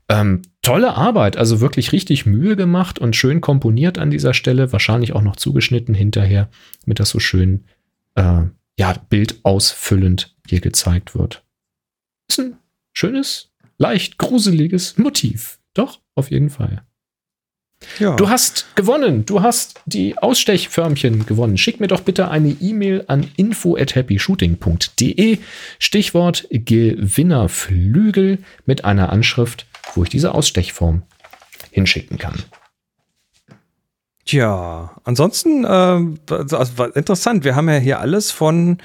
[0.09, 5.13] Ähm, tolle Arbeit, also wirklich richtig Mühe gemacht und schön komponiert an dieser Stelle, wahrscheinlich
[5.13, 6.49] auch noch zugeschnitten hinterher,
[6.83, 7.65] damit das so schön,
[8.15, 8.43] äh,
[8.79, 11.45] ja, bildausfüllend hier gezeigt wird.
[12.29, 12.57] Ist ein
[12.95, 15.59] schönes, leicht gruseliges Motiv.
[15.75, 16.86] Doch, auf jeden Fall.
[17.99, 18.17] Ja.
[18.17, 19.25] Du hast gewonnen.
[19.27, 21.57] Du hast die Ausstechförmchen gewonnen.
[21.59, 25.39] Schick mir doch bitte eine E-Mail an info at happyshooting.de.
[25.79, 31.03] Stichwort Gewinnerflügel mit einer Anschrift, wo ich diese Ausstechform
[31.71, 32.43] hinschicken kann.
[34.27, 37.45] Tja, ansonsten äh, also, interessant.
[37.45, 38.79] Wir haben ja hier alles von,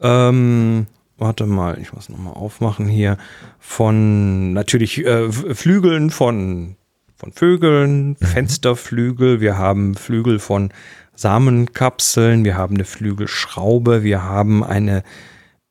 [0.00, 0.86] ähm,
[1.18, 3.18] warte mal, ich muss nochmal aufmachen hier,
[3.58, 6.76] von natürlich äh, Flügeln von
[7.20, 8.16] von Vögeln, mhm.
[8.16, 10.72] Fensterflügel, wir haben Flügel von
[11.14, 15.02] Samenkapseln, wir haben eine Flügelschraube, wir haben eine,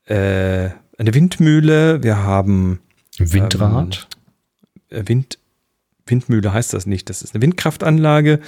[0.06, 0.70] äh,
[1.00, 2.82] eine Windmühle, wir haben
[3.18, 4.08] Windrad.
[4.92, 5.40] Ähm, Wind,
[6.06, 8.42] Windmühle heißt das nicht, das ist eine Windkraftanlage,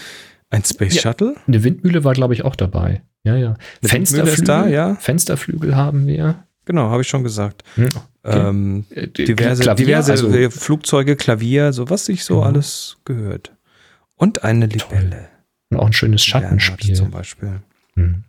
[0.52, 1.36] ein Space ja, Shuttle.
[1.48, 3.02] Eine Windmühle war, glaube ich, auch dabei.
[3.24, 3.56] Ja, ja.
[3.84, 4.94] Fensterflügel, da, ja.
[4.96, 6.44] Fensterflügel haben wir.
[6.66, 7.64] Genau, habe ich schon gesagt.
[7.76, 7.90] Hm.
[8.24, 12.44] Ähm, äh, diverse, Klavier, diverse also, Flugzeuge, Klavier, so was sich so mhm.
[12.44, 13.52] alles gehört.
[14.16, 15.30] Und eine Libelle.
[15.70, 16.96] Und auch ein schönes Schattenspiel.
[16.96, 17.62] Zum Beispiel.
[17.96, 18.26] Mhm.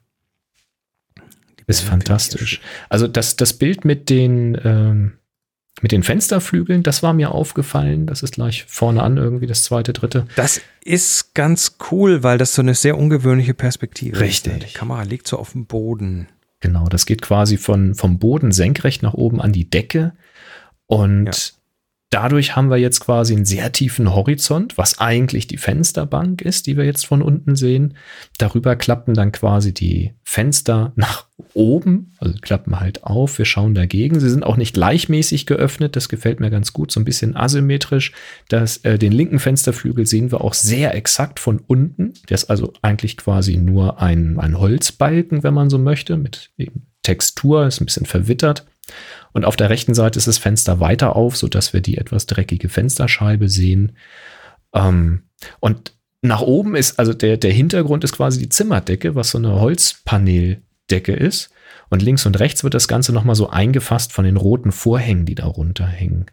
[1.67, 2.61] Ist fantastisch.
[2.89, 5.13] Also das, das Bild mit den, ähm,
[5.81, 8.07] mit den Fensterflügeln, das war mir aufgefallen.
[8.07, 10.27] Das ist gleich vorne an irgendwie das zweite, dritte.
[10.37, 14.53] Das ist ganz cool, weil das so eine sehr ungewöhnliche Perspektive Richtig.
[14.55, 14.63] ist.
[14.71, 16.29] Die Kamera liegt so auf dem Boden.
[16.63, 20.15] Genau, das geht quasi von, vom Boden senkrecht nach oben an die Decke.
[20.87, 21.55] Und.
[22.13, 26.77] Dadurch haben wir jetzt quasi einen sehr tiefen Horizont, was eigentlich die Fensterbank ist, die
[26.77, 27.95] wir jetzt von unten sehen.
[28.39, 33.39] Darüber klappen dann quasi die Fenster nach oben, also klappen halt auf.
[33.39, 34.21] Wir schauen dagegen.
[34.21, 35.97] Sie sind auch nicht gleichmäßig geöffnet.
[35.97, 38.13] Das gefällt mir ganz gut, so ein bisschen asymmetrisch.
[38.49, 42.13] Das, äh, den linken Fensterflügel sehen wir auch sehr exakt von unten.
[42.29, 46.87] Der ist also eigentlich quasi nur ein, ein Holzbalken, wenn man so möchte, mit eben
[47.03, 48.67] Textur, ist ein bisschen verwittert.
[49.33, 52.69] Und auf der rechten Seite ist das Fenster weiter auf, sodass wir die etwas dreckige
[52.69, 53.93] Fensterscheibe sehen.
[54.75, 55.23] Ähm,
[55.61, 55.93] und
[56.23, 61.13] nach oben ist, also der, der Hintergrund ist quasi die Zimmerdecke, was so eine Holzpaneeldecke
[61.13, 61.51] ist.
[61.91, 65.35] Und links und rechts wird das Ganze nochmal so eingefasst von den roten Vorhängen, die
[65.35, 66.27] da runterhängen.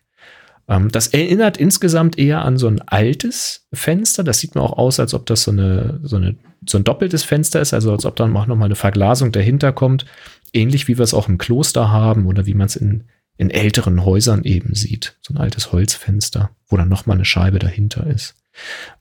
[0.69, 4.23] Ähm, das erinnert insgesamt eher an so ein altes Fenster.
[4.23, 7.23] Das sieht mir auch aus, als ob das so, eine, so, eine, so ein doppeltes
[7.23, 10.05] Fenster ist, also als ob dann auch nochmal eine Verglasung dahinter kommt.
[10.53, 13.05] Ähnlich wie wir es auch im Kloster haben oder wie man es in,
[13.37, 15.17] in älteren Häusern eben sieht.
[15.21, 18.35] So ein altes Holzfenster, wo dann nochmal eine Scheibe dahinter ist.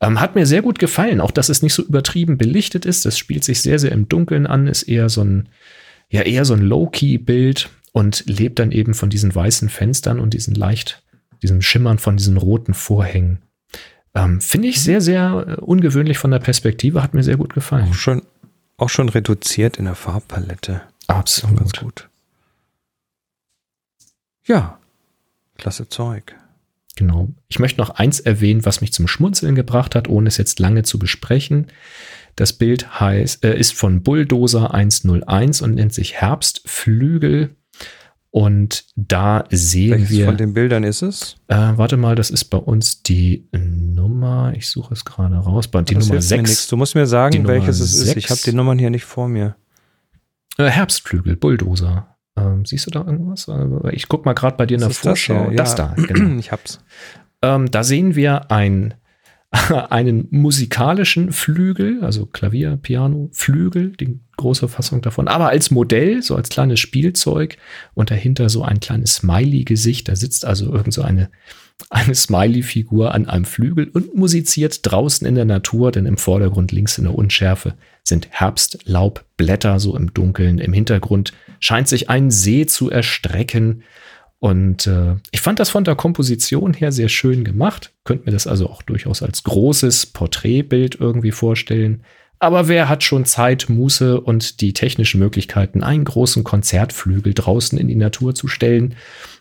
[0.01, 3.05] Ähm, hat mir sehr gut gefallen, auch dass es nicht so übertrieben belichtet ist.
[3.05, 5.49] Das spielt sich sehr, sehr im Dunkeln an, ist eher so ein,
[6.11, 10.55] ja, eher so ein Low-Key-Bild und lebt dann eben von diesen weißen Fenstern und diesen
[10.55, 11.03] leicht,
[11.43, 13.39] diesem Schimmern von diesen roten Vorhängen.
[14.15, 17.89] Ähm, Finde ich sehr, sehr äh, ungewöhnlich von der Perspektive, hat mir sehr gut gefallen.
[17.91, 18.23] Auch schon,
[18.77, 20.83] auch schon reduziert in der Farbpalette.
[21.09, 21.59] Absolut.
[21.59, 22.09] Ganz gut.
[24.45, 24.79] Ja,
[25.57, 26.37] klasse Zeug.
[26.97, 27.29] Genau.
[27.49, 30.83] Ich möchte noch eins erwähnen, was mich zum Schmunzeln gebracht hat, ohne es jetzt lange
[30.83, 31.69] zu besprechen.
[32.35, 37.55] Das Bild heißt, äh, ist von Bulldozer 101 und nennt sich Herbstflügel.
[38.31, 40.27] Und da sehen Welches wir.
[40.27, 41.37] von den Bildern ist es?
[41.49, 44.53] Äh, warte mal, das ist bei uns die Nummer.
[44.57, 45.71] Ich suche es gerade raus.
[45.71, 46.69] Die das Nummer 6.
[46.69, 48.17] Du musst mir sagen, welches es ist.
[48.17, 49.57] Ich habe die Nummern hier nicht vor mir.
[50.59, 52.17] Äh, Herbstflügel, Bulldozer.
[52.37, 53.49] Ähm, siehst du da irgendwas?
[53.49, 55.51] Äh, ich guck mal gerade bei dir in der Vorschau.
[55.51, 55.57] Das, ja.
[55.57, 56.37] das da, genau.
[56.39, 56.81] Ich hab's.
[57.43, 58.95] Ähm, da sehen wir ein,
[59.91, 66.35] einen musikalischen Flügel, also Klavier, Piano, Flügel, die große Fassung davon, aber als Modell, so
[66.35, 67.57] als kleines Spielzeug
[67.95, 70.09] und dahinter so ein kleines Smiley-Gesicht.
[70.09, 71.31] Da sitzt also irgend so eine,
[71.89, 76.99] eine Smiley-Figur an einem Flügel und musiziert draußen in der Natur, denn im Vordergrund links
[76.99, 77.75] in der Unschärfe
[78.09, 80.59] sind Herbstlaubblätter so im Dunkeln.
[80.59, 83.83] Im Hintergrund scheint sich ein See zu erstrecken.
[84.41, 87.93] Und äh, ich fand das von der Komposition her sehr schön gemacht.
[88.05, 92.03] Könnt mir das also auch durchaus als großes Porträtbild irgendwie vorstellen.
[92.39, 97.89] Aber wer hat schon Zeit, Muße und die technischen Möglichkeiten, einen großen Konzertflügel draußen in
[97.89, 98.95] die Natur zu stellen?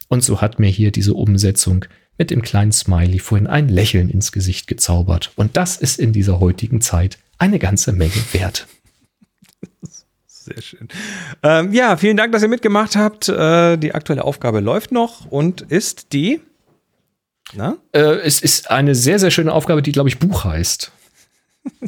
[0.07, 1.85] Und so hat mir hier diese Umsetzung
[2.17, 5.31] mit dem kleinen Smiley vorhin ein Lächeln ins Gesicht gezaubert.
[5.35, 8.67] Und das ist in dieser heutigen Zeit eine ganze Menge wert.
[10.25, 10.87] Sehr schön.
[11.43, 13.27] Ähm, ja, vielen Dank, dass ihr mitgemacht habt.
[13.27, 16.41] Äh, die aktuelle Aufgabe läuft noch und ist die.
[17.53, 17.77] Na?
[17.91, 20.91] Äh, es ist eine sehr, sehr schöne Aufgabe, die, glaube ich, Buch heißt.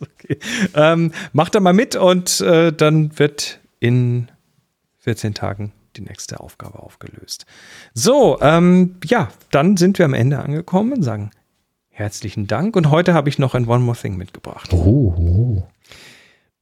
[0.00, 0.38] okay.
[0.74, 4.30] Ähm, macht da mal mit und äh, dann wird in
[5.00, 7.44] 14 Tagen die nächste Aufgabe aufgelöst.
[7.92, 11.32] So, ähm, ja, dann sind wir am Ende angekommen, sagen
[12.00, 14.72] herzlichen Dank und heute habe ich noch ein One More Thing mitgebracht.
[14.72, 15.14] Oh.
[15.18, 15.62] oh.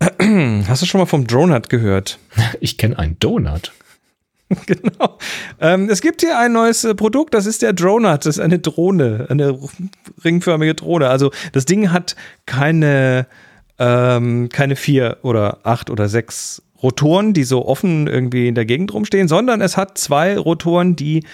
[0.69, 2.19] Hast du schon mal vom Donut gehört?
[2.61, 3.73] Ich kenne einen Donut.
[4.67, 5.19] genau.
[5.61, 8.27] Ähm, es gibt hier ein neues äh, Produkt, das ist der Dronut.
[8.27, 9.59] Das ist eine Drohne, eine
[10.25, 11.09] ringförmige Drohne.
[11.09, 12.17] Also das Ding hat
[12.47, 13.27] keine,
[13.79, 18.93] ähm, keine vier oder acht oder sechs Rotoren, die so offen irgendwie in der Gegend
[18.93, 21.25] rumstehen, sondern es hat zwei Rotoren, die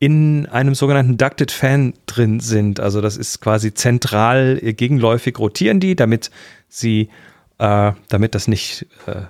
[0.00, 2.80] in einem sogenannten Ducted Fan drin sind.
[2.80, 6.32] Also das ist quasi zentral äh, gegenläufig rotieren die, damit
[6.68, 7.10] sie
[7.60, 9.22] äh, damit das nicht, äh,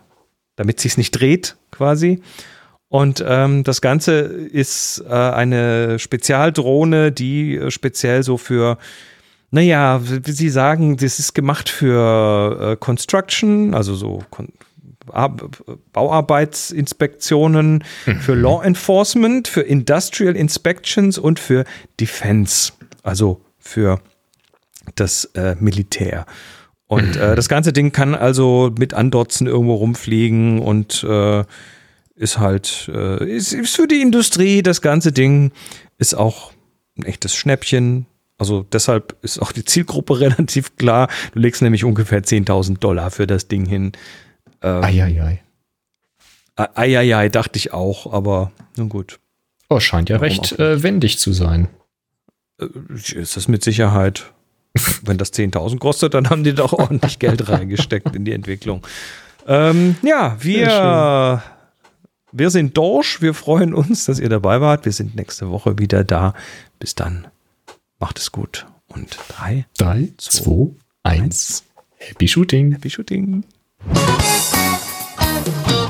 [0.56, 2.22] damit sich nicht dreht quasi.
[2.88, 8.78] Und ähm, das Ganze ist äh, eine Spezialdrohne, die äh, speziell so für,
[9.51, 14.22] naja, wie Sie sagen, das ist gemacht für äh, Construction, also so
[15.93, 18.20] Bauarbeitsinspektionen, mhm.
[18.20, 21.65] für Law Enforcement, für Industrial Inspections und für
[21.99, 22.73] Defense,
[23.03, 24.01] also für
[24.95, 26.27] das äh, Militär.
[26.87, 31.45] Und äh, das ganze Ding kann also mit Andotzen irgendwo rumfliegen und äh,
[32.16, 35.53] ist halt, äh, ist, ist für die Industrie, das ganze Ding
[35.99, 36.53] ist auch
[36.99, 38.07] ein echtes Schnäppchen.
[38.39, 41.09] Also deshalb ist auch die Zielgruppe relativ klar.
[41.32, 43.93] Du legst nämlich ungefähr 10.000 Dollar für das Ding hin.
[44.62, 45.43] Ähm, Eieiei.
[46.57, 49.19] Eieiei, dachte ich auch, aber nun gut.
[49.69, 51.69] Oh, scheint ja Warum recht äh, wendig zu sein.
[52.61, 52.66] Äh,
[53.15, 54.32] ist das mit Sicherheit.
[55.03, 58.87] Wenn das 10.000 kostet, dann haben die doch ordentlich Geld reingesteckt in die Entwicklung.
[59.47, 61.43] Ähm, ja, wir,
[62.31, 63.20] wir sind durch.
[63.20, 64.85] Wir freuen uns, dass ihr dabei wart.
[64.85, 66.35] Wir sind nächste Woche wieder da.
[66.78, 67.27] Bis dann.
[67.99, 68.66] Macht es gut.
[68.87, 70.70] Und 3, 3, 2,
[71.03, 71.65] 1.
[71.97, 72.73] Happy Shooting.
[72.73, 73.45] Happy Shooting.
[73.82, 75.89] Thank you.